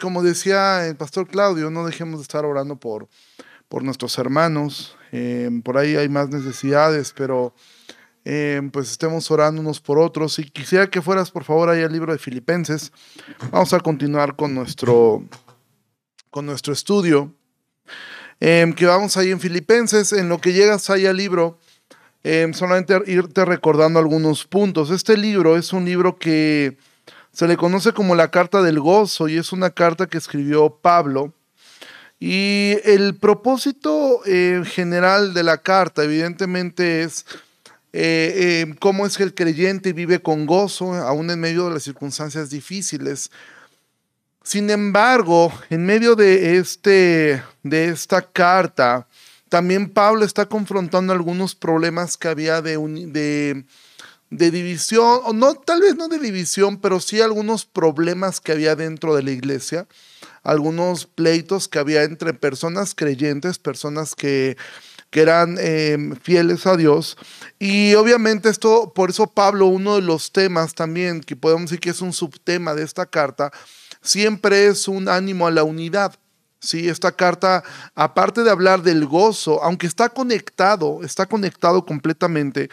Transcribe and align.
como 0.00 0.22
decía 0.22 0.86
el 0.86 0.96
pastor 0.96 1.28
Claudio, 1.28 1.70
no 1.70 1.86
dejemos 1.86 2.18
de 2.18 2.22
estar 2.22 2.44
orando 2.44 2.76
por, 2.76 3.08
por 3.68 3.84
nuestros 3.84 4.18
hermanos. 4.18 4.96
Em, 5.12 5.62
por 5.62 5.78
ahí 5.78 5.94
hay 5.94 6.08
más 6.08 6.28
necesidades, 6.30 7.12
pero 7.16 7.54
em, 8.24 8.70
pues 8.70 8.90
estemos 8.90 9.30
orando 9.30 9.60
unos 9.60 9.80
por 9.80 9.98
otros. 9.98 10.38
Y 10.38 10.44
quisiera 10.44 10.90
que 10.90 11.02
fueras, 11.02 11.30
por 11.30 11.44
favor, 11.44 11.68
ahí 11.68 11.82
al 11.82 11.92
libro 11.92 12.12
de 12.12 12.18
Filipenses. 12.18 12.92
Vamos 13.52 13.72
a 13.72 13.80
continuar 13.80 14.34
con 14.34 14.54
nuestro, 14.54 15.22
con 16.30 16.46
nuestro 16.46 16.72
estudio. 16.72 17.32
Em, 18.40 18.72
que 18.72 18.86
vamos 18.86 19.16
ahí 19.16 19.30
en 19.30 19.38
Filipenses, 19.38 20.12
en 20.12 20.28
lo 20.28 20.40
que 20.40 20.52
llegas 20.52 20.88
ahí 20.88 21.06
al 21.06 21.16
libro, 21.16 21.58
solamente 22.52 23.00
irte 23.06 23.44
recordando 23.44 23.98
algunos 23.98 24.46
puntos. 24.46 24.90
Este 24.90 25.16
libro 25.16 25.56
es 25.56 25.72
un 25.72 25.84
libro 25.84 26.18
que 26.18 26.76
se 27.40 27.48
le 27.48 27.56
conoce 27.56 27.94
como 27.94 28.14
la 28.14 28.30
Carta 28.30 28.60
del 28.60 28.80
Gozo 28.80 29.26
y 29.26 29.38
es 29.38 29.50
una 29.50 29.70
carta 29.70 30.06
que 30.06 30.18
escribió 30.18 30.78
Pablo. 30.82 31.32
Y 32.18 32.76
el 32.84 33.16
propósito 33.16 34.20
eh, 34.26 34.62
general 34.66 35.32
de 35.32 35.42
la 35.42 35.56
carta, 35.56 36.04
evidentemente, 36.04 37.02
es 37.02 37.24
eh, 37.94 38.66
eh, 38.66 38.74
cómo 38.78 39.06
es 39.06 39.16
que 39.16 39.22
el 39.22 39.32
creyente 39.32 39.94
vive 39.94 40.20
con 40.20 40.44
gozo, 40.44 40.92
aún 40.92 41.30
en 41.30 41.40
medio 41.40 41.64
de 41.68 41.72
las 41.76 41.82
circunstancias 41.82 42.50
difíciles. 42.50 43.30
Sin 44.42 44.68
embargo, 44.68 45.50
en 45.70 45.86
medio 45.86 46.16
de, 46.16 46.58
este, 46.58 47.42
de 47.62 47.88
esta 47.88 48.20
carta, 48.20 49.08
también 49.48 49.88
Pablo 49.88 50.26
está 50.26 50.44
confrontando 50.44 51.14
algunos 51.14 51.54
problemas 51.54 52.18
que 52.18 52.28
había 52.28 52.60
de, 52.60 52.76
de 52.76 53.64
de 54.30 54.50
división, 54.50 55.20
o 55.24 55.32
no, 55.32 55.54
tal 55.54 55.80
vez 55.80 55.96
no 55.96 56.08
de 56.08 56.18
división, 56.18 56.78
pero 56.80 57.00
sí 57.00 57.20
algunos 57.20 57.66
problemas 57.66 58.40
que 58.40 58.52
había 58.52 58.76
dentro 58.76 59.14
de 59.16 59.24
la 59.24 59.32
iglesia, 59.32 59.86
algunos 60.42 61.06
pleitos 61.06 61.68
que 61.68 61.80
había 61.80 62.04
entre 62.04 62.32
personas 62.32 62.94
creyentes, 62.94 63.58
personas 63.58 64.14
que, 64.14 64.56
que 65.10 65.20
eran 65.20 65.58
em, 65.58 66.14
fieles 66.16 66.66
a 66.66 66.76
Dios. 66.76 67.18
Y 67.58 67.94
obviamente 67.94 68.48
esto, 68.48 68.92
por 68.94 69.10
eso 69.10 69.26
Pablo, 69.26 69.66
uno 69.66 69.96
de 69.96 70.02
los 70.02 70.32
temas 70.32 70.74
también, 70.74 71.20
que 71.20 71.36
podemos 71.36 71.64
decir 71.64 71.80
que 71.80 71.90
es 71.90 72.00
un 72.00 72.12
subtema 72.12 72.74
de 72.74 72.84
esta 72.84 73.06
carta, 73.06 73.50
siempre 74.00 74.66
es 74.66 74.88
un 74.88 75.08
ánimo 75.08 75.46
a 75.46 75.50
la 75.50 75.64
unidad. 75.64 76.14
Sí, 76.60 76.88
esta 76.90 77.12
carta, 77.12 77.64
aparte 77.94 78.42
de 78.42 78.50
hablar 78.50 78.82
del 78.82 79.06
gozo, 79.06 79.62
aunque 79.62 79.86
está 79.86 80.10
conectado, 80.10 81.00
está 81.02 81.24
conectado 81.24 81.86
completamente, 81.86 82.68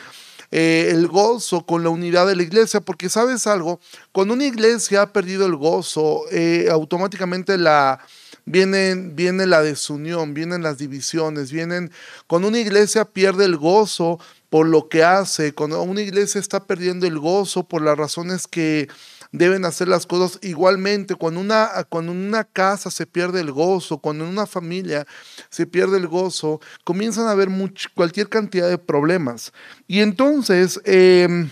eh, 0.52 0.90
el 0.92 1.08
gozo 1.08 1.66
con 1.66 1.84
la 1.84 1.90
unidad 1.90 2.26
de 2.28 2.36
la 2.36 2.44
iglesia, 2.44 2.80
porque 2.80 3.10
sabes 3.10 3.48
algo, 3.48 3.80
cuando 4.12 4.34
una 4.34 4.46
iglesia 4.46 5.02
ha 5.02 5.14
perdido 5.14 5.46
el 5.46 5.56
gozo, 5.56 6.24
eh, 6.32 6.68
automáticamente 6.72 7.58
la, 7.58 8.00
viene, 8.46 8.96
viene 8.96 9.46
la 9.46 9.62
desunión, 9.62 10.34
vienen 10.34 10.64
las 10.64 10.78
divisiones, 10.78 11.52
vienen, 11.52 11.92
cuando 12.28 12.48
una 12.48 12.60
iglesia 12.60 13.06
pierde 13.06 13.46
el 13.46 13.58
gozo 13.58 14.20
por 14.50 14.66
lo 14.68 14.88
que 14.88 15.04
hace, 15.04 15.54
cuando 15.54 15.82
una 15.82 16.02
iglesia 16.02 16.40
está 16.40 16.64
perdiendo 16.64 17.06
el 17.06 17.20
gozo 17.20 17.68
por 17.68 17.82
las 17.82 17.98
razones 17.98 18.48
que 18.48 18.88
deben 19.32 19.66
hacer 19.66 19.88
las 19.88 20.06
cosas 20.06 20.40
igualmente. 20.42 21.16
Cuando 21.16 21.40
una, 21.40 21.70
cuando 21.90 22.12
en 22.12 22.20
una 22.20 22.44
casa 22.44 22.92
se 22.92 23.06
pierde 23.06 23.42
el 23.42 23.52
gozo, 23.52 23.98
cuando 24.00 24.26
en 24.26 24.32
una 24.32 24.46
familia 24.46 25.06
se 25.50 25.66
pierde 25.66 25.98
el 25.98 26.08
gozo, 26.08 26.60
comienzan 26.84 27.28
a 27.28 27.32
haber 27.32 27.50
cualquier 27.94 28.30
cantidad 28.30 28.70
de 28.70 28.78
problemas. 28.78 29.52
Y 29.88 30.00
entonces, 30.00 30.80
em, 30.84 31.50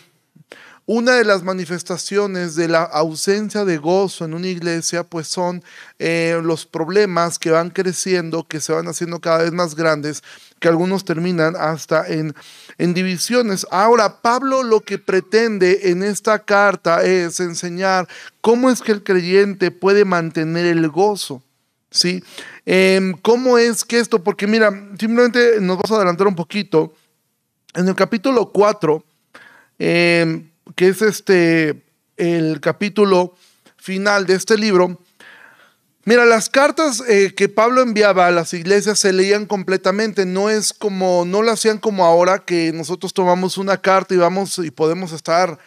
una 0.88 1.14
de 1.14 1.26
las 1.26 1.42
manifestaciones 1.42 2.56
de 2.56 2.68
la 2.68 2.84
ausencia 2.84 3.66
de 3.66 3.78
gozo 3.78 4.26
en 4.26 4.36
una 4.36 4.48
iglesia, 4.48 5.04
pues 5.04 5.28
son 5.28 5.64
eh, 5.98 6.40
los 6.44 6.68
problemas 6.68 7.40
que 7.40 7.50
van 7.50 7.72
creciendo, 7.72 8.48
que 8.48 8.60
se 8.60 8.72
van 8.72 8.88
haciendo 8.88 9.20
cada 9.20 9.40
vez 9.40 9.52
más 9.52 9.74
grandes, 9.74 10.22
que 10.66 10.70
algunos 10.70 11.06
terminan 11.06 11.56
hasta 11.56 12.08
en, 12.08 12.34
en 12.80 12.96
divisiones. 12.96 13.68
Ahora, 13.70 14.24
Pablo 14.24 14.64
lo 14.64 14.82
que 14.82 14.98
pretende 14.98 15.92
en 15.92 16.02
esta 16.02 16.40
carta 16.40 17.04
es 17.04 17.40
enseñar 17.40 18.08
cómo 18.42 18.72
es 18.72 18.82
que 18.82 18.92
el 18.92 19.04
creyente 19.04 19.70
puede 19.70 20.06
mantener 20.06 20.66
el 20.66 20.90
gozo. 20.90 21.44
¿Sí? 21.92 22.24
Em, 22.66 23.14
¿Cómo 23.22 23.60
es 23.60 23.86
que 23.86 24.00
esto? 24.00 24.24
Porque 24.24 24.48
mira, 24.48 24.72
simplemente 25.00 25.62
nos 25.62 25.78
vamos 25.78 25.92
a 25.92 25.96
adelantar 25.98 26.26
un 26.26 26.36
poquito. 26.36 26.96
En 27.76 27.88
el 27.88 27.94
capítulo 27.94 28.52
4, 28.52 29.04
que 29.78 30.50
es 30.80 31.02
este, 31.04 31.84
el 32.18 32.60
capítulo 32.60 33.36
final 33.78 34.26
de 34.26 34.34
este 34.34 34.58
libro, 34.58 35.00
Mira, 36.08 36.24
las 36.26 36.50
cartas 36.50 37.02
eh, 37.08 37.34
que 37.36 37.50
Pablo 37.50 37.82
enviaba 37.82 38.28
a 38.28 38.32
las 38.32 38.54
iglesias 38.54 39.00
se 39.00 39.12
leían 39.12 39.48
completamente, 39.48 40.28
no 40.28 40.52
es 40.52 40.72
como, 40.72 41.26
no 41.26 41.42
lo 41.42 41.52
hacían 41.52 41.80
como 41.80 42.06
ahora 42.06 42.38
que 42.46 42.72
nosotros 42.74 43.12
tomamos 43.12 43.58
una 43.58 43.82
carta 43.82 44.14
y 44.14 44.18
vamos 44.18 44.60
y 44.60 44.70
podemos 44.70 45.14
estar 45.14 45.58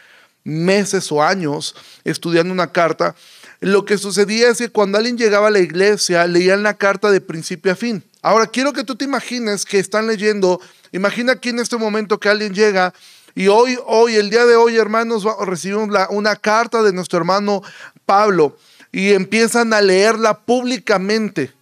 meses 0.44 1.10
o 1.10 1.24
años 1.24 1.74
estudiando 2.04 2.52
una 2.52 2.70
carta. 2.70 3.16
Lo 3.58 3.84
que 3.84 3.98
sucedía 3.98 4.50
es 4.50 4.58
que 4.58 4.68
cuando 4.68 4.96
alguien 4.96 5.18
llegaba 5.18 5.48
a 5.48 5.50
la 5.50 5.58
iglesia, 5.58 6.24
leían 6.28 6.62
la 6.62 6.74
carta 6.74 7.10
de 7.10 7.20
principio 7.20 7.72
a 7.72 7.74
fin. 7.74 8.04
Ahora, 8.22 8.46
quiero 8.46 8.72
que 8.72 8.84
tú 8.84 8.94
te 8.94 9.06
imagines 9.06 9.64
que 9.64 9.80
están 9.80 10.06
leyendo, 10.06 10.60
imagina 10.92 11.32
aquí 11.32 11.48
en 11.48 11.58
este 11.58 11.78
momento 11.78 12.20
que 12.20 12.28
alguien 12.28 12.54
llega 12.54 12.94
y 13.34 13.48
hoy, 13.48 13.76
hoy, 13.86 14.14
el 14.14 14.30
día 14.30 14.46
de 14.46 14.54
hoy, 14.54 14.76
hermanos, 14.76 15.24
recibimos 15.44 15.88
una 16.10 16.36
carta 16.36 16.84
de 16.84 16.92
nuestro 16.92 17.18
hermano 17.18 17.60
Pablo 18.06 18.56
y 18.92 19.12
empiezan 19.12 19.72
a 19.72 19.80
leerla 19.80 20.40
públicamente. 20.40 21.52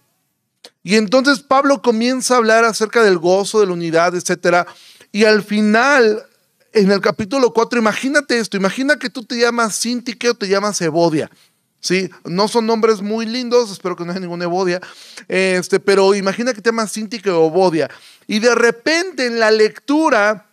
Y 0.83 0.95
entonces 0.95 1.39
Pablo 1.39 1.81
comienza 1.81 2.35
a 2.35 2.37
hablar 2.37 2.63
acerca 2.63 3.03
del 3.03 3.17
gozo, 3.17 3.59
de 3.59 3.67
la 3.67 3.73
unidad, 3.73 4.15
etc. 4.15 4.67
Y 5.11 5.25
al 5.25 5.43
final, 5.43 6.23
en 6.73 6.91
el 6.91 7.01
capítulo 7.01 7.53
4, 7.53 7.79
imagínate 7.79 8.39
esto, 8.39 8.55
imagina 8.55 8.97
que 8.97 9.09
tú 9.09 9.23
te 9.23 9.37
llamas 9.37 9.75
Sintique 9.75 10.29
o 10.29 10.35
te 10.35 10.47
llamas 10.47 10.79
Evodia. 10.81 11.29
¿sí? 11.79 12.09
No 12.25 12.47
son 12.47 12.65
nombres 12.65 13.01
muy 13.01 13.25
lindos, 13.25 13.71
espero 13.71 13.95
que 13.95 14.05
no 14.05 14.11
haya 14.11 14.19
ninguna 14.19 14.45
Evodia, 14.45 14.81
este, 15.27 15.79
pero 15.79 16.15
imagina 16.15 16.53
que 16.53 16.61
te 16.61 16.69
llamas 16.69 16.91
Sintique 16.91 17.29
o 17.29 17.47
Evodia. 17.47 17.89
Y 18.27 18.39
de 18.39 18.55
repente 18.55 19.25
en 19.25 19.39
la 19.39 19.51
lectura 19.51 20.47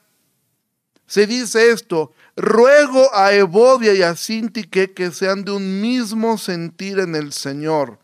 se 1.07 1.27
dice 1.27 1.71
esto, 1.71 2.13
ruego 2.37 3.15
a 3.15 3.33
Evodia 3.33 3.95
y 3.95 4.03
a 4.03 4.17
Sintique 4.17 4.93
que 4.93 5.11
sean 5.11 5.45
de 5.45 5.53
un 5.53 5.81
mismo 5.81 6.39
sentir 6.39 6.99
en 6.99 7.15
el 7.15 7.33
Señor. 7.33 7.99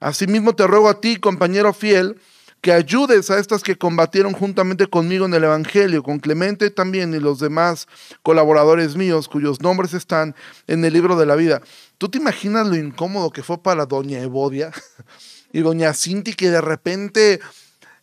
Asimismo 0.00 0.54
te 0.54 0.66
ruego 0.66 0.88
a 0.88 1.00
ti, 1.00 1.16
compañero 1.16 1.72
fiel, 1.72 2.20
que 2.60 2.72
ayudes 2.72 3.30
a 3.30 3.38
estas 3.38 3.62
que 3.62 3.76
combatieron 3.76 4.32
juntamente 4.32 4.86
conmigo 4.86 5.26
en 5.26 5.34
el 5.34 5.44
Evangelio, 5.44 6.02
con 6.02 6.18
Clemente 6.18 6.70
también 6.70 7.14
y 7.14 7.20
los 7.20 7.38
demás 7.38 7.86
colaboradores 8.22 8.96
míos 8.96 9.28
cuyos 9.28 9.60
nombres 9.60 9.94
están 9.94 10.34
en 10.66 10.84
el 10.84 10.92
libro 10.92 11.16
de 11.16 11.26
la 11.26 11.36
vida. 11.36 11.62
¿Tú 11.98 12.08
te 12.08 12.18
imaginas 12.18 12.66
lo 12.66 12.76
incómodo 12.76 13.30
que 13.30 13.42
fue 13.42 13.62
para 13.62 13.86
doña 13.86 14.20
Evodia 14.20 14.72
y 15.52 15.60
doña 15.60 15.94
Cinti 15.94 16.34
que 16.34 16.50
de 16.50 16.60
repente 16.60 17.40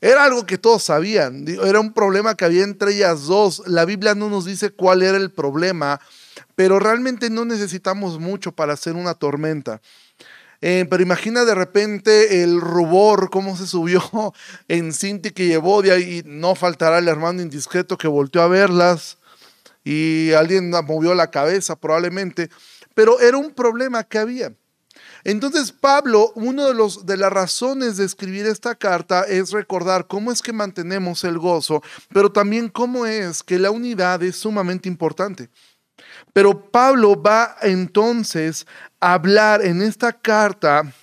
era 0.01 0.25
algo 0.25 0.45
que 0.45 0.57
todos 0.57 0.83
sabían, 0.83 1.45
era 1.47 1.79
un 1.79 1.93
problema 1.93 2.35
que 2.35 2.45
había 2.45 2.63
entre 2.63 2.93
ellas 2.93 3.23
dos. 3.23 3.63
La 3.65 3.85
Biblia 3.85 4.15
no 4.15 4.29
nos 4.29 4.45
dice 4.45 4.69
cuál 4.69 5.01
era 5.01 5.17
el 5.17 5.31
problema, 5.31 5.99
pero 6.55 6.79
realmente 6.79 7.29
no 7.29 7.45
necesitamos 7.45 8.19
mucho 8.19 8.51
para 8.51 8.73
hacer 8.73 8.93
una 8.93 9.13
tormenta. 9.13 9.81
Eh, 10.61 10.85
pero 10.89 11.03
imagina 11.03 11.45
de 11.45 11.53
repente 11.53 12.43
el 12.43 12.59
rubor, 12.61 13.29
cómo 13.29 13.55
se 13.57 13.67
subió 13.67 14.01
en 14.67 14.93
Cinti 14.93 15.31
que 15.31 15.47
llevó 15.47 15.81
de 15.81 15.91
ahí. 15.91 16.23
No 16.25 16.55
faltará 16.55 16.99
el 16.99 17.07
hermano 17.07 17.41
indiscreto 17.41 17.97
que 17.97 18.07
volteó 18.07 18.41
a 18.41 18.47
verlas 18.47 19.17
y 19.83 20.31
alguien 20.33 20.71
movió 20.71 21.13
la 21.13 21.29
cabeza 21.29 21.75
probablemente. 21.75 22.49
Pero 22.93 23.19
era 23.19 23.37
un 23.37 23.51
problema 23.53 24.03
que 24.03 24.17
había. 24.17 24.53
Entonces 25.25 25.71
Pablo, 25.71 26.31
una 26.35 26.67
de, 26.67 26.75
los, 26.75 27.07
de 27.07 27.17
las 27.17 27.33
razones 27.33 27.97
de 27.97 28.05
escribir 28.05 28.45
esta 28.45 28.75
carta 28.75 29.23
es 29.23 29.51
recordar 29.51 30.05
cómo 30.05 30.31
es 30.31 30.39
que 30.39 30.53
mantenemos 30.53 31.23
el 31.23 31.39
gozo, 31.39 31.81
pero 32.13 32.31
también 32.31 32.69
cómo 32.69 33.07
es 33.07 33.41
que 33.41 33.57
la 33.57 33.71
unidad 33.71 34.21
es 34.21 34.35
sumamente 34.35 34.87
importante. 34.87 35.49
Pero 36.31 36.69
Pablo 36.69 37.19
va 37.19 37.55
entonces 37.63 38.67
a 38.99 39.13
hablar 39.13 39.65
en 39.65 39.81
esta 39.81 40.13
carta 40.13 40.93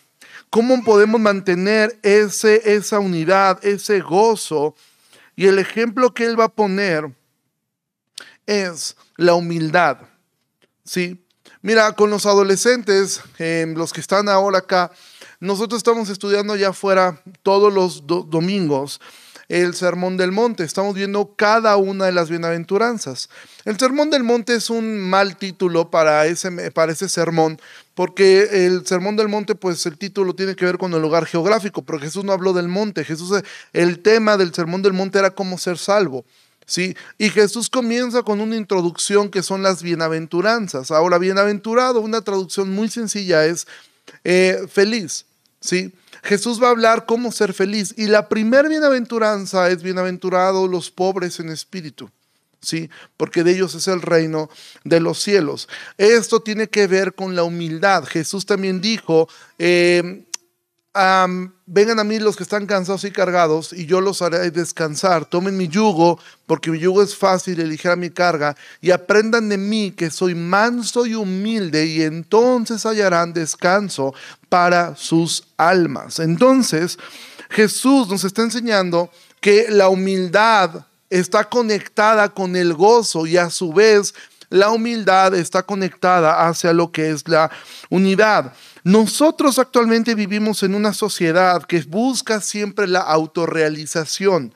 cómo 0.50 0.84
podemos 0.84 1.20
mantener 1.20 1.98
ese, 2.04 2.76
esa 2.76 3.00
unidad, 3.00 3.58
ese 3.64 4.00
gozo. 4.00 4.76
Y 5.34 5.48
el 5.48 5.58
ejemplo 5.58 6.14
que 6.14 6.26
él 6.26 6.38
va 6.38 6.44
a 6.44 6.54
poner 6.54 7.12
es 8.46 8.96
la 9.16 9.34
humildad. 9.34 9.98
¿Sí? 10.84 11.24
Mira, 11.62 11.92
con 11.92 12.10
los 12.10 12.26
adolescentes, 12.26 13.20
em, 13.38 13.74
los 13.74 13.92
que 13.92 14.00
están 14.00 14.28
ahora 14.28 14.58
acá, 14.58 14.90
nosotros 15.38 15.78
estamos 15.78 16.08
estudiando 16.08 16.54
allá 16.54 16.70
afuera 16.70 17.22
todos 17.44 17.72
los 17.72 18.04
domingos 18.06 19.00
el 19.48 19.74
Sermón 19.74 20.16
del 20.16 20.32
Monte. 20.32 20.64
Estamos 20.64 20.94
viendo 20.94 21.34
cada 21.36 21.76
una 21.76 22.06
de 22.06 22.12
las 22.12 22.30
bienaventuranzas. 22.30 23.28
El 23.64 23.78
Sermón 23.78 24.10
del 24.10 24.24
Monte 24.24 24.54
es 24.54 24.70
un 24.70 24.98
mal 24.98 25.36
título 25.36 25.90
para 25.90 26.26
ese, 26.26 26.70
para 26.72 26.92
ese 26.92 27.08
sermón 27.08 27.60
porque 27.94 28.66
el 28.66 28.86
Sermón 28.86 29.16
del 29.16 29.28
Monte, 29.28 29.54
pues 29.54 29.84
el 29.84 29.98
título 29.98 30.34
tiene 30.34 30.56
que 30.56 30.64
ver 30.64 30.78
con 30.78 30.94
el 30.94 31.02
lugar 31.02 31.26
geográfico, 31.26 31.82
pero 31.82 32.00
Jesús 32.00 32.24
no 32.24 32.32
habló 32.32 32.52
del 32.52 32.68
monte. 32.68 33.04
Jesús, 33.04 33.42
el 33.72 33.98
tema 34.00 34.36
del 34.36 34.54
Sermón 34.54 34.82
del 34.82 34.94
Monte 34.94 35.18
era 35.18 35.32
cómo 35.32 35.58
ser 35.58 35.76
salvo. 35.76 36.24
¿Sí? 36.66 36.96
Y 37.18 37.28
Jesús 37.28 37.68
comienza 37.68 38.22
con 38.22 38.40
una 38.40 38.56
introducción 38.56 39.30
que 39.30 39.42
son 39.42 39.62
las 39.62 39.82
bienaventuranzas. 39.82 40.90
Ahora, 40.90 41.18
bienaventurado, 41.18 42.00
una 42.00 42.22
traducción 42.22 42.70
muy 42.70 42.88
sencilla 42.88 43.44
es 43.44 43.66
eh, 44.24 44.66
feliz. 44.70 45.26
¿sí? 45.60 45.92
Jesús 46.22 46.62
va 46.62 46.68
a 46.68 46.70
hablar 46.70 47.04
cómo 47.06 47.32
ser 47.32 47.52
feliz. 47.52 47.94
Y 47.96 48.06
la 48.06 48.28
primera 48.28 48.68
bienaventuranza 48.68 49.68
es 49.70 49.82
bienaventurado 49.82 50.68
los 50.68 50.90
pobres 50.90 51.40
en 51.40 51.50
espíritu. 51.50 52.10
¿sí? 52.60 52.88
Porque 53.16 53.42
de 53.44 53.52
ellos 53.52 53.74
es 53.74 53.88
el 53.88 54.00
reino 54.00 54.48
de 54.84 55.00
los 55.00 55.20
cielos. 55.20 55.68
Esto 55.98 56.40
tiene 56.40 56.68
que 56.68 56.86
ver 56.86 57.14
con 57.14 57.36
la 57.36 57.42
humildad. 57.42 58.04
Jesús 58.04 58.46
también 58.46 58.80
dijo, 58.80 59.28
eh, 59.58 60.24
vengan 60.94 61.98
a 61.98 62.04
mí 62.04 62.18
los 62.18 62.36
que 62.36 62.42
están 62.42 62.66
cansados 62.66 63.04
y 63.04 63.10
cargados, 63.10 63.72
y 63.72 63.86
yo 63.86 64.00
los 64.00 64.20
haré 64.22 64.50
descansar. 64.50 65.24
Tomen 65.24 65.56
mi 65.56 65.68
yugo, 65.68 66.18
porque 66.46 66.70
mi 66.70 66.78
yugo 66.78 67.02
es 67.02 67.16
fácil 67.16 67.60
y 67.60 67.64
ligera 67.64 67.96
mi 67.96 68.10
carga, 68.10 68.56
y 68.80 68.90
aprendan 68.90 69.48
de 69.48 69.56
mí 69.56 69.92
que 69.92 70.10
soy 70.10 70.34
manso 70.34 71.06
y 71.06 71.14
humilde, 71.14 71.86
y 71.86 72.02
entonces 72.02 72.84
hallarán 72.84 73.32
descanso 73.32 74.14
para 74.48 74.96
sus 74.96 75.44
almas. 75.56 76.18
Entonces, 76.18 76.98
Jesús 77.48 78.08
nos 78.08 78.24
está 78.24 78.42
enseñando 78.42 79.10
que 79.40 79.66
la 79.70 79.88
humildad 79.88 80.86
está 81.10 81.44
conectada 81.44 82.30
con 82.30 82.56
el 82.56 82.72
gozo 82.72 83.26
y 83.26 83.36
a 83.36 83.50
su 83.50 83.72
vez 83.72 84.14
la 84.52 84.70
humildad 84.70 85.34
está 85.34 85.62
conectada 85.62 86.46
hacia 86.46 86.72
lo 86.72 86.92
que 86.92 87.10
es 87.10 87.26
la 87.26 87.50
unidad. 87.88 88.52
Nosotros 88.84 89.58
actualmente 89.58 90.14
vivimos 90.14 90.62
en 90.62 90.74
una 90.74 90.92
sociedad 90.92 91.62
que 91.62 91.80
busca 91.82 92.40
siempre 92.40 92.86
la 92.86 93.00
autorrealización. 93.00 94.54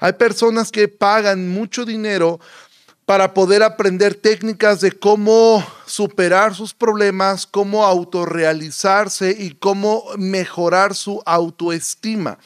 Hay 0.00 0.14
personas 0.14 0.72
que 0.72 0.88
pagan 0.88 1.48
mucho 1.48 1.84
dinero 1.84 2.40
para 3.06 3.32
poder 3.32 3.62
aprender 3.62 4.14
técnicas 4.14 4.80
de 4.80 4.90
cómo 4.90 5.64
superar 5.86 6.54
sus 6.54 6.74
problemas, 6.74 7.46
cómo 7.46 7.84
autorrealizarse 7.84 9.36
y 9.38 9.52
cómo 9.52 10.04
mejorar 10.16 10.94
su 10.96 11.22
autoestima. 11.24 12.38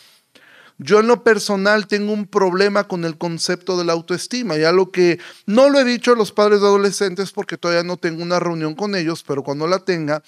Yo 0.79 1.01
en 1.01 1.07
lo 1.07 1.25
personal 1.25 1.87
tengo 1.87 2.13
un 2.13 2.27
problema 2.27 2.87
con 2.87 3.05
el 3.05 3.17
concepto 3.17 3.79
de 3.79 3.85
la 3.85 3.95
autoestima, 3.95 4.57
ya 4.57 4.73
lo 4.73 4.91
que 4.91 5.19
no 5.47 5.71
lo 5.71 5.81
he 5.81 5.85
dicho 5.85 6.13
a 6.13 6.17
los 6.17 6.33
padres 6.33 6.61
de 6.61 6.67
adolescentes 6.67 7.33
porque 7.33 7.57
todavía 7.57 7.83
no 7.83 7.97
tengo 7.97 8.23
una 8.23 8.39
reunión 8.41 8.75
con 8.75 8.95
ellos, 8.95 9.25
pero 9.27 9.43
cuando 9.43 9.67
la 9.67 9.79
tenga, 9.79 10.23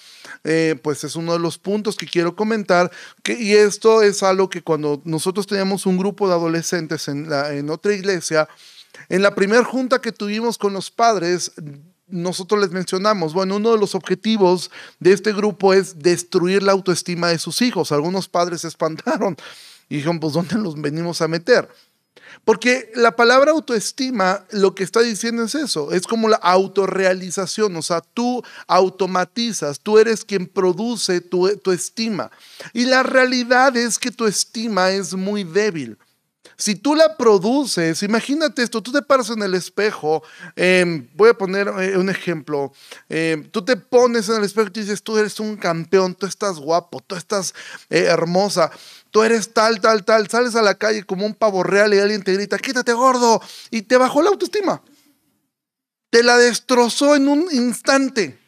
eh, 0.44 0.78
pues 0.82 1.04
es 1.04 1.16
uno 1.16 1.34
de 1.34 1.38
los 1.38 1.58
puntos 1.58 1.96
que 1.96 2.06
quiero 2.06 2.34
comentar, 2.34 2.90
y 3.26 3.52
esto 3.52 4.02
es 4.02 4.22
algo 4.22 4.48
que 4.48 4.62
cuando 4.62 5.02
nosotros 5.04 5.46
teníamos 5.46 5.84
un 5.84 5.98
grupo 5.98 6.28
de 6.28 6.34
adolescentes 6.34 7.08
en 7.08 7.70
otra 7.70 7.92
iglesia, 7.92 8.48
en 9.08 9.22
la 9.22 9.34
primera 9.34 9.64
junta 9.64 10.00
que 10.00 10.12
tuvimos 10.12 10.56
con 10.56 10.72
los 10.72 10.90
padres, 10.90 11.52
nosotros 12.08 12.60
les 12.60 12.70
mencionamos, 12.70 13.34
bueno, 13.34 13.56
uno 13.56 13.72
de 13.72 13.78
los 13.78 13.94
objetivos 13.94 14.70
de 14.98 15.12
este 15.12 15.32
grupo 15.32 15.74
es 15.74 15.98
destruir 15.98 16.62
la 16.62 16.72
autoestima 16.72 17.28
de 17.28 17.38
sus 17.38 17.60
hijos. 17.60 17.92
Algunos 17.92 18.28
padres 18.28 18.62
se 18.62 18.68
espantaron 18.68 19.36
y 19.88 19.96
dijeron, 19.96 20.20
pues 20.20 20.32
¿dónde 20.32 20.56
los 20.56 20.80
venimos 20.80 21.20
a 21.22 21.28
meter? 21.28 21.68
Porque 22.44 22.90
la 22.94 23.16
palabra 23.16 23.52
autoestima 23.52 24.46
lo 24.50 24.74
que 24.74 24.84
está 24.84 25.00
diciendo 25.00 25.44
es 25.44 25.54
eso, 25.54 25.92
es 25.92 26.06
como 26.06 26.28
la 26.28 26.36
autorrealización, 26.36 27.74
o 27.76 27.82
sea, 27.82 28.00
tú 28.00 28.42
automatizas, 28.66 29.80
tú 29.80 29.98
eres 29.98 30.24
quien 30.24 30.46
produce 30.46 31.20
tu, 31.20 31.48
tu 31.56 31.72
estima. 31.72 32.30
Y 32.72 32.86
la 32.86 33.02
realidad 33.02 33.76
es 33.76 33.98
que 33.98 34.10
tu 34.10 34.26
estima 34.26 34.90
es 34.90 35.14
muy 35.14 35.44
débil. 35.44 35.98
Si 36.60 36.74
tú 36.74 36.96
la 36.96 37.16
produces, 37.16 38.02
imagínate 38.02 38.64
esto, 38.64 38.82
tú 38.82 38.90
te 38.90 39.00
paras 39.00 39.30
en 39.30 39.40
el 39.44 39.54
espejo, 39.54 40.24
em, 40.56 41.08
voy 41.14 41.30
a 41.30 41.34
poner 41.34 41.68
eh, 41.68 41.96
un 41.96 42.10
ejemplo, 42.10 42.72
em, 43.08 43.48
tú 43.48 43.64
te 43.64 43.76
pones 43.76 44.28
en 44.28 44.38
el 44.38 44.44
espejo 44.44 44.68
y 44.74 44.80
dices, 44.80 45.00
tú 45.00 45.16
eres 45.16 45.38
un 45.38 45.56
campeón, 45.56 46.16
tú 46.16 46.26
estás 46.26 46.58
guapo, 46.58 47.00
tú 47.06 47.14
estás 47.14 47.54
eh, 47.90 48.06
hermosa, 48.08 48.72
tú 49.18 49.24
eres 49.24 49.52
tal, 49.52 49.80
tal, 49.80 50.04
tal, 50.04 50.28
sales 50.28 50.54
a 50.54 50.62
la 50.62 50.76
calle 50.76 51.02
como 51.02 51.26
un 51.26 51.34
pavo 51.34 51.64
real 51.64 51.92
y 51.92 51.98
alguien 51.98 52.22
te 52.22 52.34
grita, 52.34 52.56
quítate 52.56 52.92
gordo, 52.92 53.42
y 53.68 53.82
te 53.82 53.96
bajó 53.96 54.22
la 54.22 54.28
autoestima. 54.30 54.80
Te 56.08 56.22
la 56.22 56.38
destrozó 56.38 57.16
en 57.16 57.26
un 57.26 57.48
instante. 57.50 58.38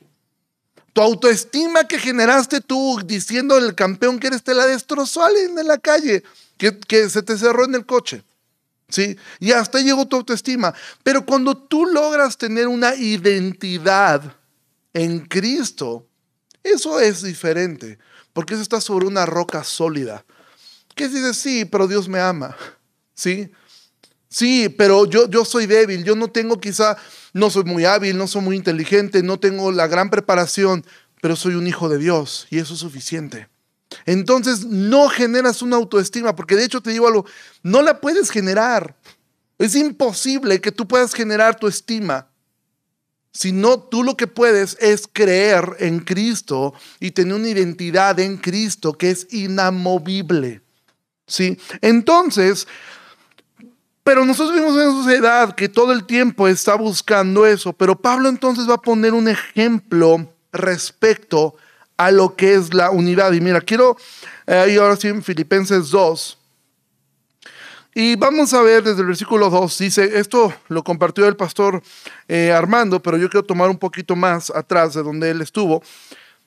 Tu 0.93 1.00
autoestima 1.00 1.88
que 1.88 1.99
generaste 1.99 2.61
tú 2.61 3.00
diciendo 3.05 3.58
el 3.58 3.75
campeón 3.75 4.20
que 4.20 4.28
eres, 4.28 4.44
te 4.44 4.55
la 4.55 4.64
destrozó 4.64 5.25
alguien 5.25 5.58
en 5.58 5.67
la 5.67 5.78
calle, 5.78 6.22
que, 6.56 6.78
que 6.78 7.11
se 7.11 7.25
te 7.25 7.37
cerró 7.37 7.64
en 7.64 7.75
el 7.75 7.84
coche. 7.84 8.22
¿Sí? 8.88 9.17
Y 9.40 9.50
hasta 9.50 9.81
llegó 9.81 10.06
tu 10.06 10.14
autoestima. 10.14 10.72
Pero 11.02 11.26
cuando 11.26 11.56
tú 11.56 11.84
logras 11.84 12.38
tener 12.38 12.69
una 12.69 12.94
identidad 12.94 14.37
en 14.94 15.19
Cristo, 15.26 16.06
eso 16.62 17.00
es 17.00 17.22
diferente, 17.22 17.99
porque 18.32 18.55
eso 18.55 18.62
está 18.62 18.81
sobre 18.81 19.08
una 19.08 19.26
roca 19.26 19.64
sólida. 19.64 20.25
¿Qué 21.00 21.08
dice? 21.08 21.32
Sí, 21.32 21.64
pero 21.64 21.88
Dios 21.88 22.11
me 22.11 22.20
ama. 22.20 22.55
¿Sí? 23.14 23.50
Sí, 24.29 24.69
pero 24.69 25.06
yo, 25.06 25.31
yo 25.31 25.47
soy 25.47 25.64
débil, 25.64 26.05
yo 26.05 26.14
no 26.14 26.29
tengo 26.29 26.61
quizá, 26.61 26.99
no 27.32 27.49
soy 27.49 27.64
muy 27.64 27.87
hábil, 27.87 28.19
no 28.19 28.26
soy 28.26 28.43
muy 28.43 28.55
inteligente, 28.55 29.23
no 29.23 29.41
tengo 29.41 29.73
la 29.73 29.87
gran 29.87 30.11
preparación, 30.11 30.85
pero 31.23 31.37
soy 31.37 31.55
un 31.55 31.67
hijo 31.67 31.88
de 31.88 31.97
Dios 31.97 32.47
y 32.50 32.58
eso 32.58 32.75
es 32.75 32.81
suficiente. 32.81 33.49
Entonces 34.05 34.67
no 34.67 35.08
generas 35.08 35.62
una 35.62 35.76
autoestima, 35.76 36.37
porque 36.37 36.55
de 36.55 36.64
hecho 36.64 36.82
te 36.82 36.91
digo 36.91 37.08
algo, 37.08 37.25
no 37.62 37.81
la 37.81 37.99
puedes 37.99 38.31
generar. 38.31 38.94
Es 39.56 39.75
imposible 39.76 40.61
que 40.61 40.70
tú 40.70 40.87
puedas 40.87 41.14
generar 41.14 41.58
tu 41.58 41.67
estima. 41.67 42.29
Si 43.32 43.53
no, 43.53 43.81
tú 43.81 44.03
lo 44.03 44.19
que 44.19 44.26
puedes 44.26 44.76
es 44.81 45.08
creer 45.11 45.64
en 45.79 46.00
Cristo 46.00 46.75
y 47.00 47.12
tener 47.12 47.32
una 47.32 47.49
identidad 47.49 48.20
en 48.20 48.37
Cristo 48.37 48.93
que 48.93 49.11
es 49.11 49.29
inamovible. 49.31 50.61
¿Sí? 51.31 51.59
Entonces, 51.81 52.67
pero 54.03 54.25
nosotros 54.25 54.55
vivimos 54.55 54.77
en 54.77 54.89
una 54.89 55.03
sociedad 55.03 55.55
que 55.55 55.69
todo 55.69 55.93
el 55.93 56.05
tiempo 56.05 56.49
está 56.49 56.75
buscando 56.75 57.46
eso, 57.46 57.72
pero 57.72 57.96
Pablo 57.96 58.29
entonces 58.29 58.69
va 58.69 58.75
a 58.75 58.82
poner 58.82 59.15
un 59.15 59.29
ejemplo 59.29 60.32
respecto 60.53 61.55
a 61.96 62.10
lo 62.10 62.34
que 62.34 62.55
es 62.55 62.75
la 62.75 62.91
unidad. 62.91 63.32
Y 63.32 63.41
mira, 63.41 63.60
quiero 63.60 63.96
eh, 64.46 64.77
ahora 64.81 64.96
sí 64.96 65.08
en 65.08 65.22
Filipenses 65.22 65.91
2. 65.91 66.39
Y 67.94 68.17
vamos 68.17 68.55
a 68.55 68.63
ver 68.63 68.82
desde 68.82 69.01
el 69.01 69.06
versículo 69.08 69.51
2, 69.51 69.79
dice, 69.79 70.19
esto 70.19 70.55
lo 70.69 70.84
compartió 70.84 71.27
el 71.27 71.37
pastor 71.37 71.82
eh, 72.29 72.53
Armando, 72.53 73.03
pero 73.03 73.17
yo 73.17 73.29
quiero 73.29 73.44
tomar 73.44 73.69
un 73.69 73.79
poquito 73.79 74.15
más 74.15 74.49
atrás 74.51 74.94
de 74.94 75.03
donde 75.03 75.31
él 75.31 75.43
estuvo. 75.43 75.82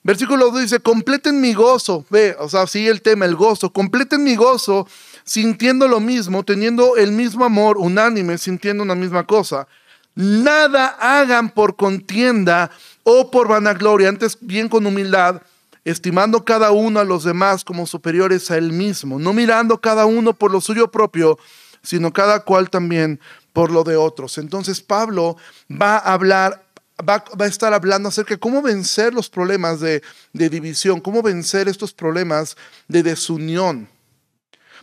Versículo 0.04 0.50
2 0.50 0.60
dice, 0.60 0.80
completen 0.80 1.40
mi 1.40 1.54
gozo. 1.54 2.04
Ve, 2.10 2.36
o 2.38 2.48
sea, 2.48 2.66
sigue 2.66 2.90
el 2.90 3.00
tema, 3.00 3.24
el 3.24 3.34
gozo. 3.34 3.72
Completen 3.72 4.22
mi 4.22 4.36
gozo 4.36 4.86
sintiendo 5.24 5.88
lo 5.88 5.98
mismo, 5.98 6.44
teniendo 6.44 6.96
el 6.96 7.10
mismo 7.10 7.44
amor, 7.44 7.78
unánime, 7.78 8.36
sintiendo 8.36 8.82
una 8.82 8.94
misma 8.94 9.26
cosa. 9.26 9.66
Nada 10.14 10.88
hagan 11.00 11.48
por 11.48 11.74
contienda 11.74 12.70
o 13.02 13.30
por 13.30 13.48
vanagloria, 13.48 14.10
antes 14.10 14.36
bien 14.40 14.68
con 14.68 14.86
humildad, 14.86 15.40
estimando 15.84 16.44
cada 16.44 16.70
uno 16.70 17.00
a 17.00 17.04
los 17.04 17.24
demás 17.24 17.64
como 17.64 17.86
superiores 17.86 18.50
a 18.50 18.58
él 18.58 18.72
mismo, 18.72 19.18
no 19.18 19.32
mirando 19.32 19.80
cada 19.80 20.06
uno 20.06 20.34
por 20.34 20.50
lo 20.50 20.60
suyo 20.60 20.90
propio, 20.90 21.38
sino 21.82 22.12
cada 22.12 22.40
cual 22.40 22.70
también 22.70 23.20
por 23.52 23.70
lo 23.70 23.84
de 23.84 23.96
otros. 23.96 24.38
Entonces 24.38 24.80
Pablo 24.80 25.36
va 25.70 25.96
a 25.96 26.12
hablar 26.12 26.63
va, 26.98 27.24
a 27.38 27.46
estar 27.46 27.72
hablando 27.74 28.08
acerca 28.08 28.34
de 28.34 28.40
cómo 28.40 28.62
vencer 28.62 29.14
los 29.14 29.28
problemas 29.28 29.80
de, 29.80 30.02
división, 30.32 31.00
cómo 31.00 31.22
vencer 31.22 31.68
estos 31.68 31.92
problemas 31.92 32.56
de 32.88 33.02
desunión, 33.02 33.88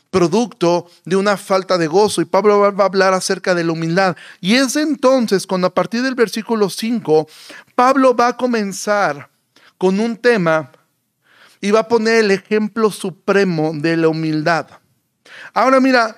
producto 0.09 0.89
de 1.05 1.15
una 1.15 1.37
falta 1.37 1.77
de 1.77 1.87
gozo. 1.87 2.21
Y 2.21 2.25
Pablo 2.25 2.59
va, 2.59 2.83
a 2.83 2.87
hablar 2.87 3.13
acerca 3.13 3.55
de 3.55 3.63
la 3.63 3.71
humildad. 3.71 4.15
Y 4.41 4.55
es 4.55 4.75
entonces 4.75 5.47
cuando 5.47 5.67
a 5.67 5.73
partir 5.73 6.01
del 6.01 6.15
versículo 6.15 6.69
5, 6.69 7.27
Pablo 7.75 8.15
va 8.15 8.29
a 8.29 8.37
comenzar 8.37 9.29
con 9.77 9.99
un 9.99 10.17
tema 10.17 10.71
y 11.61 11.71
va 11.71 11.81
a 11.81 11.87
poner 11.87 12.25
el 12.25 12.31
ejemplo 12.31 12.91
supremo 12.91 13.71
de 13.73 13.95
la 13.95 14.09
humildad. 14.09 14.67
Ahora 15.53 15.79
mira, 15.79 16.15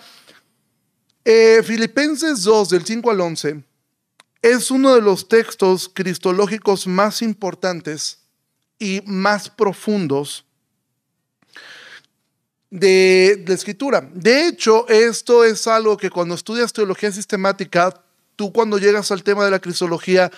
eh, 1.24 1.62
Filipenses 1.64 2.44
2, 2.44 2.70
del 2.70 2.86
5 2.86 3.12
al 3.12 3.22
11, 3.22 3.64
es 4.44 4.70
uno 4.72 4.94
de 4.94 5.02
los 5.02 5.30
textos 5.30 5.90
cristológicos 5.92 6.86
más 6.86 7.22
importantes 7.22 8.20
y 8.78 9.02
más 9.06 9.50
profundos 9.50 10.46
de 12.70 13.42
la 13.48 13.54
escritura. 13.54 14.10
De 14.14 14.48
hecho, 14.48 14.86
esto 14.90 15.46
es 15.46 15.66
algo 15.66 15.96
que 15.96 16.10
cuando 16.10 16.36
estudias 16.36 16.74
teología 16.74 17.10
sistemática, 17.12 18.04
tú 18.36 18.52
cuando 18.52 18.78
llegas 18.78 19.12
al 19.12 19.24
tema 19.24 19.46
de 19.46 19.52
la 19.52 19.60
cristología, 19.60 20.30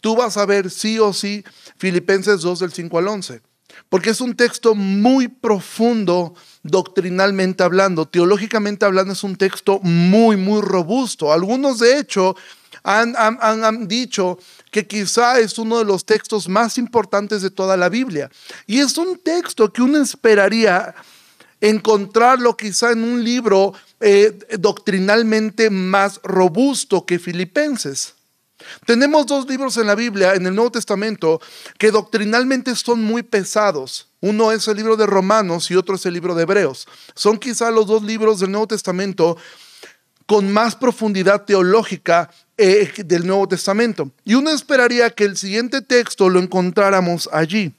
tú 0.00 0.16
vas 0.16 0.38
a 0.38 0.46
ver 0.46 0.70
sí 0.70 0.98
o 0.98 1.12
sí 1.12 1.44
Filipenses 1.76 2.40
2 2.40 2.60
del 2.60 2.72
5 2.72 2.98
al 2.98 3.08
11, 3.08 3.42
porque 3.90 4.10
es 4.10 4.22
un 4.22 4.36
texto 4.36 4.74
muy 4.74 5.28
profundo 5.28 6.34
doctrinalmente 6.62 7.62
hablando, 7.62 8.08
teológicamente 8.08 8.86
hablando 8.86 9.12
es 9.12 9.22
un 9.22 9.36
texto 9.36 9.80
muy, 9.82 10.38
muy 10.38 10.62
robusto. 10.62 11.30
Algunos 11.30 11.78
de 11.80 11.98
hecho 11.98 12.36
han, 12.82 13.88
dicho 13.88 14.38
que 14.70 14.86
quizá 14.86 15.38
es 15.38 15.58
uno 15.58 15.78
de 15.78 15.84
los 15.84 16.04
textos 16.04 16.48
más 16.48 16.78
importantes 16.78 17.42
de 17.42 17.50
toda 17.50 17.76
la 17.76 17.88
Biblia. 17.88 18.30
Y 18.66 18.80
es 18.80 18.96
un 18.96 19.18
texto 19.18 19.72
que 19.72 19.82
uno 19.82 19.98
esperaría 19.98 20.94
encontrarlo 21.60 22.56
quizá 22.56 22.92
en 22.92 23.04
un 23.04 23.22
libro 23.22 23.74
eh, 24.00 24.38
doctrinalmente 24.58 25.68
más 25.70 26.20
robusto 26.22 27.04
que 27.04 27.18
Filipenses. 27.18 28.14
Tenemos 28.86 29.26
dos 29.26 29.48
libros 29.48 29.76
en 29.76 29.86
la 29.86 29.94
Biblia, 29.94 30.34
en 30.34 30.46
el 30.46 30.54
Nuevo 30.54 30.72
Testamento, 30.72 31.40
que 31.78 31.90
doctrinalmente 31.90 32.74
son 32.76 33.02
muy 33.02 33.22
pesados. 33.22 34.08
Uno 34.20 34.52
es 34.52 34.68
el 34.68 34.76
libro 34.76 34.96
de 34.96 35.06
Romanos 35.06 35.70
y 35.70 35.76
otro 35.76 35.94
es 35.94 36.04
el 36.06 36.14
libro 36.14 36.34
de 36.34 36.42
Hebreos. 36.42 36.86
Son 37.14 37.38
quizá 37.38 37.70
los 37.70 37.86
dos 37.86 38.02
libros 38.02 38.40
del 38.40 38.50
Nuevo 38.50 38.66
Testamento 38.66 39.36
con 40.26 40.52
más 40.52 40.76
profundidad 40.76 41.44
teológica 41.44 42.30
eh, 42.60 42.92
del 43.04 43.26
Nuevo 43.26 43.48
Testamento. 43.48 44.10
Y 44.24 44.34
uno 44.34 44.50
esperaría 44.50 45.10
que 45.10 45.24
el 45.24 45.36
siguiente 45.36 45.80
texto 45.80 46.28
lo 46.28 46.40
encontráramos 46.40 47.28
allí. 47.32 47.72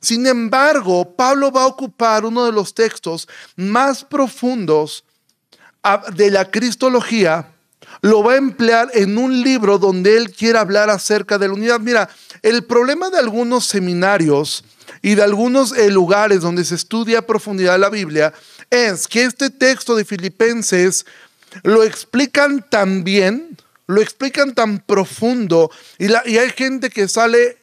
Sin 0.00 0.26
embargo, 0.26 1.14
Pablo 1.14 1.52
va 1.52 1.62
a 1.62 1.68
ocupar 1.68 2.24
uno 2.24 2.44
de 2.44 2.52
los 2.52 2.74
textos 2.74 3.28
más 3.54 4.04
profundos 4.04 5.04
ah, 5.82 6.02
de 6.12 6.30
la 6.30 6.50
cristología 6.50 7.52
lo 8.00 8.22
va 8.22 8.32
a 8.32 8.36
emplear 8.36 8.90
en 8.94 9.18
un 9.18 9.42
libro 9.42 9.78
donde 9.78 10.16
él 10.16 10.32
quiere 10.32 10.58
hablar 10.58 10.90
acerca 10.90 11.38
de 11.38 11.48
la 11.48 11.54
unidad. 11.54 11.80
Mira, 11.80 12.08
el 12.42 12.64
problema 12.64 13.10
de 13.10 13.18
algunos 13.18 13.66
seminarios 13.66 14.64
y 15.02 15.14
de 15.14 15.22
algunos 15.22 15.76
eh, 15.76 15.90
lugares 15.90 16.40
donde 16.40 16.64
se 16.64 16.74
estudia 16.74 17.20
a 17.20 17.26
profundidad 17.26 17.78
la 17.78 17.90
Biblia 17.90 18.32
es 18.70 19.06
que 19.06 19.24
este 19.24 19.50
texto 19.50 19.94
de 19.94 20.04
Filipenses 20.04 21.04
lo 21.62 21.82
explican 21.82 22.64
tan 22.68 23.04
bien, 23.04 23.56
lo 23.86 24.00
explican 24.00 24.54
tan 24.54 24.78
profundo 24.78 25.70
y, 25.98 26.12
hay 26.12 26.50
gente 26.50 26.90
que 26.90 27.08
sale 27.08 27.58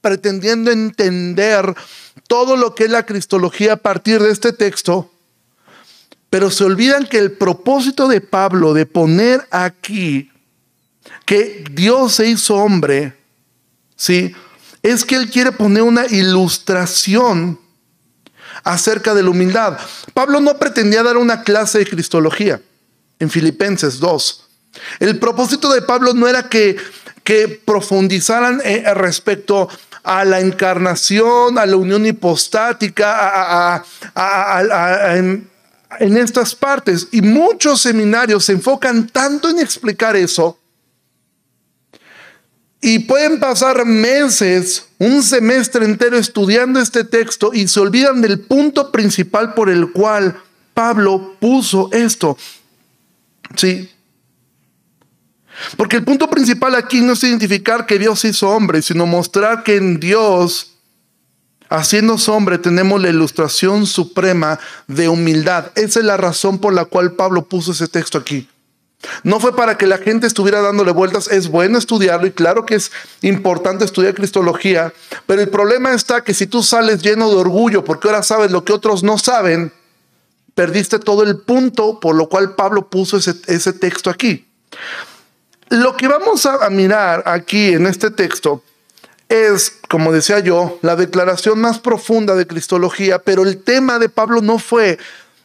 pretendiendo 0.00 0.70
entender 0.70 1.74
todo 2.28 2.56
lo 2.56 2.74
que 2.74 2.84
es 2.84 2.90
la 2.90 3.06
cristología 3.06 3.74
a 3.74 3.76
partir 3.76 4.20
de 4.20 4.30
este 4.30 4.52
texto 4.52 5.10
pero 6.30 6.50
se 6.50 6.64
olvidan 6.64 7.06
que 7.06 7.18
el 7.18 7.32
propósito 7.32 8.08
de 8.08 8.20
Pablo 8.20 8.74
de 8.74 8.86
poner 8.86 9.46
aquí 9.50 10.30
que 11.24 11.64
Dios 11.70 12.14
se 12.14 12.28
hizo 12.28 12.56
hombre, 12.56 13.16
¿sí? 13.96 14.34
Es 14.82 15.04
que 15.04 15.16
él 15.16 15.30
quiere 15.30 15.52
poner 15.52 15.82
una 15.82 16.06
ilustración 16.06 17.58
acerca 18.62 19.14
de 19.14 19.22
la 19.22 19.30
humildad. 19.30 19.78
Pablo 20.14 20.40
no 20.40 20.58
pretendía 20.58 21.02
dar 21.02 21.16
una 21.16 21.42
clase 21.42 21.78
de 21.78 21.86
cristología 21.86 22.60
en 23.18 23.30
Filipenses 23.30 23.98
2. 23.98 24.44
El 25.00 25.18
propósito 25.18 25.72
de 25.72 25.82
Pablo 25.82 26.14
no 26.14 26.28
era 26.28 26.48
que, 26.48 26.76
profundizaran 27.64 28.60
eh, 28.64 28.84
respecto 28.94 29.68
a 30.04 30.24
la 30.24 30.38
encarnación, 30.38 31.58
a 31.58 31.66
la 31.66 31.76
unión 31.76 32.06
hipostática, 32.06 33.74
a, 34.14 35.16
en 35.16 36.16
estas 36.16 36.54
partes. 36.54 37.08
Y 37.10 37.22
muchos 37.22 37.82
seminarios 37.82 38.44
se 38.44 38.52
enfocan 38.52 39.08
tanto 39.08 39.48
en 39.48 39.58
explicar 39.58 40.14
eso. 40.14 40.58
Y 42.80 43.00
pueden 43.00 43.40
pasar 43.40 43.84
meses, 43.84 44.86
un 44.98 45.22
semestre 45.22 45.84
entero 45.84 46.16
estudiando 46.16 46.78
este 46.78 47.02
texto 47.02 47.50
y 47.52 47.66
se 47.66 47.80
olvidan 47.80 48.20
del 48.20 48.40
punto 48.40 48.92
principal 48.92 49.54
por 49.54 49.70
el 49.70 49.90
cual 49.90 50.40
Pablo 50.74 51.34
puso 51.40 51.88
esto. 51.92 52.36
Sí. 53.54 53.90
Porque 55.76 55.96
el 55.96 56.04
punto 56.04 56.28
principal 56.28 56.74
aquí 56.74 57.00
no 57.00 57.14
es 57.14 57.22
identificar 57.22 57.86
que 57.86 57.98
Dios 57.98 58.24
hizo 58.24 58.50
hombre, 58.50 58.82
sino 58.82 59.06
mostrar 59.06 59.62
que 59.62 59.76
en 59.76 60.00
Dios 60.00 60.76
Haciendo 61.68 62.16
hombre 62.28 62.58
tenemos 62.58 63.00
la 63.02 63.08
ilustración 63.08 63.86
suprema 63.86 64.58
de 64.86 65.08
humildad. 65.08 65.72
Esa 65.74 65.98
es 65.98 66.04
la 66.04 66.16
razón 66.16 66.58
por 66.58 66.72
la 66.72 66.84
cual 66.84 67.12
Pablo 67.12 67.48
puso 67.48 67.72
ese 67.72 67.88
texto 67.88 68.18
aquí. 68.18 68.48
No 69.24 69.40
fue 69.40 69.54
para 69.54 69.76
que 69.76 69.86
la 69.86 69.98
gente 69.98 70.26
estuviera 70.26 70.60
dándole 70.60 70.92
vueltas. 70.92 71.28
Es 71.28 71.48
bueno 71.48 71.76
estudiarlo 71.76 72.26
y 72.26 72.32
claro 72.32 72.64
que 72.64 72.76
es 72.76 72.92
importante 73.22 73.84
estudiar 73.84 74.14
cristología, 74.14 74.92
pero 75.26 75.42
el 75.42 75.48
problema 75.48 75.92
está 75.92 76.22
que 76.22 76.34
si 76.34 76.46
tú 76.46 76.62
sales 76.62 77.02
lleno 77.02 77.28
de 77.28 77.36
orgullo 77.36 77.84
porque 77.84 78.08
ahora 78.08 78.22
sabes 78.22 78.50
lo 78.50 78.64
que 78.64 78.72
otros 78.72 79.02
no 79.02 79.18
saben, 79.18 79.72
perdiste 80.56 80.98
todo 80.98 81.22
el 81.22 81.36
punto 81.38 82.00
por 82.00 82.16
lo 82.16 82.28
cual 82.28 82.56
Pablo 82.56 82.90
puso 82.90 83.18
ese, 83.18 83.72
texto 83.74 84.10
aquí. 84.10 84.48
Lo 85.68 85.96
que 85.96 86.08
vamos 86.08 86.46
a 86.46 86.68
mirar 86.70 87.22
aquí 87.26 87.74
en 87.74 87.86
este 87.86 88.10
texto 88.10 88.64
es, 89.28 89.78
como 89.88 90.12
decía 90.12 90.38
yo, 90.40 90.78
la 90.82 90.96
declaración 90.96 91.60
más 91.60 91.78
profunda 91.78 92.34
de 92.34 92.46
Cristología, 92.46 93.18
pero 93.18 93.42
el 93.42 93.62
tema 93.62 93.98
de 93.98 94.08
Pablo 94.08 94.40
no 94.40 94.58
fue 94.58 94.98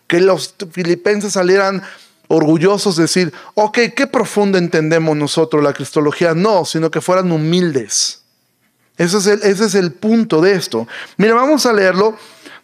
que 0.07 0.21
los 0.21 0.55
filipenses 0.71 1.33
salieran 1.33 1.83
orgullosos 2.27 2.95
de 2.95 3.03
decir, 3.03 3.33
ok, 3.55 3.77
qué 3.95 4.07
profundo 4.07 4.57
entendemos 4.57 5.17
nosotros 5.17 5.61
la 5.63 5.73
Cristología. 5.73 6.33
No, 6.33 6.63
sino 6.63 6.89
que 6.89 7.01
fueran 7.01 7.31
humildes. 7.31 8.21
Ese 8.97 9.17
es, 9.17 9.27
el, 9.27 9.41
ese 9.43 9.65
es 9.65 9.75
el 9.75 9.91
punto 9.91 10.41
de 10.41 10.53
esto. 10.53 10.87
Mira, 11.17 11.33
vamos 11.33 11.65
a 11.65 11.73
leerlo. 11.73 12.17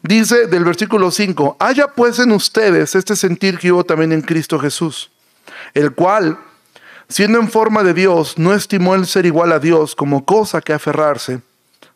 Dice 0.08 0.48
del 0.48 0.64
versículo 0.64 1.12
5, 1.12 1.58
haya 1.60 1.90
pues 1.90 2.18
en 2.20 2.32
ustedes 2.32 2.96
este 2.96 3.18
sentir 3.18 3.58
que 3.58 3.74
hubo 3.74 3.84
también 3.84 4.14
en 4.14 4.22
Cristo 4.22 4.58
Jesús, 4.58 5.12
el 5.74 5.92
cual, 5.92 6.40
siendo 7.10 7.40
en 7.40 7.50
forma 7.50 7.84
de 7.84 7.94
Dios, 7.94 8.38
no 8.38 8.54
estimó 8.54 8.96
el 8.96 9.06
ser 9.06 9.26
igual 9.26 9.52
a 9.52 9.60
Dios 9.60 9.96
como 9.96 10.24
cosa 10.24 10.62
que 10.62 10.72
aferrarse, 10.72 11.42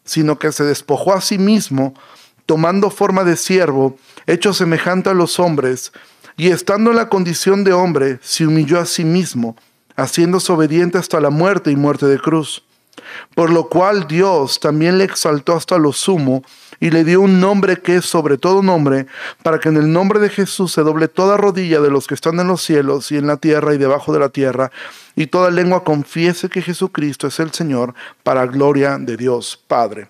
sino 0.03 0.37
que 0.37 0.51
se 0.51 0.65
despojó 0.65 1.13
a 1.13 1.21
sí 1.21 1.37
mismo, 1.37 1.93
tomando 2.45 2.89
forma 2.89 3.23
de 3.23 3.37
siervo, 3.37 3.97
hecho 4.27 4.53
semejante 4.53 5.09
a 5.09 5.13
los 5.13 5.39
hombres, 5.39 5.93
y 6.35 6.49
estando 6.49 6.89
en 6.89 6.97
la 6.97 7.07
condición 7.07 7.63
de 7.63 7.71
hombre, 7.71 8.19
se 8.21 8.45
humilló 8.45 8.81
a 8.81 8.85
sí 8.85 9.05
mismo, 9.05 9.55
haciéndose 9.95 10.51
obediente 10.51 10.97
hasta 10.97 11.21
la 11.21 11.29
muerte 11.29 11.71
y 11.71 11.77
muerte 11.77 12.07
de 12.07 12.19
cruz. 12.19 12.61
Por 13.35 13.51
lo 13.51 13.69
cual 13.69 14.05
Dios 14.05 14.59
también 14.59 14.97
le 14.97 15.05
exaltó 15.05 15.55
hasta 15.55 15.77
lo 15.77 15.93
sumo 15.93 16.43
y 16.81 16.89
le 16.89 17.05
dio 17.05 17.21
un 17.21 17.39
nombre 17.39 17.79
que 17.79 17.97
es 17.97 18.05
sobre 18.05 18.37
todo 18.37 18.61
nombre, 18.63 19.05
para 19.43 19.59
que 19.59 19.69
en 19.69 19.77
el 19.77 19.93
nombre 19.93 20.19
de 20.19 20.29
Jesús 20.29 20.73
se 20.73 20.81
doble 20.81 21.07
toda 21.07 21.37
rodilla 21.37 21.79
de 21.79 21.91
los 21.91 22.07
que 22.07 22.15
están 22.15 22.39
en 22.39 22.47
los 22.47 22.63
cielos 22.63 23.11
y 23.11 23.17
en 23.17 23.27
la 23.27 23.37
tierra 23.37 23.73
y 23.73 23.77
debajo 23.77 24.11
de 24.11 24.19
la 24.19 24.29
tierra, 24.29 24.71
y 25.15 25.27
toda 25.27 25.51
lengua 25.51 25.83
confiese 25.83 26.49
que 26.49 26.61
Jesucristo 26.61 27.27
es 27.27 27.39
el 27.39 27.53
Señor, 27.53 27.93
para 28.23 28.47
gloria 28.47 28.97
de 28.99 29.15
Dios 29.15 29.63
Padre. 29.67 30.09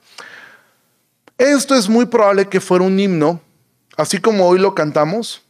Esto 1.38 1.76
es 1.76 1.90
muy 1.90 2.06
probable 2.06 2.48
que 2.48 2.62
fuera 2.62 2.86
un 2.86 2.98
himno, 2.98 3.42
así 3.98 4.20
como 4.20 4.48
hoy 4.48 4.58
lo 4.58 4.74
cantamos. 4.74 5.44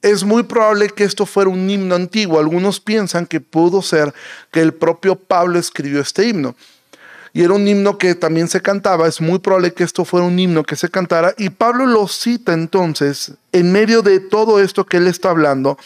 Es 0.00 0.22
muy 0.24 0.44
probable 0.44 0.90
que 0.90 1.04
esto 1.04 1.26
fuera 1.26 1.50
un 1.50 1.68
himno 1.68 1.94
antiguo. 1.94 2.38
Algunos 2.38 2.80
piensan 2.80 3.24
que 3.26 3.40
pudo 3.40 3.82
ser 3.82 4.12
que 4.50 4.60
el 4.60 4.74
propio 4.74 5.16
Pablo 5.16 5.58
escribió 5.58 6.00
este 6.00 6.28
himno 6.28 6.54
y 7.32 7.42
era 7.42 7.54
un 7.54 7.66
himno 7.66 7.96
que 7.96 8.14
también 8.14 8.48
se 8.48 8.60
cantaba, 8.60 9.08
es 9.08 9.20
muy 9.20 9.38
probable 9.38 9.72
que 9.72 9.84
esto 9.84 10.04
fuera 10.04 10.26
un 10.26 10.38
himno 10.38 10.64
que 10.64 10.76
se 10.76 10.90
cantara, 10.90 11.34
y 11.38 11.50
Pablo 11.50 11.86
lo 11.86 12.06
cita 12.08 12.52
entonces 12.52 13.32
en 13.52 13.72
medio 13.72 14.02
de 14.02 14.20
todo 14.20 14.60
esto 14.60 14.84
que 14.84 14.98
él 14.98 15.06
está 15.06 15.30
hablando, 15.30 15.78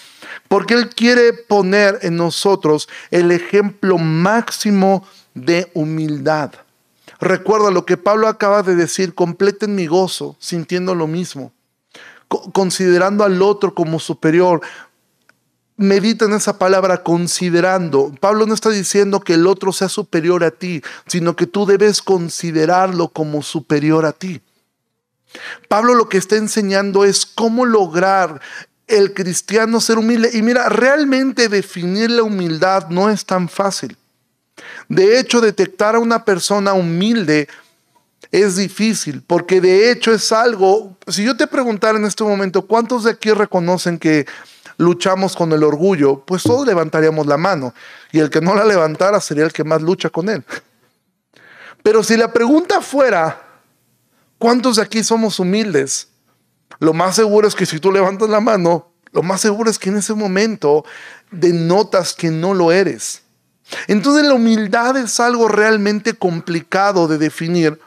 porque 0.49 0.75
él 0.75 0.89
quiere 0.89 1.33
poner 1.33 1.99
en 2.03 2.17
nosotros 2.17 2.89
el 3.11 3.31
ejemplo 3.31 3.99
máximo 3.99 5.07
de 5.35 5.71
humildad. 5.75 6.53
Recuerda 7.21 7.71
lo 7.71 7.87
que 7.87 7.97
Pablo 7.97 8.29
acaba 8.29 8.63
de 8.63 8.75
decir, 8.75 9.15
completen 9.15 9.75
mi 9.75 9.87
gozo 9.87 10.37
sintiendo 10.39 10.95
lo 10.95 11.07
mismo, 11.07 11.53
considerando 12.53 13.25
al 13.25 13.41
otro 13.41 13.75
como 13.75 14.01
superior, 14.01 14.61
medita 15.77 16.25
en 16.25 16.33
esa 16.33 16.59
palabra 16.59 17.03
considerando. 17.03 18.15
Pablo 18.21 18.47
no 18.47 18.55
está 18.55 18.71
diciendo 18.71 19.21
que 19.21 19.35
el 19.35 19.47
otro 19.47 19.73
sea 19.73 19.89
superior 19.89 20.45
a 20.45 20.51
ti, 20.51 20.83
sino 21.07 21.37
que 21.37 21.47
tú 21.47 21.67
debes 21.67 22.03
considerarlo 22.03 23.09
como 23.09 23.43
superior 23.43 24.07
a 24.07 24.13
ti. 24.13 24.41
Pablo 25.69 25.95
lo 25.95 26.09
que 26.09 26.19
está 26.19 26.37
enseñando 26.37 27.05
es 27.05 27.27
cómo 27.27 27.67
lograr 27.67 28.41
el 28.87 29.13
cristiano 29.13 29.81
ser 29.81 29.99
humilde. 29.99 30.31
Y 30.33 30.43
mira, 30.43 30.69
realmente 30.69 31.49
definir 31.49 32.11
la 32.11 32.23
humildad 32.23 32.89
no 32.89 33.11
es 33.11 33.25
tan 33.27 33.49
fácil. 33.49 33.97
De 34.89 35.19
hecho, 35.19 35.41
detectar 35.41 35.97
a 35.97 35.99
una 35.99 36.25
persona 36.25 36.73
humilde 36.73 37.49
es 38.33 38.57
difícil, 38.57 39.23
porque 39.27 39.61
de 39.61 39.91
hecho 39.91 40.13
es 40.13 40.33
algo, 40.33 40.97
si 41.07 41.25
yo 41.25 41.37
te 41.37 41.47
preguntara 41.47 41.99
en 41.99 42.05
este 42.05 42.25
momento, 42.25 42.67
¿cuántos 42.67 43.05
de 43.05 43.13
aquí 43.13 43.31
reconocen 43.31 43.99
que 43.99 44.27
luchamos 44.79 45.37
con 45.37 45.53
el 45.53 45.63
orgullo, 45.63 46.25
pues 46.25 46.43
todos 46.43 46.67
levantaríamos 46.67 47.27
la 47.27 47.37
mano 47.37 47.75
y 48.13 48.19
el 48.19 48.31
que 48.31 48.41
no 48.41 48.55
la 48.55 48.65
levantara 48.65 49.21
sería 49.21 49.45
el 49.45 49.53
que 49.53 49.65
más 49.65 49.83
lucha 49.83 50.11
con 50.11 50.29
él. 50.29 50.45
Pero 51.83 52.03
si 52.03 52.17
la 52.17 52.33
pregunta 52.33 52.81
fuera, 52.81 53.41
¿cuántos 54.39 54.77
de 54.77 54.83
aquí 54.83 55.05
somos 55.05 55.39
humildes? 55.39 56.09
Lo 56.79 56.93
más 56.93 57.17
seguro 57.17 57.49
es 57.49 57.55
que 57.55 57.67
si 57.67 57.79
tú 57.79 57.93
levantas 57.93 58.29
la 58.29 58.41
mano, 58.41 58.91
lo 59.13 59.23
más 59.23 59.41
seguro 59.41 59.71
es 59.71 59.79
que 59.79 59.89
en 59.89 59.97
ese 59.97 60.15
momento 60.15 60.85
denotas 61.31 62.13
que 62.13 62.31
no 62.31 62.55
lo 62.55 62.73
eres. 62.73 63.23
Entonces 63.87 64.27
la 64.27 64.35
humildad 64.35 64.97
es 64.97 65.19
algo 65.21 65.49
realmente 65.49 66.15
complicado 66.15 67.09
de 67.09 67.19
definir, 67.19 67.81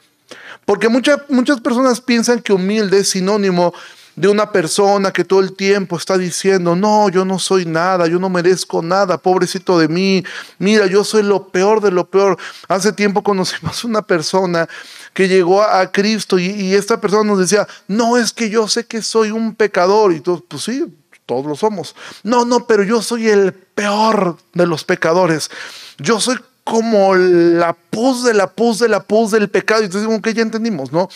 porque 0.66 0.90
muchas 0.90 1.22
muchas 1.30 1.62
personas 1.62 2.02
piensan 2.02 2.42
que 2.42 2.54
humilde 2.54 3.00
es 3.00 3.10
sinónimo 3.10 3.74
de 4.20 4.28
una 4.28 4.52
persona 4.52 5.14
que 5.14 5.24
todo 5.24 5.40
el 5.40 5.54
tiempo 5.54 5.96
está 5.96 6.18
diciendo, 6.18 6.76
no, 6.76 7.08
yo 7.08 7.24
no 7.24 7.40
soy 7.40 7.66
nada, 7.66 8.06
yo 8.06 8.20
no 8.20 8.30
merezco 8.30 8.82
nada, 8.82 9.18
pobrecito 9.18 9.80
de 9.80 9.88
mí, 9.88 10.26
mira, 10.58 10.88
yo 10.88 11.06
soy 11.06 11.24
lo 11.24 11.48
peor 11.48 11.80
de 11.80 11.90
lo 11.90 12.10
peor. 12.10 12.38
Hace 12.68 12.92
tiempo 12.92 13.24
conocimos 13.24 13.84
una 13.86 14.02
persona 14.02 14.68
que 15.14 15.30
llegó 15.30 15.64
a, 15.64 15.90
Cristo 15.94 16.38
y, 16.38 16.74
esta 16.74 17.00
persona 17.00 17.24
nos 17.24 17.40
decía, 17.40 17.66
no, 17.88 18.18
es 18.18 18.34
que 18.34 18.50
yo 18.50 18.68
sé 18.68 18.86
que 18.86 19.02
soy 19.02 19.32
un 19.32 19.56
pecador. 19.56 20.12
Y 20.12 20.20
todos, 20.20 20.44
pues 20.46 20.64
sí, 20.64 20.86
todos 21.26 21.46
lo 21.46 21.56
somos. 21.56 21.96
No, 22.24 22.44
no, 22.44 22.68
pero 22.68 22.84
yo 22.84 23.02
soy 23.02 23.30
el 23.30 23.54
peor 23.54 24.36
de 24.54 24.68
los 24.68 24.84
pecadores. 24.84 25.50
Yo 25.98 26.20
soy 26.20 26.38
como 26.66 27.16
la 27.16 27.72
pus 27.72 28.26
de 28.26 28.34
la 28.34 28.48
pus 28.52 28.80
de 28.80 28.90
la 28.90 29.02
pus 29.02 29.32
del 29.32 29.48
pecado. 29.50 29.82
Y 29.82 29.86
entonces, 29.86 30.22
que 30.22 30.34
ya 30.34 30.42
entendimos, 30.42 30.92
¿no? 30.92 31.08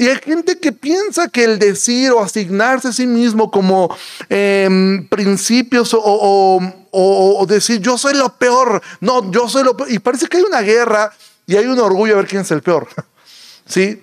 Y 0.00 0.08
hay 0.08 0.16
gente 0.16 0.58
que 0.58 0.72
piensa 0.72 1.28
que 1.28 1.44
el 1.44 1.58
decir 1.58 2.10
o 2.12 2.22
asignarse 2.22 2.88
a 2.88 2.92
sí 2.92 3.06
mismo 3.06 3.50
como 3.50 3.94
em, 4.30 5.06
principios 5.08 5.90
o, 5.92 7.44
decir 7.46 7.80
yo 7.82 7.98
soy 7.98 8.14
lo 8.14 8.34
peor, 8.38 8.80
no, 9.00 9.30
yo 9.30 9.46
soy 9.46 9.62
lo 9.62 9.76
peor. 9.76 9.92
Y 9.92 9.98
parece 9.98 10.26
que 10.26 10.38
hay 10.38 10.42
una 10.42 10.62
guerra 10.62 11.12
y 11.46 11.54
hay 11.54 11.66
un 11.66 11.78
orgullo 11.78 12.14
a 12.14 12.16
ver 12.16 12.26
quién 12.26 12.40
es 12.40 12.50
el 12.50 12.62
peor. 12.62 12.88
¿Sí? 13.66 14.02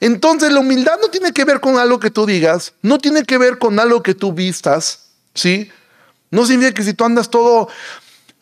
Entonces 0.00 0.50
la 0.50 0.58
humildad 0.58 0.98
no 1.00 1.08
tiene 1.08 1.32
que 1.32 1.44
ver 1.44 1.60
con 1.60 1.78
algo 1.78 2.00
que 2.00 2.10
tú 2.10 2.26
digas, 2.26 2.72
no 2.82 2.98
tiene 2.98 3.22
que 3.22 3.38
ver 3.38 3.58
con 3.58 3.78
algo 3.78 4.02
que 4.02 4.16
tú 4.16 4.32
vistas, 4.32 5.04
¿sí? 5.34 5.70
No 6.32 6.44
significa 6.46 6.74
que 6.74 6.82
si 6.82 6.94
tú 6.94 7.04
andas 7.04 7.30
todo 7.30 7.68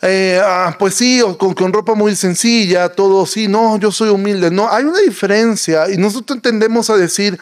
eh, 0.03 0.41
ah, 0.43 0.75
pues 0.79 0.95
sí, 0.95 1.23
con, 1.39 1.55
con, 1.55 1.73
ropa 1.73 1.95
muy 1.95 2.17
sencilla, 2.17 2.89
todo 2.89 3.25
sí, 3.25 3.47
no, 3.47 3.79
yo 3.79 3.93
soy 3.93 4.09
humilde. 4.09 4.51
No, 4.51 4.69
hay 4.71 4.85
una 4.85 4.99
diferencia 4.99 5.89
y 5.89 5.97
nosotros 5.97 6.43
tendemos 6.43 6.91
a 6.91 6.97
decir, 6.97 7.39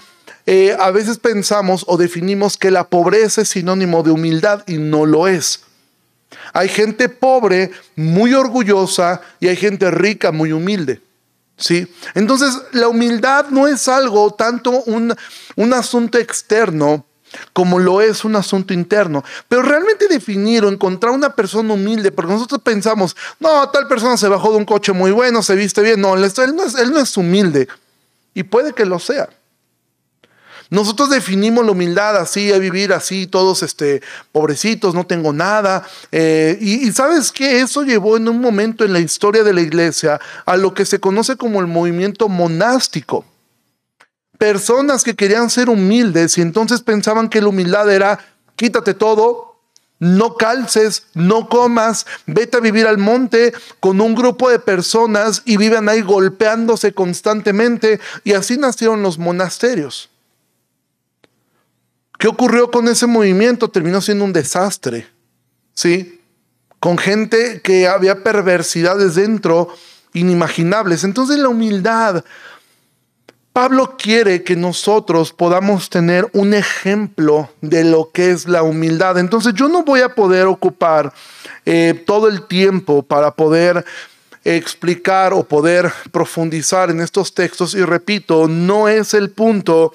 eh, 0.47 0.77
a 0.79 0.91
veces 0.91 1.19
pensamos 1.19 1.85
o 1.87 1.97
definimos 1.97 2.59
que 2.59 2.71
la 2.71 2.89
pobreza 2.89 3.43
es 3.43 3.49
sinónimo 3.49 4.03
de 4.03 4.11
humildad 4.11 4.63
y 4.67 4.79
no 4.79 5.07
lo 5.07 5.27
es. 5.27 5.61
Hay 6.53 6.69
gente 6.69 7.09
pobre, 7.09 7.71
muy 7.97 8.35
orgullosa 8.35 9.21
y 9.41 9.49
hay 9.49 9.57
gente 9.57 9.91
rica, 9.91 10.33
muy 10.33 10.53
humilde. 10.53 11.01
¿Sí? 11.57 11.87
Entonces, 12.15 12.59
la 12.73 12.89
humildad 12.89 13.47
no 13.51 13.69
es 13.69 13.87
algo 13.87 14.33
tanto 14.33 14.83
un, 14.85 15.15
un 15.57 15.73
asunto 15.75 16.19
externo, 16.19 17.05
como 17.53 17.79
lo 17.79 18.01
es 18.01 18.25
un 18.25 18.37
asunto 18.37 18.75
interno. 18.75 19.25
Pero 19.49 19.63
realmente 19.63 20.09
definir 20.09 20.65
o 20.65 20.69
encontrar 20.69 21.13
una 21.13 21.35
persona 21.35 21.75
humilde, 21.75 22.13
porque 22.13 22.33
nosotros 22.33 22.61
pensamos, 22.63 23.17
no, 23.39 23.69
tal 23.71 23.89
persona 23.89 24.17
se 24.17 24.29
bajó 24.29 24.51
de 24.51 24.59
un 24.59 24.65
coche 24.65 24.93
muy 24.93 25.11
bueno, 25.11 25.43
se 25.43 25.55
viste 25.55 25.83
bien. 25.83 26.01
No, 26.01 26.15
él 26.15 26.21
no 26.55 26.65
es, 26.65 26.75
él 26.75 26.91
no 26.91 27.01
es 27.01 27.17
humilde. 27.17 27.69
Y 28.35 28.45
puede 28.45 28.73
que 28.73 28.85
lo 28.85 28.99
sea. 28.99 29.29
Nosotros 30.71 31.11
definimos 31.11 31.65
la 31.65 31.73
humildad 31.73 32.17
así, 32.17 32.53
a 32.53 32.59
vivir 32.59 32.93
así, 32.93 33.27
todos 33.27 33.65
este, 33.65 34.03
pobrecitos, 34.31 34.95
no 34.95 35.05
tengo 35.05 35.33
nada. 35.33 35.85
Eh, 36.13 36.57
y, 36.61 36.87
y, 36.87 36.93
sabes 36.93 37.33
que 37.33 37.61
eso 37.61 37.83
llevó 37.83 38.17
en 38.17 38.29
un 38.29 38.41
momento 38.41 38.85
en 38.85 38.93
la 38.93 39.01
historia 39.01 39.43
de 39.43 39.53
la 39.53 39.63
iglesia 39.63 40.21
a 40.47 40.57
lo 40.57 40.73
que 40.73 40.85
se 40.85 41.01
conoce 41.01 41.37
como 41.37 41.59
el 41.61 41.67
movimiento 41.67 42.29
monástico 42.29 43.25
personas 44.41 45.05
que 45.05 45.15
querían 45.15 45.51
ser 45.51 45.69
humildes 45.69 46.39
y 46.39 46.41
entonces 46.41 46.81
pensaban 46.81 47.29
que 47.29 47.43
la 47.43 47.49
humildad 47.49 47.93
era 47.93 48.19
quítate 48.57 48.95
todo, 48.95 49.61
no 49.99 50.37
calces, 50.37 51.09
no 51.13 51.51
comas, 51.51 52.07
vete 52.25 52.57
a 52.57 52.61
vivir 52.61 52.87
al 52.87 52.97
monte 52.97 53.53
con 53.81 54.01
un 54.01 54.15
grupo 54.15 54.49
de 54.49 54.59
personas 54.59 55.43
y 55.45 55.59
viven 55.59 55.91
ahí 55.91 56.01
golpeándose 56.01 56.95
constantemente 56.95 58.01
y 58.25 58.33
así 58.33 58.57
nacieron 58.57 59.03
los 59.03 59.19
monasterios. 59.19 60.09
¿Qué 62.19 62.27
ocurrió 62.27 62.71
con 62.71 62.89
ese 62.89 63.07
movimiento? 63.07 63.69
Terminó 63.69 64.01
siendo 64.01 64.25
un 64.25 64.33
desastre, 64.33 65.07
¿sí? 65.75 66.19
Con 66.79 66.97
gente 66.97 67.61
que 67.61 67.87
había 67.87 68.23
perversidades 68.25 69.17
dentro 69.17 69.69
inimaginables. 70.15 71.05
Entonces 71.05 71.37
la 71.37 71.49
humildad 71.51 72.25
Pablo 73.61 73.95
quiere 73.99 74.43
que 74.43 74.57
nosotros 74.57 75.35
podamos 75.35 75.91
tener 75.91 76.27
un 76.33 76.55
ejemplo 76.55 77.51
de 77.61 77.85
lo 77.85 78.11
que 78.11 78.31
es 78.31 78.49
la 78.49 78.63
humildad. 78.63 79.19
Entonces 79.19 79.53
yo 79.53 79.69
no 79.69 79.85
voy 79.85 80.01
a 80.01 80.15
poder 80.15 80.47
ocupar 80.47 81.13
eh, 81.67 82.03
todo 82.07 82.29
el 82.29 82.47
tiempo 82.47 83.03
para 83.03 83.33
poder 83.33 83.85
explicar 84.45 85.35
o 85.35 85.45
poder 85.45 85.93
profundizar 86.11 86.89
en 86.89 87.03
estos 87.03 87.35
textos. 87.35 87.75
Y 87.75 87.85
repito, 87.85 88.49
no 88.49 88.89
es 88.89 89.13
el 89.13 89.29
punto 89.29 89.93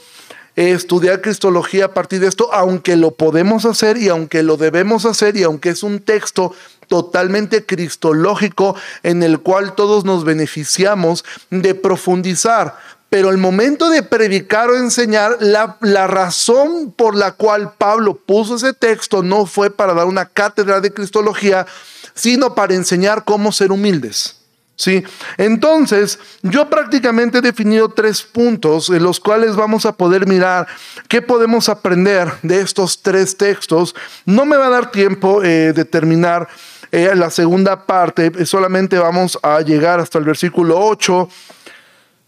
estudiar 0.55 1.21
cristología 1.21 1.85
a 1.85 1.93
partir 1.95 2.19
de 2.19 2.27
esto, 2.27 2.53
aunque 2.53 2.95
lo 2.95 3.15
podemos 3.15 3.65
hacer 3.65 3.97
y 3.97 4.09
aunque 4.09 4.43
lo 4.43 4.57
debemos 4.57 5.05
hacer 5.05 5.35
y 5.37 5.43
aunque 5.43 5.69
es 5.69 5.81
un 5.81 6.01
texto 6.01 6.53
totalmente 6.87 7.65
cristológico 7.65 8.75
en 9.01 9.23
el 9.23 9.39
cual 9.39 9.73
todos 9.73 10.05
nos 10.05 10.23
beneficiamos 10.23 11.25
de 11.49 11.73
profundizar 11.73 12.77
pero 13.15 13.29
el 13.29 13.37
momento 13.37 13.89
de 13.89 14.03
predicar 14.03 14.69
o 14.69 14.75
enseñar, 14.75 15.37
la, 15.39 15.77
razón 16.05 16.93
por 16.93 17.15
la 17.15 17.31
cual 17.31 17.71
Pablo 17.77 18.15
puso 18.15 18.57
ese 18.57 18.73
texto 18.73 19.23
no 19.23 19.45
fue 19.45 19.69
para 19.69 19.93
dar 19.93 20.05
una 20.05 20.25
cátedra 20.25 20.81
de 20.81 20.91
Cristología, 20.91 21.65
sino 22.13 22.55
para 22.55 22.73
enseñar 22.73 23.23
cómo 23.23 23.53
ser 23.53 23.71
humildes. 23.71 24.41
¿Sí? 24.75 25.01
Entonces, 25.37 26.19
yo 26.41 26.69
prácticamente 26.69 27.37
he 27.37 27.41
definido 27.41 27.87
tres 27.87 28.21
puntos 28.21 28.89
en 28.89 29.01
los 29.01 29.21
cuales 29.21 29.55
vamos 29.55 29.85
a 29.85 29.93
poder 29.93 30.27
mirar 30.27 30.67
qué 31.07 31.21
podemos 31.21 31.69
aprender 31.69 32.29
de 32.41 32.59
estos 32.59 33.01
tres 33.01 33.37
textos. 33.37 33.95
No 34.25 34.45
me 34.45 34.57
va 34.57 34.67
a 34.67 34.71
dar 34.71 34.91
tiempo 34.91 35.41
eh, 35.41 35.71
de 35.71 35.85
terminar 35.85 36.49
eh, 36.91 37.15
la 37.15 37.29
segunda 37.29 37.85
parte, 37.85 38.45
solamente 38.45 38.97
vamos 38.97 39.39
a 39.41 39.61
llegar 39.61 40.01
hasta 40.01 40.17
el 40.17 40.25
versículo 40.25 40.77
8 40.77 41.29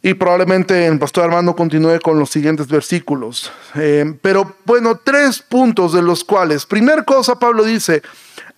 y 0.02 0.14
probablemente 0.14 0.86
el 0.86 1.00
pastor 1.00 1.26
Armando 1.26 1.56
continúe 1.56 2.00
con 2.02 2.20
los 2.20 2.30
siguientes 2.30 2.68
versículos. 2.68 3.52
Eh, 3.76 4.18
pero 4.22 4.56
bueno, 4.66 5.00
tres 5.04 5.40
puntos 5.40 5.94
de 5.94 6.02
los 6.02 6.24
cuales, 6.24 6.66
primer 6.66 7.04
cosa, 7.04 7.40
Pablo 7.40 7.64
dice, 7.64 8.04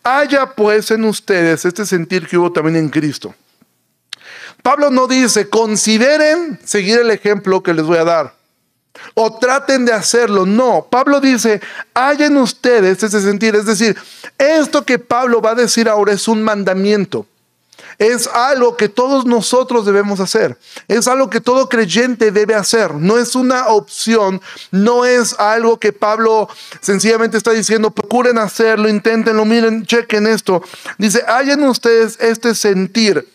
haya 0.03 0.47
pues 0.47 0.91
en 0.91 1.05
ustedes 1.05 1.65
este 1.65 1.85
sentir 1.85 2.27
que 2.27 2.37
hubo 2.37 2.51
también 2.51 2.75
en 2.75 2.89
Cristo. 2.89 3.33
Pablo 4.61 4.89
no 4.89 5.07
dice, 5.07 5.49
consideren 5.49 6.59
seguir 6.65 6.99
el 6.99 7.11
ejemplo 7.11 7.63
que 7.63 7.73
les 7.73 7.85
voy 7.85 7.97
a 7.97 8.03
dar. 8.03 8.33
O 9.13 9.39
traten 9.39 9.85
de 9.85 9.93
hacerlo. 9.93 10.45
No, 10.45 10.87
Pablo 10.91 11.21
dice, 11.21 11.61
haya 11.93 12.25
en 12.25 12.35
ustedes 12.35 13.01
ese 13.01 13.21
sentir. 13.21 13.55
Es 13.55 13.65
decir, 13.65 13.97
esto 14.37 14.83
que 14.83 14.99
Pablo 14.99 15.41
va 15.41 15.51
a 15.51 15.55
decir 15.55 15.87
ahora 15.87 16.11
es 16.11 16.27
un 16.27 16.43
mandamiento 16.43 17.25
es 17.97 18.27
algo 18.27 18.77
que 18.77 18.89
todos 18.89 19.25
nosotros 19.25 19.85
debemos 19.85 20.19
hacer. 20.19 20.57
Es 20.87 21.07
algo 21.07 21.29
que 21.29 21.41
todo 21.41 21.67
creyente 21.67 22.31
debe 22.31 22.55
hacer. 22.55 22.95
No 22.95 23.17
es 23.17 23.35
una 23.35 23.67
opción, 23.67 24.41
no 24.71 25.05
es 25.05 25.37
algo 25.37 25.79
que 25.79 25.91
Pablo 25.91 26.47
sencillamente 26.81 27.37
está 27.37 27.51
diciendo, 27.51 27.91
procuren 27.91 28.37
hacerlo, 28.37 28.87
inténtenlo, 28.87 29.45
miren, 29.45 29.85
chequen 29.85 30.27
esto. 30.27 30.63
Dice, 30.97 31.23
hayan 31.27 31.63
ustedes 31.63 32.17
este 32.19 32.55
sentir. 32.55 33.27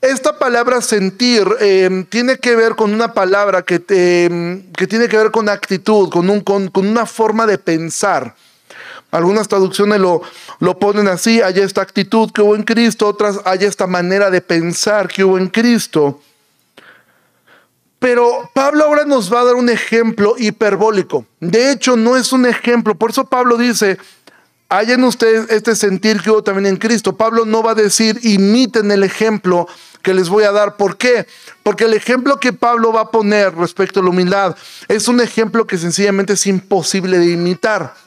Esta 0.00 0.38
palabra 0.38 0.82
sentir 0.82 1.46
eh, 1.60 2.04
tiene 2.10 2.38
que 2.38 2.56
ver 2.56 2.74
con 2.74 2.92
una 2.92 3.14
palabra 3.14 3.62
que, 3.62 3.80
que 3.80 4.86
tiene 4.86 5.08
que 5.08 5.16
ver 5.16 5.30
con 5.30 5.48
actitud, 5.48 6.10
con, 6.10 6.28
un, 6.28 6.40
con 6.40 6.86
una 6.86 7.06
forma 7.06 7.46
de 7.46 7.56
pensar. 7.56 8.34
Algunas 9.14 9.46
traducciones 9.46 10.00
lo, 10.00 10.22
lo 10.58 10.76
ponen 10.76 11.06
así, 11.06 11.40
hay 11.40 11.60
esta 11.60 11.80
actitud 11.80 12.32
que 12.32 12.42
hubo 12.42 12.56
en 12.56 12.64
Cristo, 12.64 13.06
otras 13.06 13.38
hay 13.44 13.60
esta 13.60 13.86
manera 13.86 14.28
de 14.28 14.40
pensar 14.40 15.06
que 15.06 15.22
hubo 15.22 15.38
en 15.38 15.46
Cristo. 15.46 16.20
Pero 18.00 18.50
Pablo 18.52 18.82
ahora 18.82 19.04
nos 19.04 19.32
va 19.32 19.42
a 19.42 19.44
dar 19.44 19.54
un 19.54 19.68
ejemplo 19.68 20.34
hiperbólico. 20.36 21.26
De 21.38 21.70
hecho, 21.70 21.96
no 21.96 22.16
es 22.16 22.32
un 22.32 22.44
ejemplo. 22.44 22.96
Por 22.96 23.10
eso 23.10 23.24
Pablo 23.24 23.56
dice, 23.56 23.98
hay 24.68 24.90
en 24.90 25.04
ustedes 25.04 25.48
este 25.48 25.76
sentir 25.76 26.20
que 26.20 26.32
hubo 26.32 26.42
también 26.42 26.66
en 26.66 26.76
Cristo. 26.76 27.16
Pablo 27.16 27.44
no 27.44 27.62
va 27.62 27.70
a 27.70 27.76
decir, 27.76 28.18
imiten 28.24 28.90
el 28.90 29.04
ejemplo 29.04 29.68
que 30.02 30.12
les 30.12 30.28
voy 30.28 30.42
a 30.42 30.50
dar. 30.50 30.76
¿Por 30.76 30.96
qué? 30.96 31.28
Porque 31.62 31.84
el 31.84 31.94
ejemplo 31.94 32.40
que 32.40 32.52
Pablo 32.52 32.92
va 32.92 33.02
a 33.02 33.10
poner 33.12 33.54
respecto 33.54 34.00
a 34.00 34.02
la 34.02 34.10
humildad 34.10 34.56
es 34.88 35.06
un 35.06 35.20
ejemplo 35.20 35.68
que 35.68 35.78
sencillamente 35.78 36.32
es 36.32 36.48
imposible 36.48 37.20
de 37.20 37.30
imitar 37.30 38.02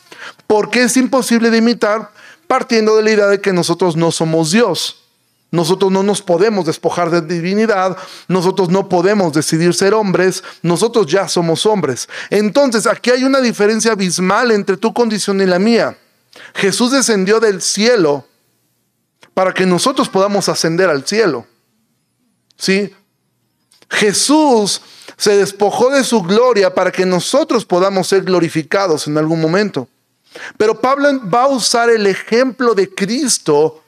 porque 0.48 0.84
es 0.84 0.98
imposible 0.98 1.50
de 1.50 1.58
imitar 1.58 2.12
partiendo 2.48 2.96
de 2.96 3.04
la 3.04 3.12
idea 3.12 3.28
de 3.28 3.42
que 3.42 3.54
nosotros 3.54 3.96
no 3.96 4.12
somos 4.12 4.52
Dios. 4.52 5.04
Nosotros 5.50 5.92
no 5.92 6.04
nos 6.04 6.22
podemos 6.22 6.66
despojar 6.66 7.10
de 7.10 7.22
divinidad, 7.22 7.98
nosotros 8.28 8.70
no 8.70 8.90
podemos 8.90 9.32
decidir 9.32 9.74
ser 9.74 9.94
hombres, 9.94 10.44
nosotros 10.62 11.08
ya 11.08 11.30
somos 11.30 11.66
hombres. 11.66 12.10
Entonces, 12.30 12.86
aquí 12.86 13.12
hay 13.12 13.24
una 13.24 13.40
diferencia 13.40 13.94
abismal 13.94 14.52
entre 14.52 14.76
tu 14.76 14.94
condición 14.94 15.40
y 15.40 15.46
la 15.46 15.58
mía. 15.58 15.98
Jesús 16.54 16.92
descendió 16.92 17.40
del 17.40 17.62
cielo 17.62 18.26
para 19.34 19.54
que 19.54 19.66
nosotros 19.66 20.10
podamos 20.10 20.50
ascender 20.50 20.90
al 20.90 21.06
cielo. 21.06 21.46
¿Sí? 22.58 22.94
Jesús 23.90 24.82
se 25.16 25.38
despojó 25.38 25.90
de 25.92 26.04
su 26.04 26.22
gloria 26.24 26.74
para 26.74 26.92
que 26.92 27.06
nosotros 27.06 27.66
podamos 27.66 28.08
ser 28.08 28.24
glorificados 28.24 29.08
en 29.08 29.18
algún 29.18 29.40
momento. 29.40 29.88
Pero 30.58 30.80
Pablo 30.80 31.10
va 31.30 31.44
a 31.44 31.48
usar 31.48 31.90
el 31.90 32.08
ejemplo 32.08 32.74
de 32.74 32.94
Cristo 32.94 33.84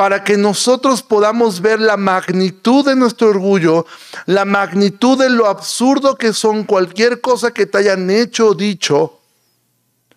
para 0.00 0.24
que 0.24 0.38
nosotros 0.38 1.02
podamos 1.02 1.60
ver 1.60 1.78
la 1.78 1.98
magnitud 1.98 2.86
de 2.86 2.96
nuestro 2.96 3.28
orgullo, 3.28 3.84
la 4.24 4.46
magnitud 4.46 5.18
de 5.18 5.28
lo 5.28 5.46
absurdo 5.46 6.16
que 6.16 6.32
son 6.32 6.64
cualquier 6.64 7.20
cosa 7.20 7.52
que 7.52 7.66
te 7.66 7.78
hayan 7.78 8.08
hecho 8.08 8.48
o 8.48 8.54
dicho, 8.54 9.20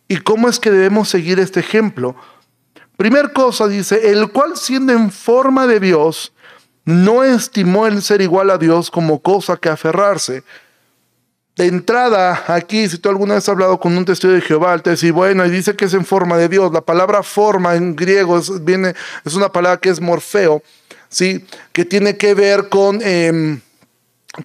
y 0.08 0.18
cómo 0.18 0.48
es 0.48 0.60
que 0.60 0.72
debemos 0.72 1.10
seguir 1.10 1.40
este 1.40 1.60
ejemplo. 1.60 2.16
Primer 2.96 3.34
cosa 3.34 3.68
dice, 3.68 4.12
el 4.12 4.32
cual 4.32 4.56
siendo 4.56 4.94
en 4.94 5.12
forma 5.12 5.68
de 5.68 5.82
Dios, 5.82 6.32
no 6.86 7.24
estimó 7.24 7.88
el 7.88 8.02
ser 8.02 8.22
igual 8.22 8.52
a 8.52 8.58
Dios 8.58 8.92
como 8.92 9.22
cosa 9.22 9.58
que 9.58 9.70
aferrarse. 9.70 10.44
De 11.56 11.68
entrada, 11.68 12.46
aquí, 12.48 12.90
si 12.90 12.98
tú 12.98 13.10
alguna 13.10 13.36
vez 13.36 13.44
has 13.44 13.50
hablado 13.50 13.80
con 13.80 13.96
un 13.96 14.06
testigo 14.06 14.34
de 14.34 14.42
Jehová, 14.42 14.78
te 14.80 14.92
dice, 14.92 15.12
bueno, 15.12 15.46
y 15.46 15.52
dice 15.52 15.76
que 15.76 15.86
es 15.86 15.94
en 15.94 16.04
forma 16.04 16.36
de 16.38 16.50
Dios. 16.50 16.74
La 16.74 16.82
palabra 16.82 17.22
forma 17.22 17.76
en 17.76 17.96
griego 17.96 18.40
es, 18.40 18.64
viene, 18.64 18.96
es 19.24 19.36
una 19.36 19.52
palabra 19.52 19.80
que 19.80 19.90
es 19.90 20.02
morfeo, 20.02 20.64
¿sí? 21.10 21.46
que 21.72 21.86
tiene 21.86 22.18
que 22.18 22.34
ver 22.34 22.70
con, 22.70 23.02
em, 23.04 23.62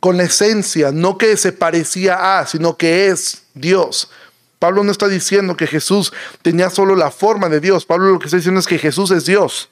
con 0.01 0.19
la 0.19 0.25
esencia, 0.25 0.93
no 0.93 1.17
que 1.17 1.39
se 1.39 1.53
parecía 1.53 2.39
a, 2.39 2.47
sino 2.47 2.77
que 2.77 3.09
es 3.09 3.43
Dios. 3.55 4.11
Pablo 4.59 4.85
no 4.85 4.93
está 4.93 5.09
diciendo 5.09 5.57
que 5.57 5.67
Jesús 5.67 6.13
tenía 6.43 6.69
solo 6.69 6.95
la 6.95 7.11
forma 7.11 7.49
de 7.49 7.61
Dios. 7.61 7.87
Pablo 7.87 8.11
lo 8.13 8.19
que 8.19 8.27
está 8.27 8.37
diciendo 8.37 8.61
es 8.61 8.67
que 8.67 8.79
Jesús 8.79 9.11
es 9.13 9.25
Dios. 9.25 9.71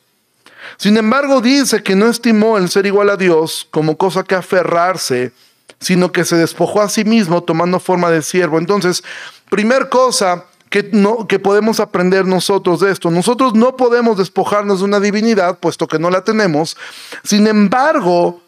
Sin 0.79 0.97
embargo, 0.97 1.41
dice 1.41 1.83
que 1.83 1.97
no 1.97 2.09
estimó 2.09 2.57
el 2.57 2.71
ser 2.71 2.87
igual 2.87 3.11
a 3.11 3.17
Dios 3.17 3.67
como 3.71 3.97
cosa 3.97 4.25
que 4.25 4.35
aferrarse, 4.35 5.33
sino 5.81 6.13
que 6.13 6.25
se 6.25 6.37
despojó 6.37 6.81
a 6.81 6.89
sí 6.89 7.05
mismo 7.05 7.43
tomando 7.43 7.81
forma 7.81 8.11
de 8.11 8.23
siervo. 8.23 8.59
Entonces, 8.59 9.03
primer 9.51 9.89
cosa 9.89 10.47
que, 10.71 10.89
no, 10.93 11.27
que 11.27 11.39
podemos 11.39 11.81
aprender 11.81 12.27
nosotros 12.27 12.81
de 12.81 12.91
esto, 12.91 13.11
nosotros 13.11 13.55
no 13.55 13.77
podemos 13.77 14.17
despojarnos 14.17 14.81
de 14.81 14.85
una 14.85 15.01
divinidad, 15.01 15.59
puesto 15.59 15.87
que 15.87 15.99
no 15.99 16.11
la 16.11 16.25
tenemos. 16.25 16.77
Sin 17.23 17.47
embargo, 17.47 18.43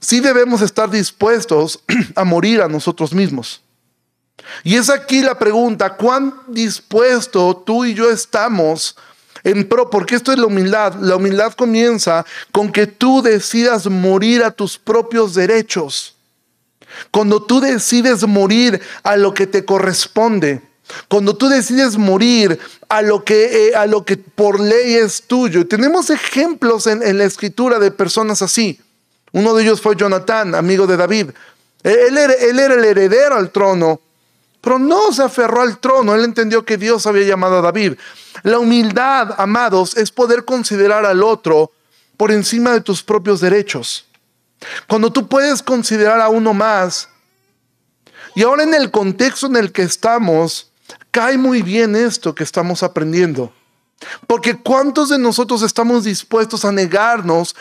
sí 0.00 0.20
debemos 0.20 0.60
estar 0.60 0.90
dispuestos 0.90 1.80
a 2.14 2.24
morir 2.24 2.62
a 2.62 2.68
nosotros 2.68 3.12
mismos. 3.12 3.62
Y 4.62 4.76
es 4.76 4.90
aquí 4.90 5.22
la 5.22 5.38
pregunta, 5.38 5.96
¿cuán 5.96 6.34
dispuesto 6.48 7.62
tú 7.64 7.84
y 7.84 7.94
yo 7.94 8.10
estamos 8.10 8.96
en 9.42 9.68
pro? 9.68 9.90
Porque 9.90 10.16
esto 10.16 10.32
es 10.32 10.38
la 10.38 10.46
humildad. 10.46 10.94
La 11.00 11.16
humildad 11.16 11.52
comienza 11.52 12.24
con 12.52 12.70
que 12.70 12.86
tú 12.86 13.22
decidas 13.22 13.86
morir 13.86 14.42
a 14.42 14.50
tus 14.50 14.78
propios 14.78 15.34
derechos. 15.34 16.13
Cuando 17.10 17.42
tú 17.42 17.60
decides 17.60 18.26
morir 18.26 18.80
a 19.02 19.16
lo 19.16 19.34
que 19.34 19.46
te 19.46 19.64
corresponde. 19.64 20.62
Cuando 21.08 21.36
tú 21.36 21.48
decides 21.48 21.96
morir 21.96 22.58
a 22.88 23.02
lo 23.02 23.24
que, 23.24 23.68
eh, 23.68 23.74
a 23.74 23.86
lo 23.86 24.04
que 24.04 24.16
por 24.16 24.60
ley 24.60 24.94
es 24.94 25.22
tuyo. 25.22 25.66
Tenemos 25.66 26.10
ejemplos 26.10 26.86
en, 26.86 27.18
la 27.18 27.24
escritura 27.24 27.78
de 27.78 27.90
personas 27.90 28.42
así. 28.42 28.80
Uno 29.32 29.54
de 29.54 29.64
ellos 29.64 29.80
fue 29.80 29.96
Jonathan, 29.96 30.54
amigo 30.54 30.86
de 30.86 30.96
David. 30.96 31.30
Él 31.82 32.16
él 32.16 32.58
era 32.58 32.74
el 32.74 32.84
heredero 32.84 33.36
al 33.36 33.50
trono, 33.50 34.00
pero 34.64 34.78
no 34.78 35.12
se 35.12 35.22
aferró 35.22 35.60
al 35.60 35.78
trono, 35.78 36.14
él 36.14 36.24
entendió 36.24 36.64
que 36.64 36.78
Dios 36.78 37.06
había 37.06 37.26
llamado 37.26 37.58
a 37.58 37.60
David. 37.60 37.94
La 38.42 38.58
humildad, 38.58 39.34
amados, 39.36 39.94
es 39.94 40.10
poder 40.10 40.46
considerar 40.46 41.04
al 41.04 41.22
otro 41.22 41.70
por 42.16 42.32
encima 42.32 42.72
de 42.72 42.80
tus 42.80 43.02
propios 43.02 43.40
derechos. 43.40 44.06
Cuando 44.88 45.12
tú 45.12 45.28
puedes 45.28 45.62
considerar 45.62 46.20
a 46.20 46.28
uno 46.28 46.54
más, 46.54 47.08
y 48.34 48.42
ahora 48.42 48.64
en 48.64 48.74
el 48.74 48.90
contexto 48.90 49.46
en 49.46 49.56
el 49.56 49.72
que 49.72 49.82
estamos, 49.82 50.72
cae 51.10 51.38
muy 51.38 51.62
bien 51.62 51.94
esto 51.94 52.34
que 52.34 52.44
estamos 52.44 52.82
aprendiendo. 52.82 53.52
Porque 54.26 54.56
¿cuántos 54.56 55.08
de 55.08 55.18
nosotros 55.18 55.62
estamos 55.62 56.04
dispuestos 56.04 56.64
a 56.64 56.72
negarnos 56.72 57.54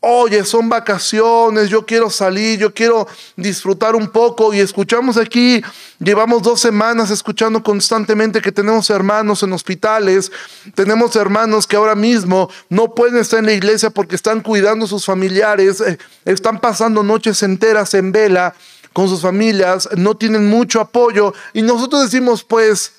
oye, 0.00 0.44
son 0.44 0.68
vacaciones, 0.68 1.68
yo 1.68 1.84
quiero 1.84 2.08
salir, 2.08 2.58
yo 2.58 2.72
quiero 2.72 3.06
disfrutar 3.36 3.94
un 3.94 4.08
poco. 4.08 4.52
Y 4.54 4.60
escuchamos 4.60 5.16
aquí, 5.18 5.62
llevamos 5.98 6.42
dos 6.42 6.60
semanas 6.60 7.10
escuchando 7.10 7.62
constantemente 7.62 8.40
que 8.40 8.50
tenemos 8.50 8.88
hermanos 8.90 9.42
en 9.42 9.52
hospitales, 9.52 10.32
tenemos 10.74 11.14
hermanos 11.16 11.66
que 11.66 11.76
ahora 11.76 11.94
mismo 11.94 12.50
no 12.70 12.94
pueden 12.94 13.18
estar 13.18 13.38
en 13.38 13.46
la 13.46 13.52
iglesia 13.52 13.90
porque 13.90 14.16
están 14.16 14.40
cuidando 14.40 14.86
a 14.86 14.88
sus 14.88 15.04
familiares, 15.04 15.80
eh, 15.80 15.98
están 16.24 16.60
pasando 16.60 17.02
noches 17.02 17.42
enteras 17.42 17.92
en 17.94 18.10
vela 18.10 18.54
con 18.92 19.08
sus 19.08 19.20
familias, 19.20 19.88
no 19.96 20.16
tienen 20.16 20.48
mucho 20.48 20.80
apoyo. 20.80 21.34
Y 21.52 21.62
nosotros 21.62 22.02
decimos 22.02 22.42
pues, 22.42 22.92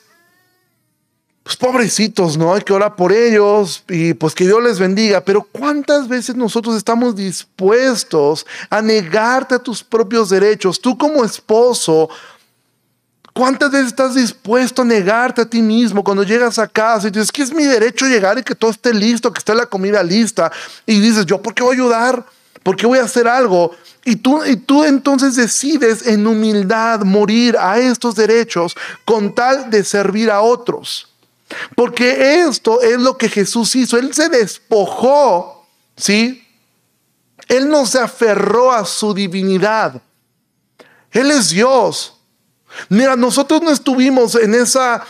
pues 1.43 1.56
pobrecitos, 1.56 2.38
¿no? 2.38 2.54
Hay 2.54 2.62
que 2.62 2.73
orar 2.73 2.95
por 2.95 3.12
ellos 3.12 3.84
y 3.89 4.13
pues 4.13 4.36
que 4.36 4.45
Dios 4.45 4.62
les 4.62 4.77
bendiga. 4.77 5.21
Pero 5.21 5.41
¿cuántas 5.41 6.08
veces 6.08 6.36
nosotros 6.36 6.75
estamos 6.75 7.15
dispuestos 7.15 8.45
a 8.69 8.82
negarte 8.82 9.56
a 9.56 9.60
tus 9.60 9.84
propios 9.84 10.30
derechos? 10.30 10.80
Tú 10.80 10.95
como 10.95 11.25
esposo, 11.25 12.10
¿cuántas 13.34 13.71
veces 13.71 13.88
estás 13.88 14.13
dispuesto 14.13 14.84
a 14.84 14.86
negarte 14.86 15.41
a 15.41 15.45
ti 15.45 15.63
mismo 15.63 16.04
cuando 16.04 16.23
llegas 16.23 16.60
a 16.60 16.67
casa 16.67 17.08
y 17.08 17.12
dices 17.12 17.32
que 17.32 17.41
es 17.41 17.51
mi 17.51 17.63
derecho 17.63 18.06
llegar 18.06 18.38
y 18.38 18.43
que 18.43 18.54
todo 18.54 18.69
esté 18.69 18.93
listo, 18.93 19.34
que 19.34 19.39
esté 19.39 19.56
la 19.56 19.65
comida 19.65 20.04
lista? 20.04 20.51
Y 20.86 20.99
dices, 20.99 21.25
¿yo 21.25 21.41
por 21.41 21.56
qué 21.56 21.63
voy 21.63 21.75
a 21.75 21.80
ayudar? 21.80 22.25
¿Por 22.62 22.75
qué 22.75 22.86
voy 22.86 22.99
a 22.99 23.06
hacer 23.06 23.27
algo? 23.27 23.71
Y 24.06 24.17
tú, 24.17 24.45
y 24.45 24.58
tú 24.58 24.84
entonces 24.84 25.36
decides 25.36 26.06
en 26.06 26.27
humildad 26.27 27.01
morir 27.01 27.58
a 27.58 27.80
estos 27.80 28.13
derechos 28.13 28.75
con 29.06 29.34
tal 29.34 29.71
de 29.71 29.84
servir 29.84 30.30
a 30.30 30.41
otros. 30.41 31.11
Porque 31.75 32.41
esto 32.41 32.81
es 32.81 32.99
lo 32.99 33.17
que 33.17 33.29
Jesús 33.29 33.75
hizo. 33.75 33.97
Él 33.97 34.13
se 34.13 34.29
despojó, 34.29 35.65
¿sí? 35.95 36.47
Él 37.47 37.69
no 37.69 37.85
se 37.85 37.99
aferró 37.99 38.71
a 38.71 38.85
su 38.85 39.13
divinidad. 39.13 40.01
Él 41.11 41.31
es 41.31 41.49
Dios. 41.49 42.15
Mira, 42.89 43.15
nosotros 43.15 43.61
no 43.61 43.71
estuvimos 43.71 44.35
en 44.35 44.55
esa, 44.55 45.03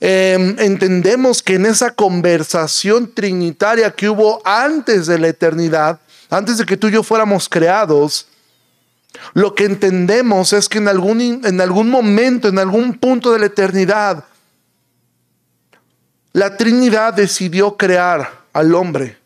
em, 0.00 0.56
entendemos 0.58 1.42
que 1.42 1.54
en 1.54 1.66
esa 1.66 1.92
conversación 1.92 3.12
trinitaria 3.14 3.92
que 3.92 4.08
hubo 4.08 4.42
antes 4.44 5.06
de 5.06 5.18
la 5.18 5.28
eternidad, 5.28 6.00
antes 6.30 6.58
de 6.58 6.66
que 6.66 6.76
tú 6.76 6.88
y 6.88 6.92
yo 6.92 7.02
fuéramos 7.02 7.48
creados, 7.48 8.26
lo 9.32 9.54
que 9.54 9.64
entendemos 9.64 10.52
es 10.52 10.68
que 10.68 10.78
en 10.78 10.88
algún, 10.88 11.40
en 11.44 11.60
algún 11.60 11.88
momento, 11.88 12.48
en 12.48 12.58
algún 12.58 12.94
punto 12.94 13.32
de 13.32 13.38
la 13.38 13.46
eternidad, 13.46 14.24
la 16.34 16.56
Trinidad 16.56 17.14
decidió 17.14 17.76
crear 17.76 18.42
al 18.52 18.74
hombre 18.74 19.16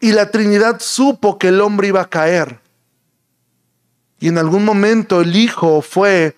y 0.00 0.12
la 0.12 0.30
Trinidad 0.30 0.80
supo 0.80 1.38
que 1.38 1.48
el 1.48 1.60
hombre 1.60 1.88
iba 1.88 2.00
a 2.00 2.08
caer. 2.08 2.58
Y 4.18 4.28
en 4.28 4.38
algún 4.38 4.64
momento 4.64 5.20
el 5.20 5.36
Hijo 5.36 5.82
fue 5.82 6.34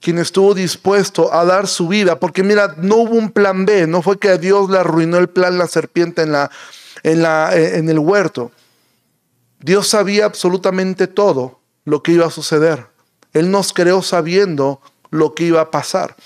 quien 0.00 0.18
estuvo 0.18 0.54
dispuesto 0.54 1.32
a 1.32 1.44
dar 1.44 1.68
su 1.68 1.86
vida, 1.86 2.18
porque 2.18 2.42
mira, 2.42 2.74
no 2.78 2.96
hubo 2.96 3.14
un 3.14 3.30
plan 3.30 3.64
B, 3.64 3.86
no 3.86 4.02
fue 4.02 4.18
que 4.18 4.36
Dios 4.38 4.70
le 4.70 4.78
arruinó 4.78 5.18
el 5.18 5.28
plan 5.28 5.56
la 5.56 5.68
serpiente 5.68 6.22
en, 6.22 6.32
la, 6.32 6.50
en, 7.04 7.22
la, 7.22 7.54
en 7.54 7.88
el 7.88 8.00
huerto. 8.00 8.50
Dios 9.60 9.86
sabía 9.86 10.24
absolutamente 10.24 11.06
todo 11.06 11.60
lo 11.84 12.02
que 12.02 12.12
iba 12.12 12.26
a 12.26 12.30
suceder. 12.30 12.88
Él 13.32 13.52
nos 13.52 13.72
creó 13.72 14.02
sabiendo 14.02 14.80
lo 15.10 15.34
que 15.34 15.44
iba 15.44 15.60
a 15.60 15.70
pasar. 15.70 16.16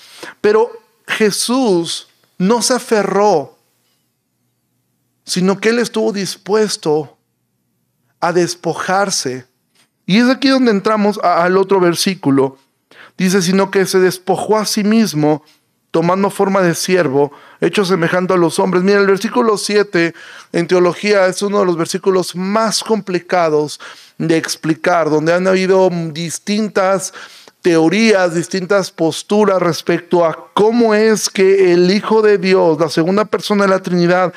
Pero 0.41 0.80
Jesús 1.21 2.07
no 2.39 2.63
se 2.63 2.73
aferró, 2.73 3.55
sino 5.23 5.59
que 5.59 5.69
él 5.69 5.77
estuvo 5.77 6.11
dispuesto 6.11 7.15
a 8.19 8.33
despojarse. 8.33 9.45
Y 10.07 10.17
es 10.17 10.27
aquí 10.29 10.47
donde 10.47 10.71
entramos 10.71 11.19
al 11.19 11.57
otro 11.57 11.79
versículo. 11.79 12.57
Dice, 13.19 13.43
sino 13.43 13.69
que 13.69 13.85
se 13.85 13.99
despojó 13.99 14.57
a 14.57 14.65
sí 14.65 14.83
mismo, 14.83 15.43
tomando 15.91 16.31
forma 16.31 16.61
de 16.61 16.73
siervo, 16.73 17.31
hecho 17.59 17.85
semejante 17.85 18.33
a 18.33 18.37
los 18.37 18.57
hombres. 18.57 18.81
Mira, 18.81 18.97
el 18.97 19.05
versículo 19.05 19.57
7 19.57 20.15
en 20.53 20.67
teología 20.67 21.27
es 21.27 21.43
uno 21.43 21.59
de 21.59 21.67
los 21.67 21.77
versículos 21.77 22.35
más 22.35 22.83
complicados 22.83 23.79
de 24.17 24.37
explicar, 24.37 25.11
donde 25.11 25.33
han 25.33 25.45
habido 25.47 25.87
distintas 26.13 27.13
teorías, 27.61 28.33
distintas 28.33 28.91
posturas 28.91 29.61
respecto 29.61 30.25
a 30.25 30.49
cómo 30.53 30.95
es 30.95 31.29
que 31.29 31.73
el 31.73 31.91
Hijo 31.91 32.21
de 32.21 32.37
Dios, 32.37 32.79
la 32.79 32.89
segunda 32.89 33.25
persona 33.25 33.65
de 33.65 33.69
la 33.69 33.81
Trinidad, 33.81 34.33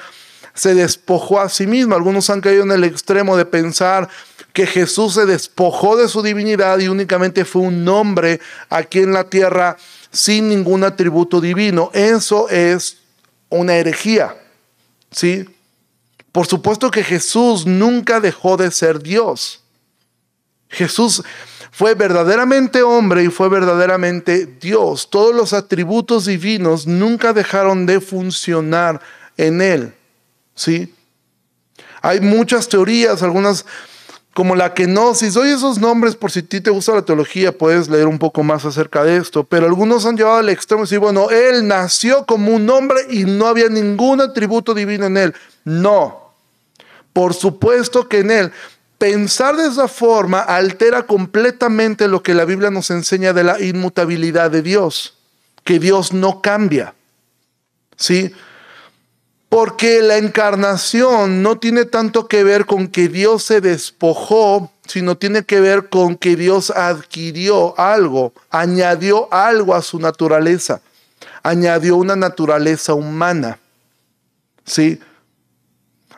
se 0.54 0.74
despojó 0.74 1.40
a 1.40 1.48
sí 1.48 1.66
mismo. 1.66 1.94
Algunos 1.94 2.30
han 2.30 2.40
caído 2.40 2.62
en 2.62 2.72
el 2.72 2.84
extremo 2.84 3.37
de 3.37 3.44
pensar 3.44 4.08
que 4.52 4.66
Jesús 4.66 5.14
se 5.14 5.26
despojó 5.26 5.96
de 5.96 6.08
su 6.08 6.22
divinidad 6.22 6.78
y 6.78 6.88
únicamente 6.88 7.44
fue 7.44 7.62
un 7.62 7.87
hombre 7.88 8.40
aquí 8.70 9.00
en 9.00 9.12
la 9.12 9.24
tierra 9.24 9.76
sin 10.12 10.48
ningún 10.48 10.84
atributo 10.84 11.40
divino. 11.40 11.90
Eso 11.92 12.48
es 12.48 12.98
una 13.48 13.74
herejía. 13.74 14.37
¿Sí? 15.10 15.48
Por 16.30 16.46
supuesto 16.46 16.90
que 16.90 17.02
Jesús 17.02 17.66
nunca 17.66 18.20
dejó 18.20 18.56
de 18.56 18.70
ser 18.70 19.02
Dios. 19.02 19.60
Jesús 20.68 21.22
fue 21.76 21.96
verdaderamente 21.96 22.82
hombre 22.82 23.24
y 23.24 23.30
fue 23.30 23.48
verdaderamente 23.48 24.46
Dios. 24.60 25.10
Todos 25.10 25.34
los 25.34 25.52
atributos 25.52 26.26
divinos 26.26 26.87
nunca 26.87 27.32
dejaron 27.32 27.84
de 27.84 28.00
funcionar 28.00 29.00
en 29.37 29.60
él. 29.60 29.92
¿Sí? 30.54 30.94
Hay 32.00 32.20
muchas 32.20 32.68
teorías, 32.68 33.24
algunas 33.24 33.66
como 34.34 34.54
la 34.54 34.72
kenosis. 34.72 35.37
Oye, 35.37 35.52
esos 35.52 35.80
nombres, 35.80 36.14
por 36.14 36.30
si 36.30 36.40
a 36.40 36.42
ti 36.46 36.60
te 36.60 36.70
gusta 36.70 36.94
la 36.94 37.02
teología, 37.02 37.50
puedes 37.50 37.88
leer 37.88 38.06
un 38.06 38.20
poco 38.20 38.44
más 38.44 38.64
acerca 38.64 39.02
de 39.02 39.16
esto. 39.16 39.42
Pero 39.42 39.66
algunos 39.66 40.06
han 40.06 40.16
llevado 40.16 40.37
al 40.37 40.50
extremo 40.50 40.84
y 40.84 40.87
decir, 40.87 41.00
bueno, 41.00 41.28
él 41.30 41.66
nació 41.66 42.24
como 42.24 42.52
un 42.52 42.70
hombre 42.70 43.00
y 43.10 43.24
no 43.24 43.48
había 43.48 43.68
ningún 43.68 44.20
atributo 44.20 44.74
divino 44.74 45.06
en 45.06 45.16
él. 45.16 45.34
No. 45.64 46.34
Por 47.12 47.34
supuesto 47.34 48.08
que 48.08 48.20
en 48.20 48.30
él. 48.30 48.52
Pensar 48.98 49.57
de 49.57 49.66
esa 49.66 49.88
forma 49.88 50.40
altera 50.40 51.04
completamente 51.04 52.09
lo 52.09 52.22
que 52.22 52.35
la 52.35 52.44
Biblia 52.44 52.70
nos 52.70 52.90
enseña 52.90 53.33
de 53.33 53.44
la 53.44 53.61
inmutabilidad 53.61 54.50
de 54.50 54.62
Dios, 54.62 55.16
que 55.64 55.78
Dios 55.78 56.12
no 56.12 56.40
cambia. 56.40 56.94
¿Sí? 57.96 58.33
Porque 59.48 60.00
la 60.00 60.16
encarnación 60.16 61.42
no 61.42 61.59
tiene 61.59 61.85
tanto 61.85 62.26
que 62.28 62.44
ver 62.44 62.66
con 62.66 62.88
que 62.88 63.09
Dios 63.09 63.44
se 63.44 63.61
despojó, 63.61 64.72
sino 64.87 65.16
tiene 65.16 65.44
que 65.44 65.61
ver 65.61 65.88
con 65.88 66.16
que 66.16 66.37
Dios 66.37 66.70
adquirió 66.70 67.78
algo, 67.78 68.33
añadió 68.50 69.33
algo 69.33 69.74
a 69.74 69.83
su 69.83 69.98
naturaleza, 69.98 70.80
añadió 71.42 71.96
una 71.96 72.16
naturaleza 72.16 72.94
humana. 72.94 73.59
¿Sí? 74.64 75.00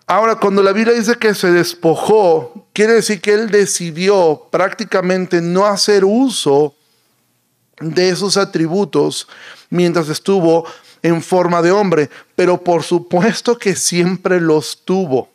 Ahora, 0.07 0.37
cuando 0.37 0.63
la 0.63 0.73
Biblia 0.73 0.95
dice 0.95 1.17
que 1.17 1.35
se 1.35 1.51
despojó, 1.51 2.66
quiere 2.77 2.93
decir 2.93 3.23
que 3.23 3.33
él 3.33 3.51
decidió 3.51 4.49
prácticamente 4.51 5.41
no 5.41 5.65
hacer 5.65 6.05
uso 6.05 6.75
de 7.81 8.11
esos 8.11 8.37
atributos 8.37 9.27
mientras 9.71 10.11
estuvo 10.11 10.67
en 11.01 11.23
forma 11.23 11.63
de 11.63 11.73
hombre, 11.73 12.11
pero 12.35 12.63
por 12.63 12.83
supuesto 12.83 13.57
que 13.57 13.75
siempre 13.75 14.43
los 14.43 14.83
tuvo. 14.85 15.31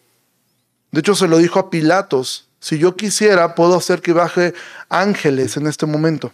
De 0.92 1.00
hecho, 1.00 1.16
se 1.16 1.28
lo 1.28 1.40
dijo 1.40 1.58
a 1.58 1.72
Pilatos, 1.72 2.46
si 2.60 2.78
yo 2.78 2.96
quisiera, 2.96 3.56
puedo 3.56 3.76
hacer 3.76 4.04
que 4.04 4.14
baje 4.14 4.54
ángeles 4.88 5.58
en 5.58 5.66
este 5.66 5.88
momento. 5.88 6.32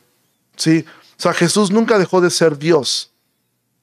¿Sí? 0.58 0.84
O 1.18 1.22
sea, 1.22 1.34
Jesús 1.34 1.72
nunca 1.72 1.98
dejó 1.98 2.20
de 2.20 2.32
ser 2.32 2.58
Dios. 2.58 3.12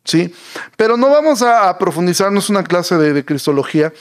¿Sí? 0.05 0.35
Pero 0.77 0.99
no 0.99 1.09
vamos 1.09 1.41
a, 1.41 1.79
profundizarnos 1.79 2.51
una 2.51 2.65
clase 2.65 2.99
de 2.99 3.25
cristología. 3.25 3.95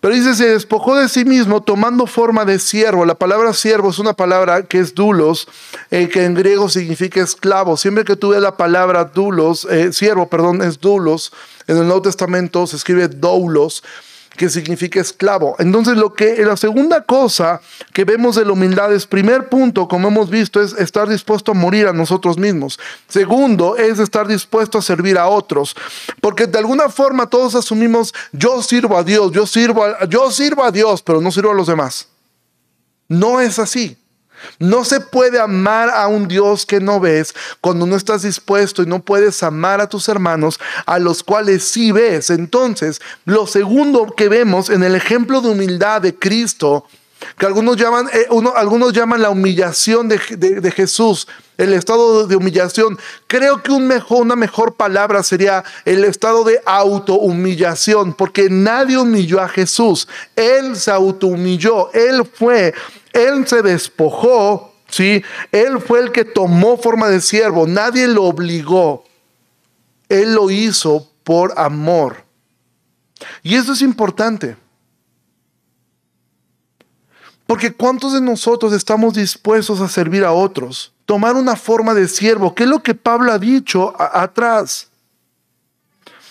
Pero 0.00 0.14
dice, 0.14 0.34
se 0.34 0.48
despojó 0.48 0.94
de 0.94 1.08
sí 1.08 1.24
mismo 1.24 1.62
tomando 1.62 2.06
forma 2.06 2.44
de 2.44 2.58
siervo. 2.58 3.06
La 3.06 3.14
palabra 3.14 3.52
siervo 3.54 3.90
es 3.90 3.98
una 3.98 4.12
palabra 4.12 4.62
que 4.62 4.78
es 4.78 4.94
dulos, 4.94 5.48
eh, 5.90 6.08
que 6.08 6.24
en 6.24 6.34
griego 6.34 6.68
significa 6.68 7.22
esclavo. 7.22 7.76
Siempre 7.76 8.04
que 8.04 8.14
tuve 8.14 8.40
la 8.40 8.56
palabra 8.56 9.04
dulos, 9.06 9.66
eh, 9.70 9.92
siervo, 9.92 10.28
perdón, 10.28 10.62
es 10.62 10.80
dulos, 10.80 11.32
en 11.66 11.78
el 11.78 11.86
Nuevo 11.86 12.02
Testamento 12.02 12.66
se 12.66 12.76
escribe 12.76 13.08
doulos, 13.08 13.82
que 14.36 14.48
significa 14.48 15.00
esclavo. 15.00 15.56
Entonces, 15.58 15.96
lo 15.96 16.12
que 16.12 16.36
la 16.44 16.56
segunda 16.56 17.02
cosa 17.02 17.60
que 17.92 18.04
vemos 18.04 18.36
de 18.36 18.44
la 18.44 18.52
humildad 18.52 18.92
es, 18.92 19.06
primer 19.06 19.48
punto, 19.48 19.88
como 19.88 20.08
hemos 20.08 20.30
visto, 20.30 20.62
es 20.62 20.72
estar 20.74 21.08
dispuesto 21.08 21.52
a 21.52 21.54
morir 21.54 21.86
a 21.86 21.92
nosotros 21.92 22.38
mismos. 22.38 22.78
Segundo, 23.08 23.76
es 23.76 23.98
estar 23.98 24.28
dispuesto 24.28 24.78
a 24.78 24.82
servir 24.82 25.18
a 25.18 25.26
otros. 25.28 25.74
Porque 26.20 26.46
de 26.46 26.58
alguna 26.58 26.88
forma 26.88 27.28
todos 27.28 27.54
asumimos, 27.54 28.14
yo 28.32 28.62
sirvo 28.62 28.96
a 28.96 29.02
Dios, 29.02 29.32
yo 29.32 29.46
sirvo 29.46 29.84
a, 29.84 30.06
yo 30.06 30.30
sirvo 30.30 30.64
a 30.64 30.70
Dios, 30.70 31.02
pero 31.02 31.20
no 31.20 31.32
sirvo 31.32 31.50
a 31.50 31.54
los 31.54 31.66
demás. 31.66 32.08
No 33.08 33.40
es 33.40 33.58
así. 33.58 33.96
No 34.58 34.84
se 34.84 35.00
puede 35.00 35.40
amar 35.40 35.90
a 35.90 36.08
un 36.08 36.28
Dios 36.28 36.66
que 36.66 36.80
no 36.80 37.00
ves 37.00 37.34
cuando 37.60 37.86
no 37.86 37.96
estás 37.96 38.22
dispuesto 38.22 38.82
y 38.82 38.86
no 38.86 39.02
puedes 39.02 39.42
amar 39.42 39.80
a 39.80 39.88
tus 39.88 40.08
hermanos 40.08 40.58
a 40.86 40.98
los 40.98 41.22
cuales 41.22 41.64
sí 41.64 41.92
ves. 41.92 42.30
Entonces, 42.30 43.00
lo 43.24 43.46
segundo 43.46 44.14
que 44.16 44.28
vemos 44.28 44.70
en 44.70 44.82
el 44.82 44.94
ejemplo 44.94 45.40
de 45.40 45.50
humildad 45.50 46.02
de 46.02 46.14
Cristo, 46.14 46.86
que 47.38 47.46
algunos 47.46 47.76
llaman, 47.76 48.08
eh, 48.12 48.26
algunos 48.56 48.92
llaman 48.92 49.22
la 49.22 49.30
humillación 49.30 50.08
de, 50.08 50.18
de, 50.36 50.70
Jesús, 50.70 51.26
el 51.56 51.72
estado 51.72 52.26
de 52.26 52.36
humillación. 52.36 52.98
Creo 53.26 53.62
que 53.62 53.72
un 53.72 53.86
mejor, 53.86 54.22
una 54.22 54.36
mejor 54.36 54.74
palabra 54.74 55.22
sería 55.22 55.64
el 55.84 56.04
estado 56.04 56.44
de 56.44 56.60
autohumillación, 56.64 58.14
porque 58.14 58.48
nadie 58.50 58.98
humilló 58.98 59.40
a 59.40 59.48
Jesús. 59.48 60.08
Él 60.36 60.76
se 60.76 60.90
autohumilló, 60.90 61.90
Él 61.92 62.24
fue 62.32 62.74
él 63.16 63.46
se 63.46 63.62
despojó, 63.62 64.74
¿sí? 64.88 65.24
Él 65.50 65.80
fue 65.80 66.00
el 66.00 66.12
que 66.12 66.26
tomó 66.26 66.76
forma 66.76 67.08
de 67.08 67.22
siervo, 67.22 67.66
nadie 67.66 68.06
lo 68.06 68.24
obligó. 68.24 69.04
Él 70.10 70.34
lo 70.34 70.50
hizo 70.50 71.10
por 71.24 71.58
amor. 71.58 72.24
Y 73.42 73.54
eso 73.54 73.72
es 73.72 73.80
importante. 73.80 74.56
Porque 77.46 77.72
¿cuántos 77.72 78.12
de 78.12 78.20
nosotros 78.20 78.72
estamos 78.72 79.14
dispuestos 79.14 79.80
a 79.80 79.88
servir 79.88 80.24
a 80.24 80.32
otros? 80.32 80.92
Tomar 81.04 81.36
una 81.36 81.54
forma 81.54 81.94
de 81.94 82.08
siervo, 82.08 82.54
¿Qué 82.54 82.64
es 82.64 82.68
lo 82.68 82.82
que 82.82 82.94
Pablo 82.94 83.32
ha 83.32 83.38
dicho 83.38 83.94
atrás. 83.98 84.88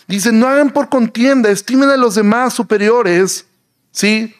Dice, 0.07 0.31
no 0.31 0.47
hagan 0.47 0.71
por 0.71 0.89
contienda, 0.89 1.49
estimen 1.49 1.89
a 1.89 1.97
los 1.97 2.15
demás 2.15 2.53
superiores, 2.53 3.45
¿sí? 3.91 4.35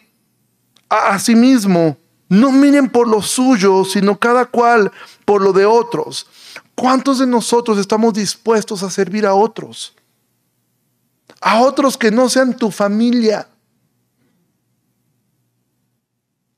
A, 0.88 1.14
a 1.14 1.18
sí 1.18 1.34
mismo. 1.34 1.96
No 2.28 2.52
miren 2.52 2.88
por 2.88 3.08
lo 3.08 3.22
suyo, 3.22 3.84
sino 3.84 4.18
cada 4.18 4.44
cual 4.44 4.92
por 5.24 5.42
lo 5.42 5.52
de 5.52 5.64
otros. 5.64 6.26
¿Cuántos 6.74 7.18
de 7.18 7.26
nosotros 7.26 7.78
estamos 7.78 8.14
dispuestos 8.14 8.82
a 8.82 8.90
servir 8.90 9.26
a 9.26 9.34
otros? 9.34 9.94
A 11.40 11.60
otros 11.60 11.96
que 11.96 12.10
no 12.10 12.28
sean 12.28 12.56
tu 12.56 12.70
familia, 12.70 13.48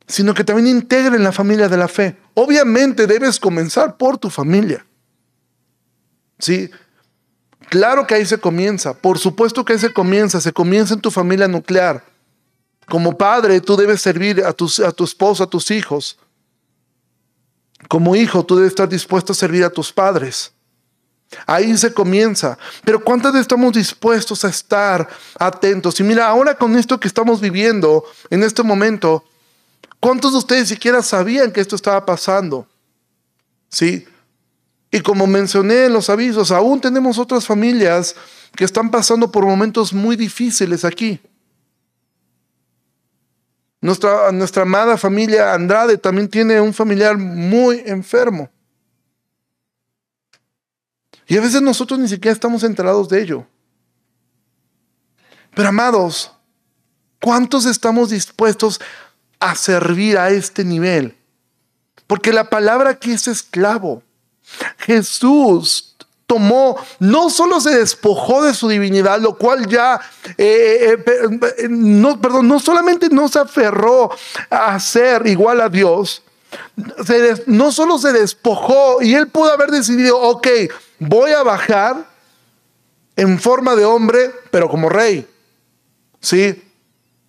sino 0.09 0.33
que 0.35 0.43
también 0.43 0.67
integren 0.67 1.23
la 1.23 1.33
familia 1.33 1.69
de 1.69 1.77
la 1.77 1.87
fe. 1.87 2.17
Obviamente 2.35 3.07
debes 3.07 3.39
comenzar 3.39 3.97
por 3.97 4.17
tu 4.17 4.31
familia. 4.31 4.85
¿Sí? 6.39 6.71
Claro 7.69 8.07
que 8.07 8.15
ahí 8.15 8.25
se 8.25 8.39
comienza, 8.39 8.95
por 8.95 9.19
supuesto 9.19 9.65
que 9.65 9.75
ahí 9.75 9.79
se 9.79 9.93
comienza, 9.93 10.41
se 10.41 10.53
comienza 10.53 10.95
en 10.95 11.01
tu 11.01 11.11
familia 11.11 11.47
nuclear. 11.47 12.03
Como 12.89 13.19
padre, 13.19 13.61
tú 13.61 13.77
debes 13.77 14.01
servir 14.01 14.43
a, 14.43 14.49
a 14.49 14.53
tu 14.93 15.05
esposo, 15.05 15.45
a 15.45 15.51
tus 15.51 15.71
hijos. 15.71 16.19
Como 17.87 18.17
hijo, 18.17 18.45
tú 18.45 18.57
debes 18.57 18.71
estar 18.71 18.89
dispuesto 18.89 19.33
a 19.33 19.37
servir 19.37 19.63
a 19.65 19.71
tus 19.71 19.93
padres. 19.93 20.53
Ahí 21.47 21.77
se 21.77 21.93
comienza. 21.93 22.57
Pero 22.85 23.05
¿cuántos 23.05 23.35
estamos 23.35 23.75
dispuestos 23.75 24.47
a 24.47 24.49
estar 24.49 25.07
atentos? 25.39 26.01
Y 26.01 26.03
mira, 26.05 26.27
ahora 26.27 26.55
con 26.55 26.77
esto 26.77 26.99
que 26.99 27.09
estamos 27.09 27.43
viviendo 27.43 28.05
en 28.31 28.43
este 28.43 28.63
momento, 28.63 29.28
¿cuántos 30.01 30.33
de 30.33 30.39
ustedes 30.39 30.69
siquiera 30.69 31.03
sabían 31.03 31.53
que 31.53 31.61
esto 31.61 31.77
estaba 31.77 32.05
pasando? 32.05 32.67
¿Sí? 33.69 34.07
Y 34.91 35.01
como 35.01 35.27
mencioné 35.27 35.85
en 35.85 35.93
los 35.93 36.09
avisos, 36.09 36.51
aún 36.51 36.81
tenemos 36.81 37.19
otras 37.19 37.47
familias 37.47 38.15
que 38.57 38.65
están 38.65 38.91
pasando 38.91 39.31
por 39.31 39.45
momentos 39.45 39.93
muy 39.93 40.17
difíciles 40.17 40.85
aquí. 40.85 41.21
Nuestra, 43.81 44.33
nuestra 44.33 44.63
amada 44.63 44.97
familia 44.97 45.53
Andrade 45.53 45.99
también 45.99 46.29
tiene 46.29 46.61
un 46.61 46.75
familiar 46.75 47.17
muy 47.17 47.83
enfermo. 47.87 48.51
Y 51.27 51.37
a 51.37 51.41
veces 51.43 51.61
nosotros 51.61 51.99
ni 51.99 52.09
siquiera 52.09 52.33
estamos 52.33 52.65
enterados 52.65 53.09
de 53.09 53.21
ello. 53.21 53.47
Pero 55.55 55.69
amados, 55.69 56.33
¿cuántos 57.21 57.67
estamos 57.67 58.11
dispuestos 58.11 58.81
a 58.81 58.85
servir 59.55 60.19
a 60.19 60.31
este 60.31 60.65
nivel? 60.65 61.17
Porque 62.07 62.33
la 62.33 62.49
palabra 62.49 62.91
aquí 62.91 63.13
es 63.13 63.29
esclavo. 63.29 64.03
Jesús 64.79 65.97
tomó, 66.29 66.77
no 66.99 67.31
solo 67.31 67.59
se 67.59 67.71
despojó 67.71 68.45
de 68.45 68.53
su 68.53 68.69
divinidad, 68.69 69.19
lo 69.19 69.37
cual 69.37 69.67
ya, 69.67 69.99
eh, 70.37 70.95
eh, 71.07 71.41
eh, 71.59 71.67
no, 71.71 72.21
perdón, 72.21 72.47
no 72.49 72.61
solamente 72.61 73.09
no 73.09 73.29
se 73.29 73.39
aferró 73.39 74.11
a 74.51 74.79
ser 74.79 75.27
igual 75.27 75.63
a 75.63 75.71
Dios, 75.71 76.23
no 77.47 77.73
solo 77.73 77.99
se 77.99 78.13
despojó 78.13 79.01
y 79.01 79.15
él 79.15 79.29
pudo 79.29 79.53
haber 79.53 79.71
decidido, 79.71 80.21
ok, 80.21 80.47
voy 80.99 81.33
a 81.33 81.43
bajar 81.43 82.07
en 83.17 83.39
forma 83.39 83.75
de 83.75 83.87
hombre, 83.87 84.31
pero 84.51 84.69
como 84.69 84.91
rey. 84.91 85.27
¿Sí? 86.21 86.63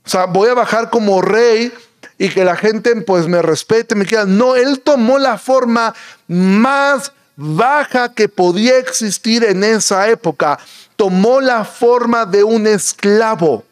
O 0.05 0.09
sea, 0.09 0.25
voy 0.25 0.49
a 0.49 0.53
bajar 0.53 0.89
como 0.89 1.21
rey 1.21 1.71
y 2.19 2.29
que 2.29 2.43
la 2.43 2.55
gente 2.55 2.95
pues 2.97 3.27
me 3.27 3.41
respete, 3.41 3.95
me 3.95 4.05
quiera. 4.05 4.25
No, 4.25 4.55
él 4.55 4.81
tomó 4.81 5.17
la 5.17 5.39
forma 5.39 5.95
más 6.27 7.13
baja 7.37 8.13
que 8.13 8.27
podía 8.27 8.77
existir 8.77 9.45
en 9.45 9.63
esa 9.63 10.09
época. 10.09 10.59
Tomó 10.97 11.39
la 11.39 11.63
forma 11.63 12.25
de 12.25 12.43
un 12.43 12.67
esclavo. 12.67 13.63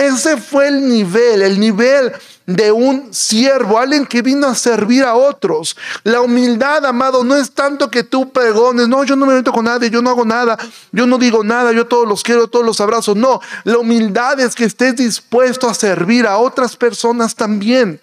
Ese 0.00 0.38
fue 0.38 0.68
el 0.68 0.88
nivel, 0.88 1.42
el 1.42 1.60
nivel 1.60 2.10
de 2.46 2.72
un 2.72 3.12
siervo, 3.12 3.78
alguien 3.78 4.06
que 4.06 4.22
vino 4.22 4.46
a 4.46 4.54
servir 4.54 5.04
a 5.04 5.14
otros. 5.14 5.76
La 6.04 6.22
humildad, 6.22 6.86
amado, 6.86 7.22
no 7.22 7.36
es 7.36 7.50
tanto 7.50 7.90
que 7.90 8.02
tú 8.02 8.32
pregones, 8.32 8.88
no, 8.88 9.04
yo 9.04 9.14
no 9.14 9.26
me 9.26 9.34
meto 9.34 9.52
con 9.52 9.66
nadie, 9.66 9.90
yo 9.90 10.00
no 10.00 10.08
hago 10.08 10.24
nada, 10.24 10.56
yo 10.90 11.06
no 11.06 11.18
digo 11.18 11.44
nada, 11.44 11.72
yo 11.72 11.86
todos 11.86 12.08
los 12.08 12.22
quiero, 12.22 12.48
todos 12.48 12.64
los 12.64 12.80
abrazo. 12.80 13.14
No, 13.14 13.42
la 13.64 13.76
humildad 13.76 14.40
es 14.40 14.54
que 14.54 14.64
estés 14.64 14.96
dispuesto 14.96 15.68
a 15.68 15.74
servir 15.74 16.26
a 16.26 16.38
otras 16.38 16.76
personas 16.76 17.34
también. 17.34 18.00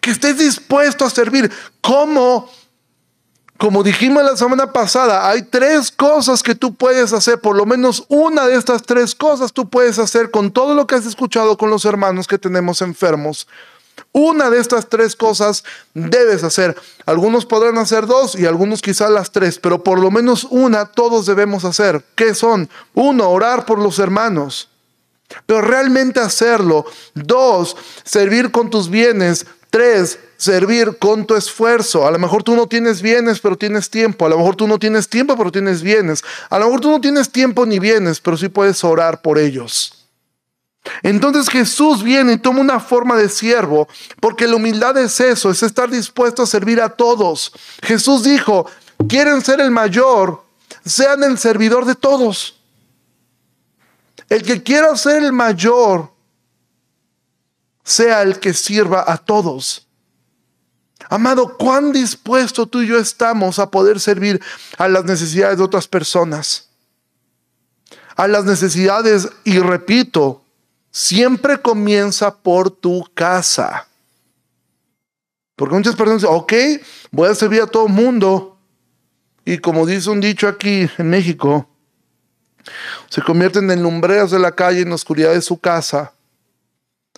Que 0.00 0.12
estés 0.12 0.38
dispuesto 0.38 1.04
a 1.04 1.10
servir. 1.10 1.52
¿Cómo? 1.82 2.50
Como 3.60 3.82
dijimos 3.82 4.24
la 4.24 4.38
semana 4.38 4.72
pasada, 4.72 5.28
hay 5.28 5.42
tres 5.42 5.90
cosas 5.90 6.42
que 6.42 6.54
tú 6.54 6.74
puedes 6.74 7.12
hacer, 7.12 7.42
por 7.42 7.54
lo 7.54 7.66
menos 7.66 8.06
una 8.08 8.46
de 8.46 8.54
estas 8.54 8.84
tres 8.84 9.14
cosas 9.14 9.52
tú 9.52 9.68
puedes 9.68 9.98
hacer 9.98 10.30
con 10.30 10.50
todo 10.50 10.74
lo 10.74 10.86
que 10.86 10.94
has 10.94 11.04
escuchado 11.04 11.58
con 11.58 11.68
los 11.68 11.84
hermanos 11.84 12.26
que 12.26 12.38
tenemos 12.38 12.80
enfermos. 12.80 13.46
Una 14.12 14.48
de 14.48 14.60
estas 14.60 14.88
tres 14.88 15.14
cosas 15.14 15.62
debes 15.92 16.42
hacer. 16.42 16.74
Algunos 17.04 17.44
podrán 17.44 17.76
hacer 17.76 18.06
dos 18.06 18.34
y 18.34 18.46
algunos 18.46 18.80
quizás 18.80 19.10
las 19.10 19.30
tres, 19.30 19.58
pero 19.58 19.84
por 19.84 20.00
lo 20.00 20.10
menos 20.10 20.46
una 20.48 20.86
todos 20.86 21.26
debemos 21.26 21.66
hacer. 21.66 22.02
¿Qué 22.14 22.34
son? 22.34 22.70
Uno, 22.94 23.28
orar 23.28 23.66
por 23.66 23.78
los 23.78 23.98
hermanos. 23.98 24.70
Pero 25.44 25.60
realmente 25.60 26.18
hacerlo. 26.18 26.86
Dos, 27.12 27.76
servir 28.04 28.52
con 28.52 28.70
tus 28.70 28.88
bienes. 28.88 29.44
Tres, 29.68 30.18
servir 30.40 30.96
con 30.98 31.26
tu 31.26 31.36
esfuerzo. 31.36 32.06
A 32.06 32.10
lo 32.10 32.18
mejor 32.18 32.42
tú 32.42 32.56
no 32.56 32.66
tienes 32.66 33.02
bienes, 33.02 33.40
pero 33.40 33.58
tienes 33.58 33.90
tiempo. 33.90 34.24
A 34.24 34.30
lo 34.30 34.38
mejor 34.38 34.56
tú 34.56 34.66
no 34.66 34.78
tienes 34.78 35.06
tiempo, 35.06 35.36
pero 35.36 35.52
tienes 35.52 35.82
bienes. 35.82 36.24
A 36.48 36.58
lo 36.58 36.64
mejor 36.64 36.80
tú 36.80 36.90
no 36.90 36.98
tienes 36.98 37.30
tiempo 37.30 37.66
ni 37.66 37.78
bienes, 37.78 38.20
pero 38.20 38.38
sí 38.38 38.48
puedes 38.48 38.82
orar 38.82 39.20
por 39.20 39.38
ellos. 39.38 40.08
Entonces 41.02 41.50
Jesús 41.50 42.02
viene 42.02 42.32
y 42.32 42.38
toma 42.38 42.60
una 42.60 42.80
forma 42.80 43.16
de 43.16 43.28
siervo, 43.28 43.86
porque 44.18 44.48
la 44.48 44.56
humildad 44.56 44.96
es 44.96 45.20
eso, 45.20 45.50
es 45.50 45.62
estar 45.62 45.90
dispuesto 45.90 46.42
a 46.42 46.46
servir 46.46 46.80
a 46.80 46.88
todos. 46.88 47.52
Jesús 47.82 48.22
dijo, 48.24 48.64
quieren 49.06 49.42
ser 49.42 49.60
el 49.60 49.70
mayor, 49.70 50.42
sean 50.82 51.22
el 51.22 51.36
servidor 51.36 51.84
de 51.84 51.96
todos. 51.96 52.58
El 54.30 54.42
que 54.42 54.62
quiera 54.62 54.96
ser 54.96 55.22
el 55.22 55.34
mayor, 55.34 56.10
sea 57.84 58.22
el 58.22 58.40
que 58.40 58.54
sirva 58.54 59.04
a 59.06 59.18
todos. 59.18 59.86
Amado, 61.08 61.56
cuán 61.56 61.92
dispuesto 61.92 62.66
tú 62.66 62.82
y 62.82 62.88
yo 62.88 62.98
estamos 62.98 63.58
a 63.58 63.70
poder 63.70 64.00
servir 64.00 64.40
a 64.76 64.88
las 64.88 65.04
necesidades 65.04 65.58
de 65.58 65.64
otras 65.64 65.88
personas. 65.88 66.68
A 68.16 68.28
las 68.28 68.44
necesidades, 68.44 69.28
y 69.44 69.58
repito, 69.58 70.44
siempre 70.90 71.60
comienza 71.60 72.36
por 72.36 72.70
tu 72.70 73.08
casa. 73.14 73.88
Porque 75.56 75.74
muchas 75.74 75.96
personas 75.96 76.22
dicen, 76.22 76.36
ok, 76.36 76.52
voy 77.10 77.28
a 77.28 77.34
servir 77.34 77.62
a 77.62 77.66
todo 77.66 77.86
el 77.86 77.92
mundo. 77.92 78.58
Y 79.44 79.58
como 79.58 79.86
dice 79.86 80.10
un 80.10 80.20
dicho 80.20 80.48
aquí 80.48 80.88
en 80.98 81.10
México, 81.10 81.68
se 83.08 83.22
convierten 83.22 83.70
en 83.70 83.82
lumbreras 83.82 84.30
de 84.30 84.38
la 84.38 84.54
calle 84.54 84.82
en 84.82 84.90
la 84.90 84.94
oscuridad 84.94 85.32
de 85.32 85.42
su 85.42 85.58
casa 85.58 86.12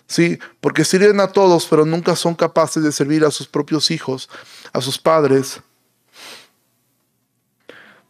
Sí, 0.07 0.37
porque 0.59 0.85
sirven 0.85 1.19
a 1.19 1.27
todos, 1.27 1.65
pero 1.67 1.85
nunca 1.85 2.15
son 2.15 2.35
capaces 2.35 2.83
de 2.83 2.91
servir 2.91 3.25
a 3.25 3.31
sus 3.31 3.47
propios 3.47 3.89
hijos, 3.91 4.29
a 4.71 4.81
sus 4.81 4.97
padres. 4.97 5.61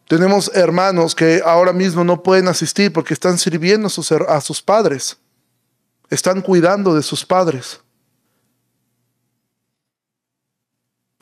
Tenemos 0.08 0.50
hermanos 0.54 1.14
que 1.14 1.40
ahora 1.44 1.72
mismo 1.72 2.04
no 2.04 2.22
pueden 2.22 2.48
asistir 2.48 2.92
porque 2.92 3.14
están 3.14 3.38
sirviendo 3.38 3.86
a 3.86 3.90
sus, 3.90 4.12
a 4.12 4.40
sus 4.40 4.60
padres. 4.60 5.16
Están 6.10 6.42
cuidando 6.42 6.94
de 6.94 7.02
sus 7.02 7.24
padres. 7.24 7.80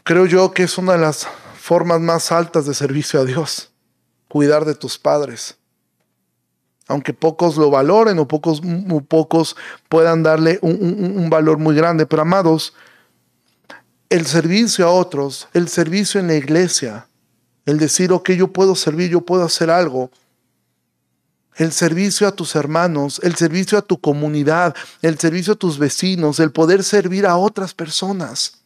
Creo 0.05 0.27
yo 0.27 0.53
que 0.53 0.65
es 0.65 0.79
una 0.79 0.95
de 0.95 0.99
las 0.99 1.29
formas 1.61 2.01
más 2.01 2.33
altas 2.33 2.67
de 2.67 2.75
servicio 2.75 3.21
a 3.21 3.25
Dios, 3.25 3.71
cuidar 4.27 4.65
de 4.65 4.75
tus 4.75 4.99
padres 4.99 5.57
aunque 6.93 7.15
pocos 7.15 7.57
lo 7.57 7.71
valoren 7.71 8.19
o 8.19 8.29
pocos, 8.29 8.61
pocos 9.09 9.57
puedan 9.89 10.23
darle 10.23 10.59
un, 10.61 11.29
valor 11.31 11.59
muy 11.59 11.75
grande. 11.75 12.05
Pero 12.07 12.23
amados, 12.23 12.75
el 14.11 14.27
servicio 14.27 14.87
a 14.87 14.91
otros, 14.91 15.49
el 15.55 15.69
servicio 15.69 16.21
en 16.21 16.27
la 16.27 16.35
iglesia, 16.35 17.09
el 17.65 17.79
decir, 17.79 18.13
ok, 18.13 18.33
yo 18.33 18.49
puedo 18.49 18.77
servir, 18.77 19.11
yo 19.11 19.23
puedo 19.23 19.43
hacer 19.43 19.71
algo, 19.71 20.11
el 21.57 21.73
servicio 21.73 22.29
a 22.29 22.33
tus 22.33 22.55
hermanos, 22.55 23.21
el 23.23 23.37
servicio 23.37 23.79
a 23.79 23.83
tu 23.83 23.99
comunidad, 23.99 24.75
el 25.01 25.19
servicio 25.19 25.55
a 25.55 25.57
tus 25.57 25.79
vecinos, 25.79 26.41
el 26.41 26.53
poder 26.53 26.85
servir 26.85 27.27
a 27.27 27.37
otras 27.37 27.73
personas. 27.73 28.63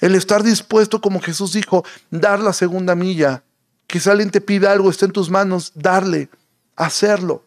El 0.00 0.14
estar 0.14 0.44
dispuesto, 0.44 1.00
como 1.00 1.20
Jesús 1.20 1.52
dijo, 1.52 1.84
dar 2.10 2.38
la 2.38 2.52
segunda 2.52 2.94
milla. 2.94 3.42
Que 3.88 3.98
si 3.98 4.08
alguien 4.08 4.30
te 4.30 4.40
pide 4.40 4.68
algo, 4.68 4.90
está 4.90 5.06
en 5.06 5.12
tus 5.12 5.30
manos, 5.30 5.72
darle 5.74 6.28
hacerlo. 6.78 7.44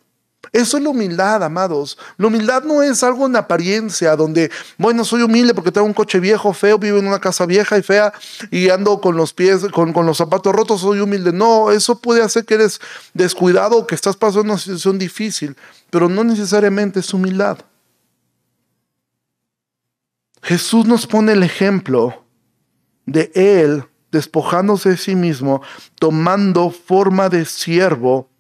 Eso 0.54 0.78
es 0.78 0.84
la 0.84 0.90
humildad, 0.90 1.44
amados. 1.44 1.98
La 2.18 2.28
humildad 2.28 2.64
no 2.64 2.84
es 2.84 3.04
algo 3.04 3.26
en 3.26 3.36
apariencia, 3.38 4.16
donde, 4.18 4.52
bueno, 4.78 5.06
soy 5.06 5.22
humilde 5.22 5.54
porque 5.54 5.72
tengo 5.72 5.88
un 5.88 5.94
coche 5.94 6.20
viejo, 6.20 6.52
feo, 6.54 6.78
vivo 6.78 6.98
en 6.98 7.08
una 7.08 7.22
casa 7.22 7.46
vieja 7.46 7.78
y 7.78 7.82
fea 7.82 8.12
y 8.50 8.70
ando 8.70 9.00
con 9.00 9.16
los 9.16 9.34
pies, 9.34 9.66
con, 9.72 9.94
con 9.94 10.06
los 10.06 10.18
zapatos 10.18 10.54
rotos, 10.54 10.82
soy 10.82 11.00
humilde. 11.00 11.32
No, 11.32 11.72
eso 11.72 12.00
puede 12.00 12.22
hacer 12.22 12.44
que 12.44 12.56
eres 12.56 12.82
descuidado 13.14 13.78
o 13.78 13.88
que 13.88 13.96
estás 13.96 14.18
pasando 14.18 14.52
una 14.52 14.58
situación 14.58 15.00
difícil, 15.00 15.56
pero 15.90 16.10
no 16.10 16.24
necesariamente 16.24 17.00
es 17.00 17.14
humildad. 17.14 17.60
Jesús 20.44 20.86
nos 20.86 21.08
pone 21.08 21.34
el 21.34 21.44
ejemplo 21.44 22.26
de 23.06 23.32
Él 23.36 23.86
despojándose 24.12 24.90
de 24.90 24.98
sí 24.98 25.16
mismo, 25.16 25.62
tomando 25.98 26.72
forma 26.72 27.30
de 27.30 27.46
siervo 27.46 28.31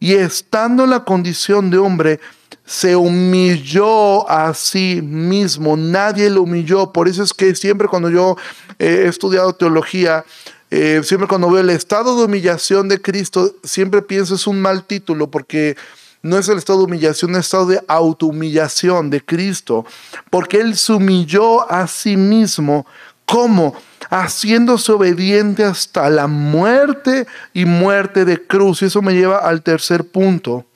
y 0.00 0.14
estando 0.14 0.84
en 0.84 0.90
la 0.90 1.04
condición 1.04 1.70
de 1.70 1.78
hombre, 1.78 2.20
se 2.64 2.96
humilló 2.96 4.28
a 4.30 4.54
sí 4.54 5.00
mismo, 5.02 5.76
nadie 5.76 6.30
lo 6.30 6.42
humilló. 6.42 6.92
Por 6.92 7.06
eso 7.06 7.22
es 7.22 7.34
que 7.34 7.54
siempre 7.54 7.86
cuando 7.86 8.08
yo 8.08 8.36
he 8.78 9.06
estudiado 9.06 9.52
teología, 9.52 10.24
eh, 10.70 11.02
siempre 11.04 11.28
cuando 11.28 11.50
veo 11.50 11.60
el 11.60 11.70
estado 11.70 12.16
de 12.16 12.24
humillación 12.24 12.88
de 12.88 13.02
Cristo, 13.02 13.56
siempre 13.62 14.02
pienso 14.02 14.36
es 14.36 14.46
un 14.46 14.62
mal 14.62 14.84
título 14.84 15.30
porque 15.30 15.76
no 16.22 16.38
es 16.38 16.48
el 16.48 16.58
estado 16.58 16.78
de 16.78 16.84
humillación, 16.84 17.32
es 17.32 17.36
el 17.36 17.40
estado 17.40 17.66
de 17.66 17.82
autohumillación 17.88 19.10
de 19.10 19.20
Cristo, 19.24 19.84
porque 20.30 20.60
Él 20.60 20.76
se 20.76 20.92
humilló 20.92 21.70
a 21.70 21.86
sí 21.86 22.16
mismo. 22.16 22.86
¿Cómo? 23.26 23.74
Haciéndose 24.10 24.92
obediente 24.92 25.64
hasta 25.64 26.10
la 26.10 26.26
muerte 26.26 27.26
y 27.54 27.64
muerte 27.64 28.24
de 28.24 28.44
cruz. 28.44 28.82
Y 28.82 28.86
eso 28.86 29.00
me 29.00 29.14
lleva 29.14 29.38
al 29.38 29.62
tercer 29.62 30.04
punto, 30.04 30.66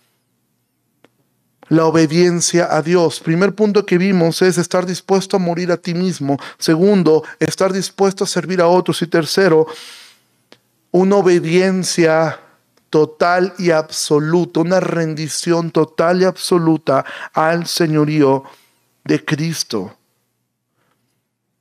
la 1.68 1.84
obediencia 1.84 2.68
a 2.74 2.80
Dios. 2.80 3.20
Primer 3.20 3.54
punto 3.54 3.84
que 3.84 3.98
vimos 3.98 4.40
es 4.42 4.56
estar 4.56 4.86
dispuesto 4.86 5.36
a 5.36 5.40
morir 5.40 5.72
a 5.72 5.76
ti 5.76 5.94
mismo. 5.94 6.38
Segundo, 6.58 7.24
estar 7.40 7.72
dispuesto 7.72 8.24
a 8.24 8.28
servir 8.28 8.60
a 8.60 8.68
otros. 8.68 9.02
Y 9.02 9.08
tercero, 9.08 9.66
una 10.92 11.16
obediencia 11.16 12.38
total 12.88 13.52
y 13.58 13.72
absoluta, 13.72 14.60
una 14.60 14.78
rendición 14.78 15.72
total 15.72 16.22
y 16.22 16.24
absoluta 16.24 17.04
al 17.32 17.66
señorío 17.66 18.44
de 19.02 19.24
Cristo 19.24 19.96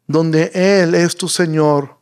donde 0.08 0.52
Él 0.54 0.96
es 0.96 1.16
tu 1.16 1.28
Señor, 1.28 1.98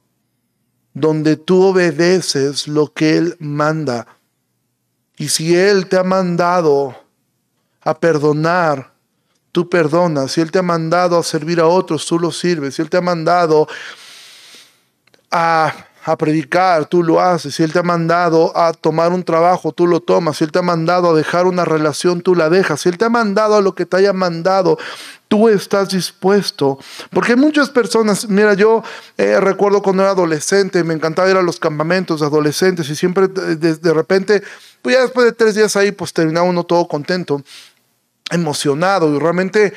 donde 0.94 1.38
tú 1.38 1.64
obedeces 1.64 2.68
lo 2.68 2.94
que 2.94 3.18
Él 3.18 3.36
manda. 3.40 4.08
Y 5.18 5.30
si 5.30 5.56
Él 5.56 5.88
te 5.88 5.98
ha 5.98 6.04
mandado 6.04 6.96
a 7.82 8.00
perdonar, 8.00 8.92
tú 9.52 9.70
perdonas. 9.70 10.32
Si 10.32 10.42
Él 10.42 10.52
te 10.52 10.60
ha 10.60 10.64
mandado 10.64 11.18
a 11.18 11.24
servir 11.24 11.60
a 11.60 11.68
otros, 11.68 12.06
tú 12.06 12.20
lo 12.20 12.32
sirves. 12.32 12.76
Si 12.76 12.82
Él 12.82 12.90
te 12.90 12.98
ha 12.98 13.02
mandado 13.02 13.68
a, 15.30 15.74
a, 16.06 16.18
predicar, 16.18 16.86
tú 16.86 17.04
lo 17.04 17.20
haces. 17.20 17.56
Si 17.56 17.64
Él 17.64 17.72
te 17.72 17.80
ha 17.80 17.84
mandado 17.84 18.56
a 18.58 18.74
tomar 18.74 19.12
un 19.12 19.24
trabajo, 19.24 19.72
tú 19.72 19.88
lo 19.88 20.00
tomas. 20.00 20.38
Si 20.38 20.44
Él 20.44 20.52
te 20.52 20.60
ha 20.60 20.64
mandado 20.64 21.12
a 21.12 21.14
dejar 21.14 21.46
una 21.46 21.66
relación, 21.66 22.22
tú 22.22 22.36
la 22.36 22.50
dejas. 22.50 22.82
Si 22.82 22.90
Él 22.90 22.98
te 22.98 23.06
ha 23.06 23.10
mandado 23.10 23.56
a 23.56 23.62
lo 23.62 23.76
que 23.76 23.86
te 23.86 23.98
haya 23.98 24.14
mandado, 24.14 24.78
tú 25.32 25.48
estás 25.48 25.88
dispuesto. 25.88 26.78
Porque 27.10 27.38
muchas 27.38 27.70
personas, 27.70 28.28
mira, 28.28 28.54
yo 28.54 28.84
eh, 29.18 29.40
recuerdo 29.40 29.82
cuando 29.82 30.04
era 30.04 30.12
adolescente, 30.12 30.84
me 30.84 30.94
encantaba 30.94 31.30
ir 31.30 31.38
a 31.38 31.42
los 31.42 31.58
campamentos 31.58 32.20
de 32.20 32.26
adolescentes 32.26 32.90
y 32.90 32.98
siempre 32.98 33.30
de, 33.30 33.94
repente 33.94 34.44
pues 34.82 34.98
ya 34.98 35.04
después 35.04 35.26
de 35.26 35.32
tres 35.32 35.56
días 35.56 35.78
ahí, 35.78 35.94
pues 35.94 36.12
terminaba 36.12 36.46
uno 36.46 36.66
todo 36.66 36.86
contento, 36.86 37.42
emocionado 38.30 39.16
y 39.16 39.20
realmente 39.20 39.74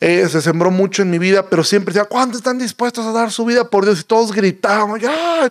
eh, 0.00 0.28
se 0.28 0.42
sembró 0.42 0.70
mucho 0.70 1.02
en 1.02 1.10
mi 1.10 1.18
vida, 1.18 1.48
pero 1.48 1.62
siempre 1.62 1.94
decía, 1.94 2.08
¿cuántos 2.08 2.38
están 2.38 2.58
dispuestos 2.58 3.06
a 3.06 3.12
dar 3.12 3.30
su 3.30 3.44
vida 3.44 3.70
por 3.70 3.84
Dios? 3.84 4.00
Y 4.00 4.04
todos 4.04 4.32
gritaban, 4.32 5.00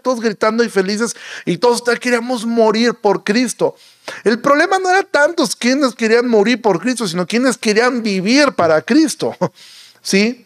todos 0.01 0.19
gritando 0.19 0.63
y 0.63 0.69
felices, 0.69 1.15
y 1.45 1.57
todos 1.57 1.81
queríamos 1.99 2.45
morir 2.45 2.93
por 2.93 3.23
Cristo. 3.23 3.75
El 4.23 4.39
problema 4.39 4.79
no 4.79 4.89
era 4.89 5.03
tantos 5.03 5.55
quienes 5.55 5.95
querían 5.95 6.27
morir 6.27 6.61
por 6.61 6.79
Cristo, 6.79 7.07
sino 7.07 7.25
quienes 7.25 7.57
querían 7.57 8.03
vivir 8.03 8.51
para 8.51 8.81
Cristo. 8.81 9.35
¿Sí? 10.01 10.45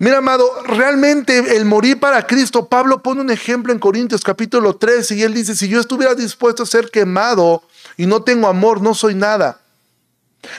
Mira, 0.00 0.18
amado, 0.18 0.48
realmente 0.62 1.56
el 1.56 1.64
morir 1.64 1.98
para 1.98 2.24
Cristo, 2.24 2.68
Pablo 2.68 3.02
pone 3.02 3.20
un 3.20 3.30
ejemplo 3.30 3.72
en 3.72 3.80
Corintios 3.80 4.22
capítulo 4.22 4.76
3 4.76 5.10
y 5.10 5.24
él 5.24 5.34
dice, 5.34 5.56
si 5.56 5.66
yo 5.66 5.80
estuviera 5.80 6.14
dispuesto 6.14 6.62
a 6.62 6.66
ser 6.66 6.88
quemado 6.90 7.64
y 7.96 8.06
no 8.06 8.22
tengo 8.22 8.46
amor, 8.46 8.80
no 8.80 8.94
soy 8.94 9.16
nada. 9.16 9.60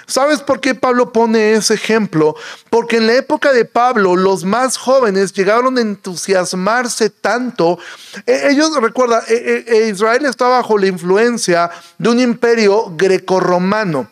¿Sabes 0.05 0.41
por 0.41 0.59
qué 0.59 0.75
Pablo 0.75 1.13
pone 1.13 1.53
ese 1.53 1.73
ejemplo? 1.73 2.35
Porque 2.69 2.97
en 2.97 3.07
la 3.07 3.13
época 3.13 3.53
de 3.53 3.65
Pablo 3.65 4.15
los 4.15 4.43
más 4.43 4.77
jóvenes 4.77 5.33
llegaron 5.33 5.77
a 5.77 5.81
entusiasmarse 5.81 7.09
tanto. 7.09 7.79
E, 8.25 8.49
ellos, 8.49 8.75
recuerda, 8.81 9.23
e, 9.27 9.63
e, 9.67 9.87
Israel 9.87 10.25
está 10.25 10.47
bajo 10.47 10.77
la 10.77 10.87
influencia 10.87 11.69
de 11.97 12.09
un 12.09 12.19
imperio 12.19 12.93
grecorromano. 12.95 14.09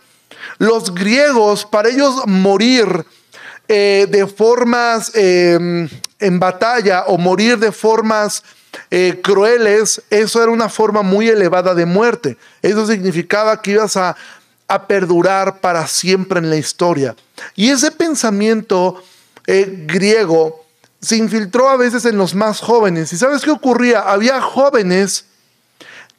Los 0.58 0.94
griegos, 0.94 1.66
para 1.66 1.90
ellos 1.90 2.16
morir 2.26 3.06
eh, 3.68 4.08
de 4.10 4.26
formas 4.26 5.12
em, 5.16 5.90
en 6.20 6.40
batalla 6.40 7.04
o 7.08 7.18
morir 7.18 7.60
de 7.60 7.72
formas 7.72 8.44
eh, 8.90 9.20
crueles, 9.22 10.02
eso 10.10 10.42
era 10.42 10.52
una 10.52 10.70
forma 10.70 11.02
muy 11.02 11.28
elevada 11.28 11.76
de 11.76 11.86
muerte. 11.86 12.38
Eso 12.62 12.88
significaba 12.88 13.62
que 13.62 13.72
ibas 13.72 13.98
a, 13.98 14.16
a 14.68 14.88
perdurar 14.88 15.60
para 15.60 15.88
siempre 15.88 16.40
en 16.40 16.50
la 16.50 16.58
historia. 16.58 17.16
Y 17.56 17.70
ese 17.70 17.92
pensamiento 17.92 19.02
eh, 19.46 19.86
griego 19.88 20.66
se 21.00 21.18
infiltró 21.18 21.70
a 21.70 21.78
veces 21.78 22.06
en 22.06 22.18
los 22.18 22.36
más 22.36 22.60
jóvenes. 22.60 23.14
¿Y 23.14 23.18
sabes 23.18 23.44
qué 23.44 23.52
ocurría? 23.52 24.02
Había 24.02 24.42
jóvenes 24.42 25.26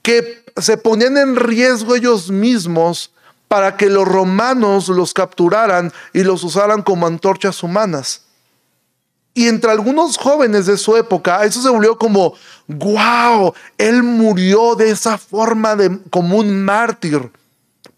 que 0.03 0.45
se 0.57 0.77
ponían 0.77 1.17
en 1.17 1.37
riesgo 1.37 1.95
ellos 1.95 2.31
mismos 2.31 3.13
para 3.49 3.77
que 3.77 3.89
los 3.89 4.07
romanos 4.07 4.89
los 4.89 5.15
capturaran 5.15 5.93
y 6.13 6.23
los 6.23 6.45
usaran 6.45 6.83
como 6.83 7.07
antorchas 7.07 7.63
humanas. 7.63 8.23
Y 9.35 9.49
entre 9.49 9.71
algunos 9.71 10.17
jóvenes 10.17 10.67
de 10.67 10.77
su 10.77 10.97
época, 10.97 11.45
eso 11.45 11.63
se 11.63 11.69
volvió 11.69 11.97
como, 11.97 12.35
wow, 12.67 13.55
él 13.79 14.03
murió 14.03 14.75
de 14.75 14.91
esa 14.91 15.17
forma 15.17 15.77
de, 15.77 15.99
como 16.11 16.39
un 16.39 16.65
mártir. 16.65 17.31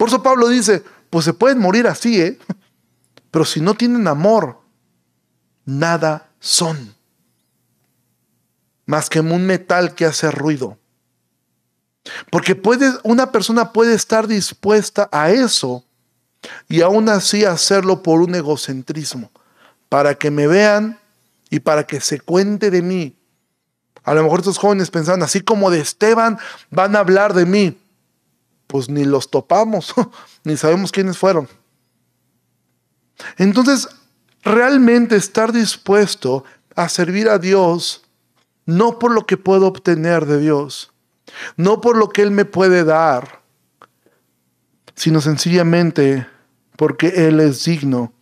Por 0.01 0.09
eso 0.09 0.23
Pablo 0.23 0.49
dice, 0.49 0.83
pues 1.11 1.27
se 1.27 1.35
pueden 1.35 1.59
morir 1.59 1.87
así, 1.87 2.23
¿eh? 2.23 2.39
Pero 3.31 3.45
si 3.45 3.61
no 3.61 3.75
tienen 3.75 4.09
amor, 4.09 4.59
nada 5.67 6.31
son. 6.41 6.95
Más 8.87 9.11
que 9.11 9.21
un 9.21 9.45
metal 9.45 9.95
que 9.95 10.07
hace 10.07 10.31
ruido. 10.31 10.79
Porque 12.31 12.55
puede, 12.55 12.91
una 13.03 13.31
persona 13.31 13.75
puede 13.75 13.93
estar 13.93 14.27
dispuesta 14.27 15.07
a 15.13 15.33
eso 15.33 15.85
y 16.67 16.81
aún 16.81 17.11
así 17.11 17.45
hacerlo 17.45 18.03
por 18.03 18.23
un 18.23 18.35
egocentrismo, 18.35 19.31
para 19.91 20.15
que 20.15 20.31
me 20.31 20.47
vean 20.47 20.99
y 21.51 21.61
para 21.61 21.87
que 21.87 22.01
se 22.01 22.21
cuente 22.21 22.71
de 22.71 22.81
mí. 22.81 23.19
A 24.03 24.15
lo 24.15 24.23
mejor 24.23 24.39
estos 24.39 24.57
jóvenes 24.57 24.91
pensaban, 24.91 25.23
así 25.23 25.43
como 25.43 25.71
de 25.71 25.81
Esteban, 25.81 26.39
van 26.71 26.97
a 26.97 27.01
hablar 27.01 27.35
de 27.35 27.45
mí. 27.45 27.79
Pues 28.71 28.89
ni 28.89 29.05
los 29.05 29.33
topamos, 29.33 29.93
ni 30.45 30.57
sabemos 30.57 30.93
quiénes 30.93 31.19
fueron. 31.19 31.49
Entonces, 33.37 33.89
realmente 34.45 35.17
estar 35.17 35.53
dispuesto 35.53 36.45
a 36.77 36.89
servir 36.89 37.29
a 37.29 37.39
Dios, 37.39 38.05
no 38.67 39.01
por 39.01 39.11
lo 39.11 39.27
que 39.27 39.37
puedo 39.37 39.67
obtener 39.67 40.25
de 40.27 40.39
Dios, 40.39 40.93
no 41.57 41.81
por 41.81 41.97
lo 41.97 42.11
que 42.11 42.23
Él 42.23 42.31
me 42.31 42.45
puede 42.45 42.85
dar, 42.85 43.43
sino 44.95 45.21
sencillamente 45.21 46.29
porque 46.77 47.27
Él 47.27 47.41
es 47.41 47.65
digno. 47.65 48.13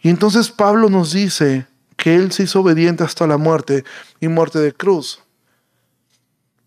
Y 0.00 0.10
entonces 0.10 0.52
Pablo 0.52 0.88
nos 0.88 1.12
dice 1.12 1.66
que 1.96 2.14
Él 2.14 2.30
se 2.30 2.44
hizo 2.44 2.60
obediente 2.60 3.02
hasta 3.02 3.26
la 3.26 3.36
muerte 3.36 3.84
y 4.20 4.28
muerte 4.28 4.60
de 4.60 4.72
cruz. 4.72 5.25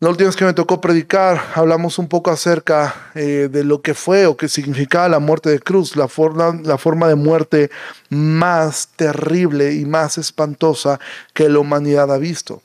La 0.01 0.07
última 0.07 0.27
vez 0.27 0.37
que 0.37 0.45
me 0.45 0.53
tocó 0.53 0.79
predicar, 0.79 1.51
hablamos 1.55 1.99
un 1.99 2.07
poco 2.07 2.31
acerca 2.31 3.11
eh, 3.15 3.49
de 3.51 3.65
lo 3.65 3.81
que 3.81 3.93
fue 3.93 4.27
o 4.27 4.37
qué 4.37 4.47
significaba 4.47 5.09
la 5.09 5.19
muerte 5.19 5.49
de 5.49 5.59
cruz, 5.59 5.97
la 5.97 6.07
forma, 6.07 6.57
la 6.63 6.77
forma 6.77 7.09
de 7.09 7.15
muerte 7.15 7.69
más 8.07 8.87
terrible 8.95 9.73
y 9.73 9.83
más 9.83 10.17
espantosa 10.17 11.01
que 11.33 11.49
la 11.49 11.59
humanidad 11.59 12.13
ha 12.13 12.17
visto. 12.17 12.61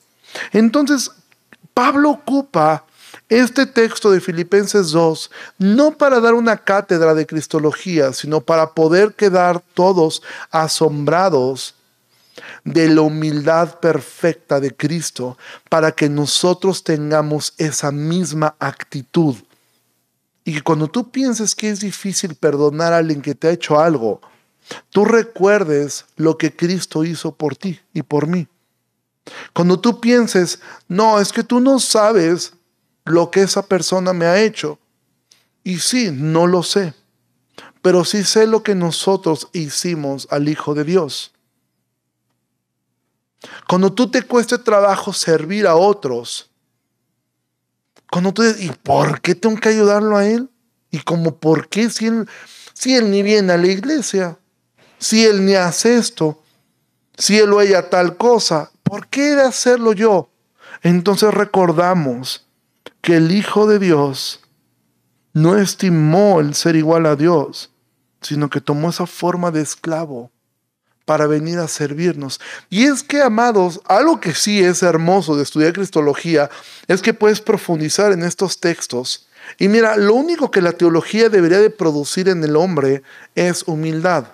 Entonces, 0.52 1.10
Pablo 1.74 2.10
ocupa 2.10 2.84
este 3.28 3.66
texto 3.66 4.12
de 4.12 4.20
Filipenses 4.20 4.92
2 4.92 5.30
no 5.58 5.90
para 5.90 6.20
dar 6.20 6.34
una 6.34 6.58
cátedra 6.58 7.14
de 7.14 7.26
Cristología, 7.26 8.12
sino 8.12 8.42
para 8.42 8.70
poder 8.74 9.14
quedar 9.14 9.60
todos 9.74 10.22
asombrados 10.52 11.74
de 12.64 12.88
la 12.88 13.02
humildad 13.02 13.78
perfecta 13.78 14.58
de 14.58 14.74
Cristo, 14.74 15.36
para 15.68 15.92
que 15.92 16.08
nosotros 16.08 16.82
tengamos 16.82 17.52
esa 17.58 17.92
misma 17.92 18.56
actitud. 18.58 19.36
Y 20.44 20.60
cuando 20.60 20.88
tú 20.88 21.10
pienses 21.10 21.54
que 21.54 21.70
es 21.70 21.80
difícil 21.80 22.34
perdonar 22.34 22.92
a 22.92 22.98
alguien 22.98 23.22
que 23.22 23.34
te 23.34 23.48
ha 23.48 23.52
hecho 23.52 23.78
algo, 23.78 24.20
tú 24.90 25.04
recuerdes 25.04 26.06
lo 26.16 26.36
que 26.38 26.54
Cristo 26.54 27.04
hizo 27.04 27.34
por 27.34 27.56
ti 27.56 27.80
y 27.92 28.02
por 28.02 28.26
mí. 28.26 28.48
Cuando 29.52 29.80
tú 29.80 30.00
pienses, 30.00 30.60
no, 30.88 31.18
es 31.20 31.32
que 31.32 31.44
tú 31.44 31.60
no 31.60 31.78
sabes 31.78 32.52
lo 33.04 33.30
que 33.30 33.42
esa 33.42 33.66
persona 33.66 34.12
me 34.12 34.26
ha 34.26 34.42
hecho. 34.42 34.78
Y 35.62 35.78
sí, 35.78 36.10
no 36.12 36.46
lo 36.46 36.62
sé, 36.62 36.94
pero 37.80 38.04
sí 38.04 38.22
sé 38.22 38.46
lo 38.46 38.62
que 38.62 38.74
nosotros 38.74 39.48
hicimos 39.52 40.28
al 40.30 40.48
Hijo 40.48 40.74
de 40.74 40.84
Dios. 40.84 41.32
Cuando 43.68 43.92
tú 43.92 44.10
te 44.10 44.22
cueste 44.22 44.58
trabajo 44.58 45.12
servir 45.12 45.66
a 45.66 45.76
otros, 45.76 46.50
cuando 48.10 48.32
tú 48.32 48.42
dices, 48.42 48.62
¿y 48.62 48.70
por 48.70 49.20
qué 49.20 49.34
tengo 49.34 49.56
que 49.56 49.70
ayudarlo 49.70 50.16
a 50.16 50.26
él? 50.26 50.50
¿Y 50.90 51.00
como 51.00 51.36
por 51.36 51.68
qué 51.68 51.90
si 51.90 52.06
él, 52.06 52.28
si 52.72 52.94
él 52.94 53.10
ni 53.10 53.22
viene 53.22 53.52
a 53.52 53.58
la 53.58 53.66
iglesia? 53.66 54.38
Si 54.98 55.24
él 55.24 55.44
ni 55.44 55.54
hace 55.54 55.96
esto, 55.96 56.42
si 57.16 57.38
él 57.38 57.52
o 57.52 57.60
ella 57.60 57.90
tal 57.90 58.16
cosa, 58.16 58.70
¿por 58.82 59.08
qué 59.08 59.34
de 59.34 59.42
hacerlo 59.42 59.92
yo? 59.92 60.30
Entonces 60.82 61.32
recordamos 61.34 62.46
que 63.00 63.16
el 63.16 63.32
Hijo 63.32 63.66
de 63.66 63.78
Dios 63.78 64.40
no 65.32 65.58
estimó 65.58 66.40
el 66.40 66.54
ser 66.54 66.76
igual 66.76 67.06
a 67.06 67.16
Dios, 67.16 67.72
sino 68.20 68.48
que 68.48 68.60
tomó 68.60 68.90
esa 68.90 69.06
forma 69.06 69.50
de 69.50 69.62
esclavo 69.62 70.30
para 71.04 71.26
venir 71.26 71.58
a 71.58 71.68
servirnos. 71.68 72.40
Y 72.70 72.84
es 72.84 73.02
que, 73.02 73.22
amados, 73.22 73.80
algo 73.86 74.20
que 74.20 74.34
sí 74.34 74.62
es 74.62 74.82
hermoso 74.82 75.36
de 75.36 75.42
estudiar 75.42 75.72
Cristología 75.72 76.50
es 76.88 77.02
que 77.02 77.14
puedes 77.14 77.40
profundizar 77.40 78.12
en 78.12 78.22
estos 78.22 78.60
textos. 78.60 79.26
Y 79.58 79.68
mira, 79.68 79.96
lo 79.96 80.14
único 80.14 80.50
que 80.50 80.62
la 80.62 80.72
teología 80.72 81.28
debería 81.28 81.58
de 81.58 81.70
producir 81.70 82.28
en 82.28 82.42
el 82.42 82.56
hombre 82.56 83.02
es 83.34 83.64
humildad 83.66 84.26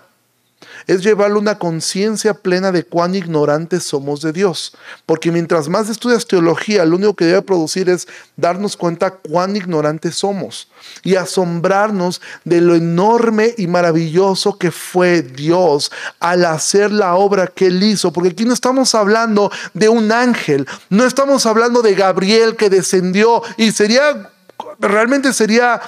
es 0.86 1.02
llevarle 1.02 1.38
una 1.38 1.58
conciencia 1.58 2.34
plena 2.34 2.72
de 2.72 2.84
cuán 2.84 3.14
ignorantes 3.14 3.84
somos 3.84 4.20
de 4.20 4.32
Dios. 4.32 4.72
Porque 5.06 5.30
mientras 5.30 5.68
más 5.68 5.88
estudias 5.88 6.26
teología, 6.26 6.84
lo 6.84 6.96
único 6.96 7.14
que 7.14 7.26
debe 7.26 7.42
producir 7.42 7.88
es 7.88 8.08
darnos 8.36 8.76
cuenta 8.76 9.10
cuán 9.10 9.56
ignorantes 9.56 10.16
somos 10.16 10.68
y 11.02 11.16
asombrarnos 11.16 12.20
de 12.44 12.60
lo 12.60 12.74
enorme 12.74 13.54
y 13.56 13.66
maravilloso 13.66 14.58
que 14.58 14.70
fue 14.70 15.22
Dios 15.22 15.90
al 16.18 16.44
hacer 16.44 16.90
la 16.92 17.14
obra 17.14 17.46
que 17.46 17.66
él 17.66 17.82
hizo. 17.82 18.12
Porque 18.12 18.30
aquí 18.30 18.44
no 18.44 18.54
estamos 18.54 18.94
hablando 18.94 19.50
de 19.74 19.88
un 19.88 20.12
ángel, 20.12 20.66
no 20.88 21.04
estamos 21.04 21.46
hablando 21.46 21.82
de 21.82 21.94
Gabriel 21.94 22.56
que 22.56 22.70
descendió 22.70 23.42
y 23.56 23.72
sería, 23.72 24.30
realmente 24.78 25.32
sería 25.32 25.80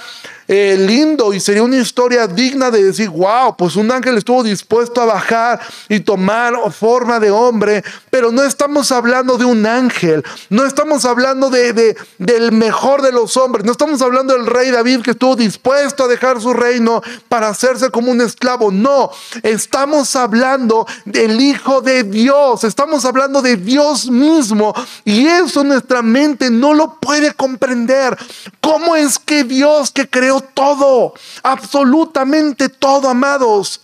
eh, 0.54 0.76
lindo 0.76 1.32
y 1.32 1.40
sería 1.40 1.62
una 1.62 1.78
historia 1.78 2.26
digna 2.26 2.70
de 2.70 2.84
decir, 2.84 3.08
wow, 3.08 3.56
pues 3.56 3.74
un 3.74 3.90
ángel 3.90 4.18
estuvo 4.18 4.42
dispuesto 4.42 5.00
a 5.00 5.06
bajar 5.06 5.58
y 5.88 6.00
tomar 6.00 6.52
forma 6.70 7.18
de 7.18 7.30
hombre, 7.30 7.82
pero 8.10 8.30
no 8.30 8.42
estamos 8.42 8.92
hablando 8.92 9.38
de 9.38 9.46
un 9.46 9.64
ángel, 9.64 10.22
no 10.50 10.66
estamos 10.66 11.06
hablando 11.06 11.48
de, 11.48 11.96
del 12.18 12.52
mejor 12.52 13.00
de 13.00 13.12
los 13.12 13.38
hombres, 13.38 13.64
no 13.64 13.72
estamos 13.72 14.02
hablando 14.02 14.34
del 14.34 14.44
rey 14.44 14.70
David 14.70 15.00
que 15.00 15.12
estuvo 15.12 15.36
dispuesto 15.36 16.04
a 16.04 16.08
dejar 16.08 16.38
su 16.38 16.52
reino 16.52 17.00
para 17.30 17.48
hacerse 17.48 17.88
como 17.88 18.10
un 18.10 18.20
esclavo, 18.20 18.70
no, 18.70 19.10
estamos 19.42 20.14
hablando 20.16 20.86
del 21.06 21.40
Hijo 21.40 21.80
de 21.80 22.02
Dios, 22.02 22.64
estamos 22.64 23.06
hablando 23.06 23.40
de 23.40 23.56
Dios 23.56 24.10
mismo 24.10 24.74
y 25.06 25.26
eso 25.26 25.64
nuestra 25.64 26.02
mente 26.02 26.50
no 26.50 26.74
lo 26.74 27.00
puede 27.00 27.32
comprender. 27.32 28.18
¿Cómo 28.60 28.96
es 28.96 29.18
que 29.18 29.44
Dios 29.44 29.90
que 29.90 30.08
creó 30.08 30.41
todo, 30.42 31.14
absolutamente 31.42 32.68
todo, 32.68 33.08
amados, 33.08 33.82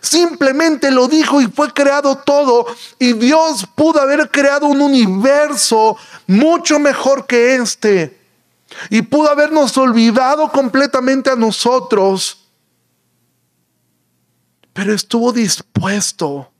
Simplemente 0.00 0.90
lo 0.90 1.08
dijo 1.08 1.40
y 1.40 1.46
fue 1.46 1.72
creado 1.72 2.16
todo. 2.16 2.66
Y 2.98 3.12
Dios 3.12 3.66
pudo 3.74 4.00
haber 4.00 4.30
creado 4.30 4.66
un 4.66 4.80
universo 4.80 5.96
mucho 6.26 6.78
mejor 6.78 7.26
que 7.26 7.56
este. 7.56 8.18
Y 8.90 9.02
pudo 9.02 9.30
habernos 9.30 9.76
olvidado 9.76 10.50
completamente 10.50 11.30
a 11.30 11.36
nosotros. 11.36 12.46
Pero 14.72 14.92
estuvo 14.92 15.32
dispuesto 15.32 16.50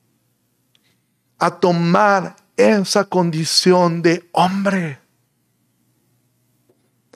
a 1.39 1.51
tomar 1.51 2.37
esa 2.57 3.05
condición 3.05 4.03
de 4.03 4.29
hombre 4.33 5.01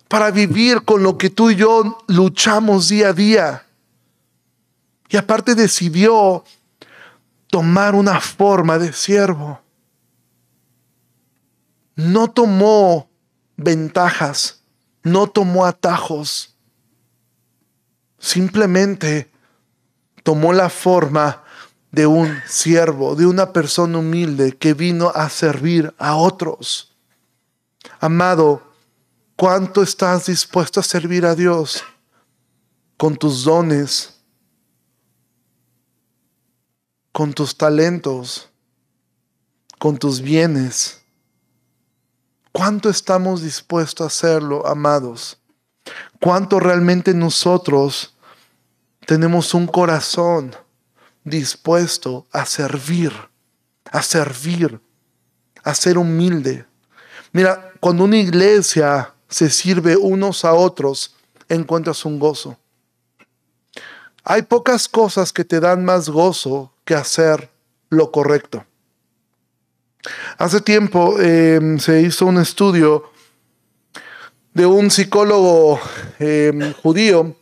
para 0.09 0.31
vivir 0.31 0.83
con 0.83 1.03
lo 1.03 1.19
que 1.19 1.31
tú 1.31 1.51
y 1.51 1.57
yo 1.57 1.99
luchamos 2.09 2.89
día 2.89 3.11
a 3.11 3.13
día. 3.13 3.67
Y 5.11 5.17
aparte 5.17 5.55
decidió 5.55 6.45
tomar 7.49 7.95
una 7.95 8.21
forma 8.21 8.79
de 8.79 8.93
siervo. 8.93 9.61
No 11.95 12.31
tomó 12.31 13.11
ventajas, 13.57 14.63
no 15.03 15.27
tomó 15.27 15.67
atajos. 15.67 16.55
Simplemente 18.19 19.31
tomó 20.23 20.53
la 20.53 20.71
forma 20.71 21.45
de 21.91 22.07
un 22.07 22.37
siervo, 22.47 23.15
de 23.15 23.27
una 23.27 23.53
persona 23.53 23.99
humilde 23.99 24.57
que 24.57 24.75
vino 24.75 25.11
a 25.15 25.29
servir 25.31 25.95
a 25.99 26.17
otros. 26.17 26.95
Amado, 28.01 28.68
¿cuánto 29.39 29.83
estás 29.83 30.27
dispuesto 30.27 30.81
a 30.81 30.83
servir 30.83 31.25
a 31.25 31.35
Dios 31.35 31.83
con 32.99 33.17
tus 33.17 33.45
dones? 33.45 34.19
con 37.19 37.33
tus 37.33 37.57
talentos, 37.57 38.49
con 39.77 39.99
tus 39.99 40.21
bienes. 40.21 41.03
¿Cuánto 42.53 42.89
estamos 42.89 43.43
dispuestos 43.43 44.05
a 44.05 44.07
hacerlo, 44.07 44.65
amados? 44.65 45.37
¿Cuánto 46.21 46.61
realmente 46.61 47.13
nosotros 47.15 48.17
tenemos 49.05 49.53
un 49.53 49.67
corazón 49.67 50.55
dispuesto 51.25 52.25
a 52.31 52.47
servir, 52.47 53.13
a 53.91 54.01
servir, 54.01 54.81
a 55.65 55.75
ser 55.75 55.99
humilde? 55.99 56.67
Mira, 57.33 57.73
cuando 57.81 58.05
una 58.05 58.19
iglesia 58.19 59.13
se 59.29 59.51
sirve 59.51 59.97
unos 59.97 60.45
a 60.45 60.55
otros, 60.55 61.15
encuentras 61.49 62.05
un 62.05 62.19
gozo. 62.19 62.59
Hay 64.25 64.43
pocas 64.43 64.89
cosas 64.89 65.33
que 65.33 65.45
te 65.45 65.61
dan 65.61 65.85
más 65.85 66.09
gozo 66.09 66.73
que 66.85 66.95
hacer 66.95 67.51
lo 67.91 68.11
correcto. 68.11 68.65
Hace 70.37 70.61
tiempo 70.61 71.19
em, 71.21 71.79
se 71.79 72.03
hizo 72.03 72.27
un 72.27 72.39
estudio 72.39 73.11
de 74.55 74.67
un 74.67 74.91
psicólogo 74.91 75.81
em, 76.19 76.73
judío 76.75 77.35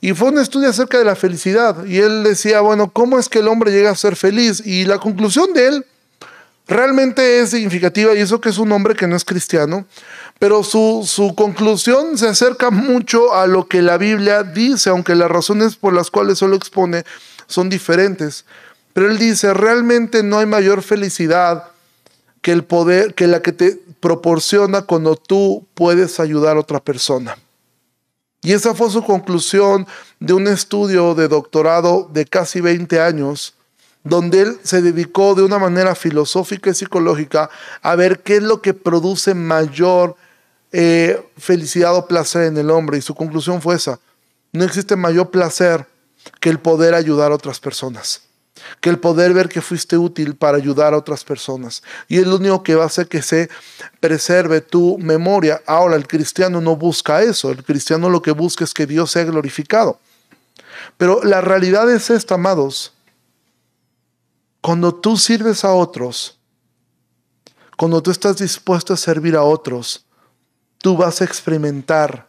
y 0.00 0.12
fue 0.12 0.28
un 0.28 0.38
estudio 0.38 0.68
acerca 0.68 0.98
de 0.98 1.04
la 1.04 1.16
felicidad. 1.16 1.84
Y 1.84 1.98
él 1.98 2.22
decía, 2.22 2.60
bueno, 2.60 2.90
¿cómo 2.92 3.18
es 3.18 3.28
que 3.28 3.40
el 3.40 3.48
hombre 3.48 3.72
llega 3.72 3.90
a 3.90 3.96
ser 3.96 4.16
feliz? 4.16 4.62
Y 4.64 4.84
la 4.84 4.98
conclusión 4.98 5.52
de 5.52 5.68
él 5.68 5.86
realmente 6.68 7.40
es 7.40 7.50
significativa 7.50 8.14
y 8.14 8.20
eso 8.20 8.40
que 8.40 8.50
es 8.50 8.58
un 8.58 8.70
hombre 8.72 8.94
que 8.94 9.06
no 9.06 9.16
es 9.16 9.24
cristiano, 9.24 9.86
pero 10.38 10.62
su, 10.62 11.04
su, 11.04 11.34
conclusión 11.34 12.16
se 12.16 12.28
acerca 12.28 12.70
mucho 12.70 13.34
a 13.34 13.46
lo 13.46 13.66
que 13.66 13.82
la 13.82 13.98
Biblia 13.98 14.42
dice, 14.44 14.90
aunque 14.90 15.14
las 15.14 15.30
razones 15.30 15.76
por 15.76 15.92
las 15.92 16.10
cuales 16.10 16.38
solo 16.38 16.56
expone 16.56 17.04
son 17.46 17.68
diferentes. 17.68 18.44
Pero 18.92 19.10
él 19.10 19.18
dice, 19.18 19.52
realmente 19.52 20.22
no 20.22 20.38
hay 20.38 20.46
mayor 20.46 20.82
felicidad 20.82 21.64
que 22.40 22.52
el 22.52 22.64
poder, 22.64 23.14
que 23.14 23.26
la 23.26 23.42
que 23.42 23.52
te 23.52 23.80
proporciona 24.00 24.82
cuando 24.82 25.16
tú 25.16 25.66
puedes 25.74 26.20
ayudar 26.20 26.56
a 26.56 26.60
otra 26.60 26.80
persona. 26.80 27.36
Y 28.42 28.52
esa 28.52 28.74
fue 28.74 28.90
su 28.90 29.02
conclusión 29.02 29.86
de 30.20 30.32
un 30.32 30.46
estudio 30.46 31.14
de 31.14 31.28
doctorado 31.28 32.08
de 32.12 32.24
casi 32.24 32.60
20 32.60 33.00
años, 33.00 33.54
donde 34.04 34.42
él 34.42 34.58
se 34.62 34.80
dedicó 34.80 35.34
de 35.34 35.42
una 35.42 35.58
manera 35.58 35.94
filosófica 35.94 36.70
y 36.70 36.74
psicológica 36.74 37.50
a 37.82 37.96
ver 37.96 38.20
qué 38.20 38.36
es 38.36 38.42
lo 38.42 38.62
que 38.62 38.74
produce 38.74 39.34
mayor 39.34 40.16
felicidad 41.36 41.94
o 41.96 42.06
placer 42.06 42.44
en 42.44 42.56
el 42.56 42.70
hombre. 42.70 42.98
Y 42.98 43.02
su 43.02 43.14
conclusión 43.14 43.60
fue 43.62 43.76
esa. 43.76 43.98
No 44.52 44.64
existe 44.64 44.96
mayor 44.96 45.30
placer 45.30 45.86
que 46.40 46.50
el 46.50 46.58
poder 46.58 46.94
ayudar 46.94 47.32
a 47.32 47.34
otras 47.34 47.60
personas 47.60 48.22
que 48.80 48.90
el 48.90 48.98
poder 48.98 49.34
ver 49.34 49.48
que 49.48 49.60
fuiste 49.60 49.96
útil 49.96 50.36
para 50.36 50.56
ayudar 50.56 50.94
a 50.94 50.98
otras 50.98 51.24
personas. 51.24 51.82
Y 52.08 52.18
es 52.18 52.26
lo 52.26 52.36
único 52.36 52.62
que 52.62 52.74
va 52.74 52.84
a 52.84 52.86
hacer 52.86 53.08
que 53.08 53.22
se 53.22 53.48
preserve 54.00 54.60
tu 54.60 54.98
memoria. 54.98 55.62
Ahora, 55.66 55.96
el 55.96 56.06
cristiano 56.06 56.60
no 56.60 56.76
busca 56.76 57.22
eso, 57.22 57.50
el 57.50 57.64
cristiano 57.64 58.10
lo 58.10 58.22
que 58.22 58.32
busca 58.32 58.64
es 58.64 58.74
que 58.74 58.86
Dios 58.86 59.10
sea 59.10 59.24
glorificado. 59.24 59.98
Pero 60.96 61.22
la 61.24 61.40
realidad 61.40 61.90
es 61.90 62.10
esta, 62.10 62.34
amados. 62.34 62.92
Cuando 64.60 64.94
tú 64.94 65.16
sirves 65.16 65.64
a 65.64 65.72
otros, 65.72 66.38
cuando 67.76 68.02
tú 68.02 68.10
estás 68.10 68.38
dispuesto 68.38 68.92
a 68.92 68.96
servir 68.96 69.36
a 69.36 69.42
otros, 69.42 70.04
tú 70.78 70.96
vas 70.96 71.20
a 71.20 71.24
experimentar 71.24 72.28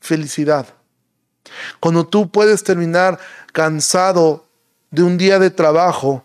felicidad. 0.00 0.66
Cuando 1.80 2.06
tú 2.06 2.30
puedes 2.30 2.62
terminar 2.62 3.18
cansado 3.52 4.46
de 4.90 5.02
un 5.02 5.18
día 5.18 5.38
de 5.38 5.50
trabajo, 5.50 6.24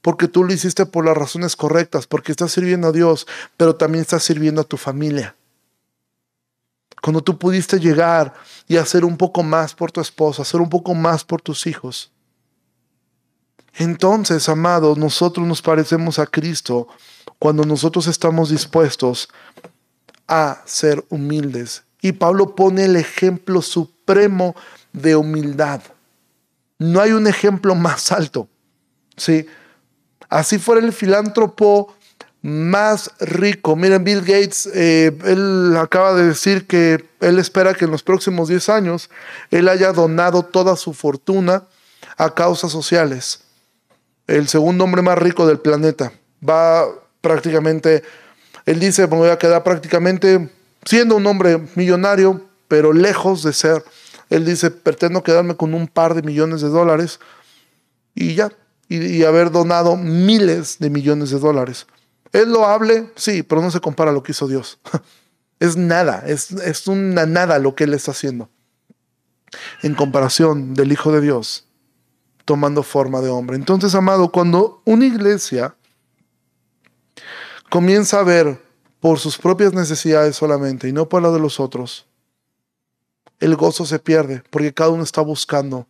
porque 0.00 0.28
tú 0.28 0.44
lo 0.44 0.52
hiciste 0.52 0.84
por 0.86 1.04
las 1.04 1.16
razones 1.16 1.56
correctas, 1.56 2.06
porque 2.06 2.32
estás 2.32 2.52
sirviendo 2.52 2.88
a 2.88 2.92
Dios, 2.92 3.26
pero 3.56 3.76
también 3.76 4.02
estás 4.02 4.24
sirviendo 4.24 4.60
a 4.60 4.64
tu 4.64 4.76
familia. 4.76 5.36
Cuando 7.00 7.20
tú 7.20 7.38
pudiste 7.38 7.78
llegar 7.78 8.34
y 8.68 8.76
hacer 8.76 9.04
un 9.04 9.16
poco 9.16 9.42
más 9.42 9.74
por 9.74 9.90
tu 9.90 10.00
esposa, 10.00 10.42
hacer 10.42 10.60
un 10.60 10.68
poco 10.68 10.94
más 10.94 11.24
por 11.24 11.40
tus 11.40 11.66
hijos. 11.66 12.12
Entonces, 13.74 14.48
amados, 14.48 14.98
nosotros 14.98 15.46
nos 15.46 15.62
parecemos 15.62 16.18
a 16.18 16.26
Cristo 16.26 16.88
cuando 17.38 17.64
nosotros 17.64 18.06
estamos 18.06 18.50
dispuestos 18.50 19.28
a 20.28 20.62
ser 20.64 21.04
humildes. 21.08 21.84
Y 22.00 22.12
Pablo 22.12 22.54
pone 22.54 22.84
el 22.86 22.96
ejemplo 22.96 23.62
supremo 23.62 24.54
de 24.92 25.16
humildad. 25.16 25.80
No 26.78 27.00
hay 27.00 27.12
un 27.12 27.26
ejemplo 27.26 27.74
más 27.74 28.10
alto. 28.12 28.48
¿sí? 29.16 29.46
Así 30.28 30.58
fuera 30.58 30.84
el 30.84 30.92
filántropo 30.92 31.94
más 32.42 33.12
rico. 33.20 33.76
Miren, 33.76 34.02
Bill 34.02 34.20
Gates, 34.20 34.68
eh, 34.74 35.16
él 35.24 35.76
acaba 35.78 36.12
de 36.14 36.26
decir 36.26 36.66
que 36.66 37.08
él 37.20 37.38
espera 37.38 37.74
que 37.74 37.84
en 37.84 37.92
los 37.92 38.02
próximos 38.02 38.48
10 38.48 38.68
años 38.68 39.10
él 39.50 39.68
haya 39.68 39.92
donado 39.92 40.42
toda 40.44 40.76
su 40.76 40.92
fortuna 40.92 41.64
a 42.16 42.34
causas 42.34 42.72
sociales. 42.72 43.42
El 44.26 44.48
segundo 44.48 44.84
hombre 44.84 45.02
más 45.02 45.18
rico 45.18 45.46
del 45.46 45.60
planeta. 45.60 46.12
Va 46.46 46.84
prácticamente, 47.20 48.02
él 48.66 48.80
dice, 48.80 49.06
me 49.06 49.16
voy 49.16 49.30
a 49.30 49.38
quedar 49.38 49.62
prácticamente 49.62 50.50
siendo 50.84 51.16
un 51.16 51.26
hombre 51.26 51.62
millonario, 51.74 52.40
pero 52.68 52.92
lejos 52.92 53.42
de 53.42 53.52
ser 53.52 53.84
él 54.32 54.46
dice, 54.46 54.70
pretendo 54.70 55.22
quedarme 55.22 55.56
con 55.56 55.74
un 55.74 55.86
par 55.86 56.14
de 56.14 56.22
millones 56.22 56.62
de 56.62 56.68
dólares 56.68 57.20
y 58.14 58.34
ya, 58.34 58.50
y, 58.88 59.22
haber 59.24 59.50
donado 59.50 59.96
miles 59.96 60.78
de 60.78 60.88
millones 60.88 61.28
de 61.30 61.38
dólares. 61.38 61.86
¿Es 62.32 62.46
loable? 62.46 63.10
Sí, 63.14 63.42
pero 63.42 63.60
no 63.60 63.70
se 63.70 63.80
compara 63.80 64.10
a 64.10 64.14
lo 64.14 64.22
que 64.22 64.32
hizo 64.32 64.48
Dios. 64.48 64.78
es 65.60 65.76
nada, 65.76 66.24
es, 66.26 66.50
es 66.50 66.86
una 66.86 67.26
nada 67.26 67.58
lo 67.58 67.74
que 67.74 67.84
Él 67.84 67.92
está 67.92 68.12
haciendo 68.12 68.48
en 69.82 69.94
comparación 69.94 70.72
del 70.72 70.92
Hijo 70.92 71.12
de 71.12 71.20
Dios 71.20 71.66
tomando 72.46 72.82
forma 72.82 73.20
de 73.20 73.28
hombre. 73.28 73.56
Entonces, 73.56 73.94
amado, 73.94 74.32
cuando 74.32 74.80
una 74.86 75.04
iglesia 75.04 75.76
comienza 77.72 78.20
a 78.20 78.22
ver 78.22 78.60
por 79.00 79.18
sus 79.18 79.38
propias 79.38 79.72
necesidades 79.72 80.36
solamente 80.36 80.90
y 80.90 80.92
no 80.92 81.08
por 81.08 81.22
la 81.22 81.30
de 81.30 81.38
los 81.38 81.58
otros, 81.58 82.04
el 83.40 83.56
gozo 83.56 83.86
se 83.86 83.98
pierde 83.98 84.42
porque 84.50 84.74
cada 84.74 84.90
uno 84.90 85.02
está 85.02 85.22
buscando 85.22 85.86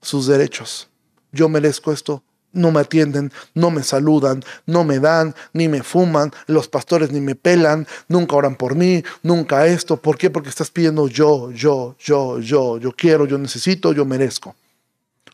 sus 0.00 0.26
derechos. 0.26 0.88
Yo 1.30 1.50
merezco 1.50 1.92
esto, 1.92 2.22
no 2.52 2.70
me 2.70 2.80
atienden, 2.80 3.30
no 3.52 3.70
me 3.70 3.82
saludan, 3.82 4.42
no 4.64 4.82
me 4.82 4.98
dan, 4.98 5.34
ni 5.52 5.68
me 5.68 5.82
fuman, 5.82 6.32
los 6.46 6.68
pastores 6.68 7.12
ni 7.12 7.20
me 7.20 7.34
pelan, 7.34 7.86
nunca 8.08 8.34
oran 8.34 8.56
por 8.56 8.74
mí, 8.74 9.04
nunca 9.22 9.66
esto. 9.66 9.98
¿Por 9.98 10.16
qué? 10.16 10.30
Porque 10.30 10.48
estás 10.48 10.70
pidiendo 10.70 11.06
yo, 11.06 11.50
yo, 11.50 11.96
yo, 11.98 12.40
yo, 12.40 12.78
yo 12.78 12.92
quiero, 12.92 13.26
yo 13.26 13.36
necesito, 13.36 13.92
yo 13.92 14.06
merezco. 14.06 14.56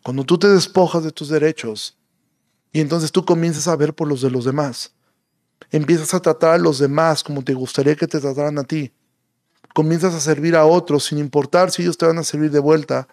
Cuando 0.02 0.24
tú 0.24 0.36
te 0.36 0.48
despojas 0.48 1.04
de 1.04 1.12
tus 1.12 1.28
derechos 1.28 1.96
y 2.72 2.80
entonces 2.80 3.12
tú 3.12 3.24
comienzas 3.24 3.68
a 3.68 3.76
ver 3.76 3.94
por 3.94 4.08
los 4.08 4.20
de 4.20 4.32
los 4.32 4.44
demás, 4.44 4.90
empiezas 5.70 6.14
a 6.14 6.20
tratar 6.20 6.54
a 6.54 6.58
los 6.58 6.78
demás 6.78 7.22
como 7.22 7.42
te 7.42 7.54
gustaría 7.54 7.96
que 7.96 8.06
te 8.06 8.20
trataran 8.20 8.58
a 8.58 8.64
ti, 8.64 8.92
comienzas 9.74 10.14
a 10.14 10.20
servir 10.20 10.56
a 10.56 10.64
otros 10.64 11.04
sin 11.04 11.18
importar 11.18 11.70
si 11.70 11.82
ellos 11.82 11.98
te 11.98 12.06
van 12.06 12.18
a 12.18 12.24
servir 12.24 12.50
de 12.50 12.58
vuelta 12.58 13.08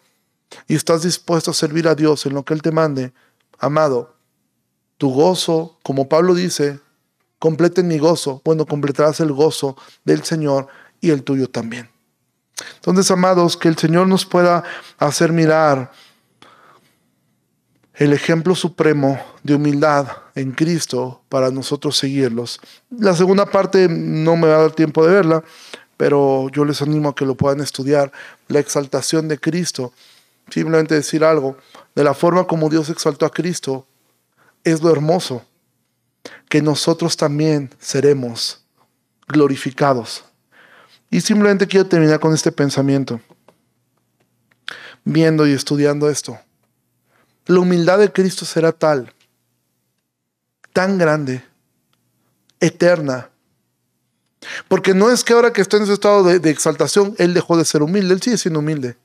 y 0.67 0.75
estás 0.75 1.03
dispuesto 1.03 1.51
a 1.51 1.53
servir 1.53 1.87
a 1.87 1.95
Dios 1.95 2.25
en 2.25 2.33
lo 2.33 2.43
que 2.43 2.53
Él 2.53 2.61
te 2.61 2.71
mande, 2.71 3.13
amado, 3.59 4.15
tu 4.97 5.11
gozo, 5.11 5.77
como 5.83 6.07
Pablo 6.07 6.33
dice, 6.33 6.79
completen 7.39 7.87
mi 7.87 7.97
gozo. 7.97 8.41
Bueno, 8.45 8.65
completarás 8.65 9.19
el 9.19 9.31
gozo 9.33 9.75
del 10.03 10.23
Señor 10.23 10.67
y 11.01 11.09
el 11.11 11.23
tuyo 11.23 11.49
también. 11.49 11.89
Entonces, 12.75 13.11
amados, 13.11 13.57
que 13.57 13.67
el 13.67 13.77
Señor 13.77 14.07
nos 14.07 14.25
pueda 14.25 14.63
hacer 14.97 15.33
mirar 15.33 15.91
el 17.97 18.11
ejemplo 18.11 18.55
supremo 18.55 19.19
de 19.43 19.55
humildad 19.55 20.07
en 20.35 20.51
Cristo 20.51 21.21
para 21.29 21.49
nosotros 21.49 21.97
seguirlos. 21.97 22.59
La 22.89 23.15
segunda 23.15 23.45
parte 23.45 23.87
no 23.87 24.35
me 24.35 24.47
va 24.47 24.57
a 24.57 24.61
dar 24.63 24.71
tiempo 24.71 25.05
de 25.05 25.13
verla, 25.13 25.43
pero 25.95 26.49
yo 26.49 26.65
les 26.65 26.81
animo 26.81 27.09
a 27.09 27.15
que 27.15 27.25
lo 27.25 27.35
puedan 27.35 27.61
estudiar, 27.61 28.11
la 28.49 28.59
exaltación 28.59 29.27
de 29.27 29.39
Cristo. 29.39 29.93
Simplemente 30.49 30.93
decir 30.93 31.23
algo, 31.23 31.57
de 31.95 32.03
la 32.03 32.13
forma 32.13 32.45
como 32.45 32.69
Dios 32.69 32.89
exaltó 32.89 33.25
a 33.25 33.31
Cristo, 33.31 33.87
es 34.65 34.81
lo 34.81 34.91
hermoso, 34.91 35.45
que 36.49 36.61
nosotros 36.61 37.15
también 37.15 37.69
seremos 37.79 38.61
glorificados. 39.27 40.25
Y 41.09 41.21
simplemente 41.21 41.65
quiero 41.65 41.87
terminar 41.87 42.19
con 42.19 42.33
este 42.33 42.51
pensamiento, 42.51 43.21
viendo 45.05 45.47
y 45.47 45.53
estudiando 45.53 46.09
esto. 46.09 46.37
La 47.45 47.59
humildad 47.59 47.99
de 47.99 48.11
Cristo 48.11 48.45
será 48.45 48.71
tal, 48.71 49.13
tan 50.73 50.97
grande, 50.97 51.43
eterna, 52.59 53.29
porque 54.67 54.93
no 54.93 55.11
es 55.11 55.23
que 55.23 55.33
ahora 55.33 55.53
que 55.53 55.61
está 55.61 55.77
en 55.77 55.83
ese 55.83 55.93
estado 55.93 56.23
de, 56.23 56.39
de, 56.39 56.49
exaltación, 56.49 57.15
Él 57.17 57.33
dejó 57.33 57.57
de 57.57 57.65
ser 57.65 57.81
humilde, 57.81 58.13
Él 58.13 58.21
sigue 58.21 58.37
siendo 58.37 58.59
humilde. 58.59 58.97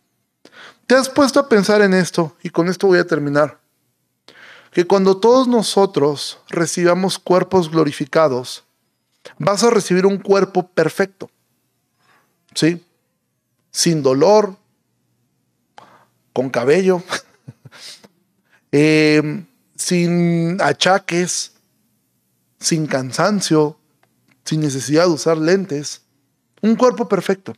¿Te 0.87 0.95
has 0.95 1.09
puesto 1.09 1.39
a 1.39 1.49
pensar 1.49 1.83
en 1.83 1.95
esto? 1.95 2.37
Y 2.43 2.51
con 2.51 2.69
esto 2.69 2.87
voy 2.87 2.99
a 2.99 3.07
terminar. 3.07 3.61
Que 4.73 4.87
cuando 4.87 5.19
todos 5.19 5.49
nosotros 5.49 6.41
recibamos 6.49 7.19
cuerpos 7.19 7.71
glorificados, 7.71 8.65
vas 9.39 9.63
a 9.63 9.71
recibir 9.71 10.07
un 10.07 10.19
cuerpo 10.19 10.69
perfecto. 10.69 11.31
¿Sí? 12.55 12.85
Sin 13.71 14.03
dolor, 14.03 14.57
con 16.33 16.51
cabello, 16.51 17.03
eh, 18.73 19.45
sin 19.77 20.61
achaques, 20.61 21.55
sin 22.59 22.87
cansancio, 22.87 23.79
sin 24.45 24.61
necesidad 24.61 25.07
de 25.07 25.13
usar 25.13 25.39
lentes. 25.39 26.03
Un 26.63 26.77
cuerpo 26.77 27.09
perfecto. 27.09 27.55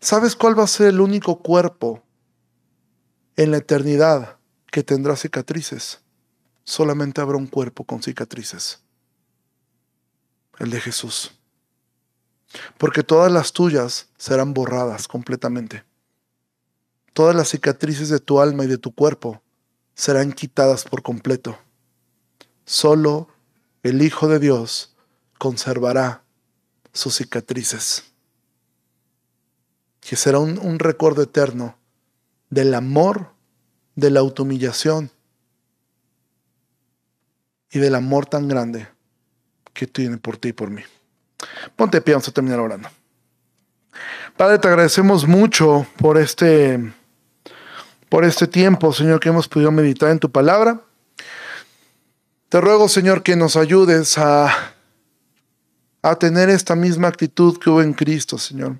¿Sabes 0.00 0.36
cuál 0.36 0.58
va 0.58 0.64
a 0.64 0.68
ser 0.68 0.88
el 0.88 1.00
único 1.00 1.40
cuerpo 1.40 2.02
en 3.36 3.50
la 3.50 3.58
eternidad 3.58 4.38
que 4.70 4.82
tendrá 4.82 5.16
cicatrices? 5.16 6.00
Solamente 6.64 7.20
habrá 7.20 7.36
un 7.36 7.46
cuerpo 7.46 7.84
con 7.84 8.02
cicatrices. 8.02 8.80
El 10.58 10.70
de 10.70 10.80
Jesús. 10.80 11.32
Porque 12.78 13.02
todas 13.02 13.30
las 13.30 13.52
tuyas 13.52 14.08
serán 14.16 14.54
borradas 14.54 15.08
completamente. 15.08 15.87
Todas 17.18 17.34
las 17.34 17.48
cicatrices 17.48 18.10
de 18.10 18.20
tu 18.20 18.40
alma 18.40 18.62
y 18.62 18.68
de 18.68 18.78
tu 18.78 18.94
cuerpo 18.94 19.42
serán 19.96 20.32
quitadas 20.32 20.84
por 20.84 21.02
completo. 21.02 21.58
Solo 22.64 23.26
el 23.82 24.02
Hijo 24.02 24.28
de 24.28 24.38
Dios 24.38 24.94
conservará 25.36 26.22
sus 26.92 27.16
cicatrices 27.16 28.04
que 29.98 30.14
será 30.14 30.38
un, 30.38 30.78
recuerdo 30.78 31.22
eterno 31.22 31.76
del 32.50 32.72
amor, 32.72 33.32
de 33.96 34.10
la 34.10 34.20
autohumillación 34.20 35.10
y 37.72 37.80
del 37.80 37.96
amor 37.96 38.26
tan 38.26 38.46
grande 38.46 38.86
que 39.72 39.88
tiene 39.88 40.18
por 40.18 40.36
ti 40.36 40.50
y 40.50 40.52
por 40.52 40.70
mí. 40.70 40.82
Ponte 41.74 42.00
pie, 42.00 42.14
vamos 42.14 42.28
a 42.28 42.32
terminar 42.32 42.60
orando. 42.60 42.88
Padre, 44.36 44.60
te 44.60 44.68
agradecemos 44.68 45.26
mucho 45.26 45.84
por 45.96 46.16
este, 46.16 46.92
por 48.08 48.24
este 48.24 48.46
tiempo, 48.46 48.92
Señor, 48.92 49.20
que 49.20 49.28
hemos 49.28 49.48
podido 49.48 49.70
meditar 49.70 50.10
en 50.10 50.18
tu 50.18 50.30
palabra. 50.30 50.80
Te 52.48 52.60
ruego, 52.60 52.88
Señor, 52.88 53.22
que 53.22 53.36
nos 53.36 53.56
ayudes 53.56 54.16
a, 54.16 54.74
a 56.02 56.16
tener 56.16 56.48
esta 56.48 56.74
misma 56.74 57.08
actitud 57.08 57.58
que 57.58 57.70
hubo 57.70 57.82
en 57.82 57.92
Cristo, 57.92 58.38
Señor. 58.38 58.78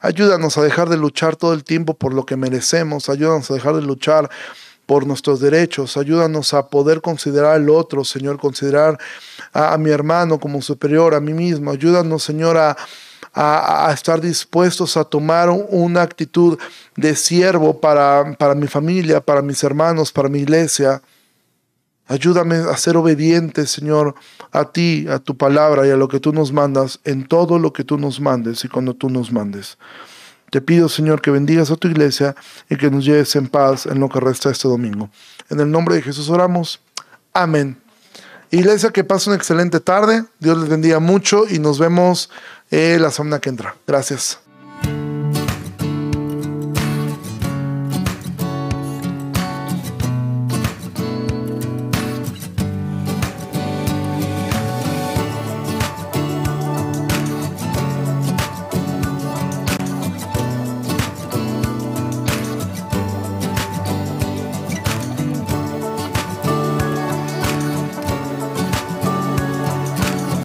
Ayúdanos 0.00 0.58
a 0.58 0.62
dejar 0.62 0.88
de 0.88 0.96
luchar 0.96 1.36
todo 1.36 1.52
el 1.52 1.62
tiempo 1.62 1.94
por 1.94 2.14
lo 2.14 2.26
que 2.26 2.36
merecemos, 2.36 3.08
ayúdanos 3.08 3.50
a 3.50 3.54
dejar 3.54 3.76
de 3.76 3.82
luchar 3.82 4.30
por 4.86 5.06
nuestros 5.06 5.40
derechos, 5.40 5.96
ayúdanos 5.96 6.54
a 6.54 6.68
poder 6.68 7.00
considerar 7.00 7.56
al 7.56 7.68
otro, 7.68 8.04
Señor, 8.04 8.38
considerar 8.38 8.98
a, 9.52 9.76
mi 9.78 9.90
hermano 9.90 10.38
como 10.38 10.62
superior, 10.62 11.14
a 11.14 11.20
mí 11.20 11.34
mismo, 11.34 11.72
ayúdanos, 11.72 12.22
Señor, 12.22 12.56
a, 13.36 13.92
estar 13.92 14.20
dispuestos 14.20 14.96
a 14.96 15.04
tomar 15.04 15.50
una 15.50 16.00
actitud 16.00 16.58
de 16.96 17.14
siervo 17.14 17.78
para, 17.78 18.34
para 18.38 18.54
mi 18.54 18.66
familia, 18.66 19.20
para 19.20 19.42
mis 19.42 19.62
hermanos, 19.62 20.10
para 20.10 20.30
mi 20.30 20.38
iglesia. 20.38 21.02
Ayúdame 22.06 22.56
a 22.56 22.76
ser 22.78 22.96
obediente, 22.96 23.66
Señor, 23.66 24.14
a 24.52 24.64
ti, 24.64 25.06
a 25.08 25.18
tu 25.18 25.36
palabra 25.36 25.86
y 25.86 25.90
a 25.90 25.96
lo 25.96 26.08
que 26.08 26.18
tú 26.18 26.32
nos 26.32 26.50
mandas, 26.50 26.98
en 27.04 27.26
todo 27.26 27.58
lo 27.58 27.74
que 27.74 27.84
tú 27.84 27.98
nos 27.98 28.20
mandes 28.20 28.64
y 28.64 28.68
cuando 28.68 28.94
tú 28.94 29.10
nos 29.10 29.30
mandes. 29.30 29.76
Te 30.50 30.62
pido, 30.62 30.88
Señor, 30.88 31.20
que 31.20 31.30
bendigas 31.30 31.70
a 31.70 31.76
tu 31.76 31.88
iglesia 31.88 32.34
y 32.70 32.76
que 32.76 32.90
nos 32.90 33.04
lleves 33.04 33.36
en 33.36 33.48
paz 33.48 33.84
en 33.84 34.00
lo 34.00 34.08
que 34.08 34.20
resta 34.20 34.50
este 34.50 34.68
domingo. 34.68 35.10
En 35.50 35.60
el 35.60 35.70
nombre 35.70 35.96
de 35.96 36.02
Jesús 36.02 36.30
oramos. 36.30 36.80
Amén. 37.34 37.76
Iglesia, 38.50 38.90
que 38.90 39.02
pase 39.02 39.28
una 39.28 39.36
excelente 39.36 39.80
tarde. 39.80 40.24
Dios 40.38 40.56
les 40.56 40.68
bendiga 40.68 41.00
mucho 41.00 41.44
y 41.48 41.58
nos 41.58 41.80
vemos 41.80 42.30
eh, 42.70 42.98
la 43.00 43.10
semana 43.10 43.40
que 43.40 43.48
entra. 43.48 43.76
Gracias. 43.86 44.40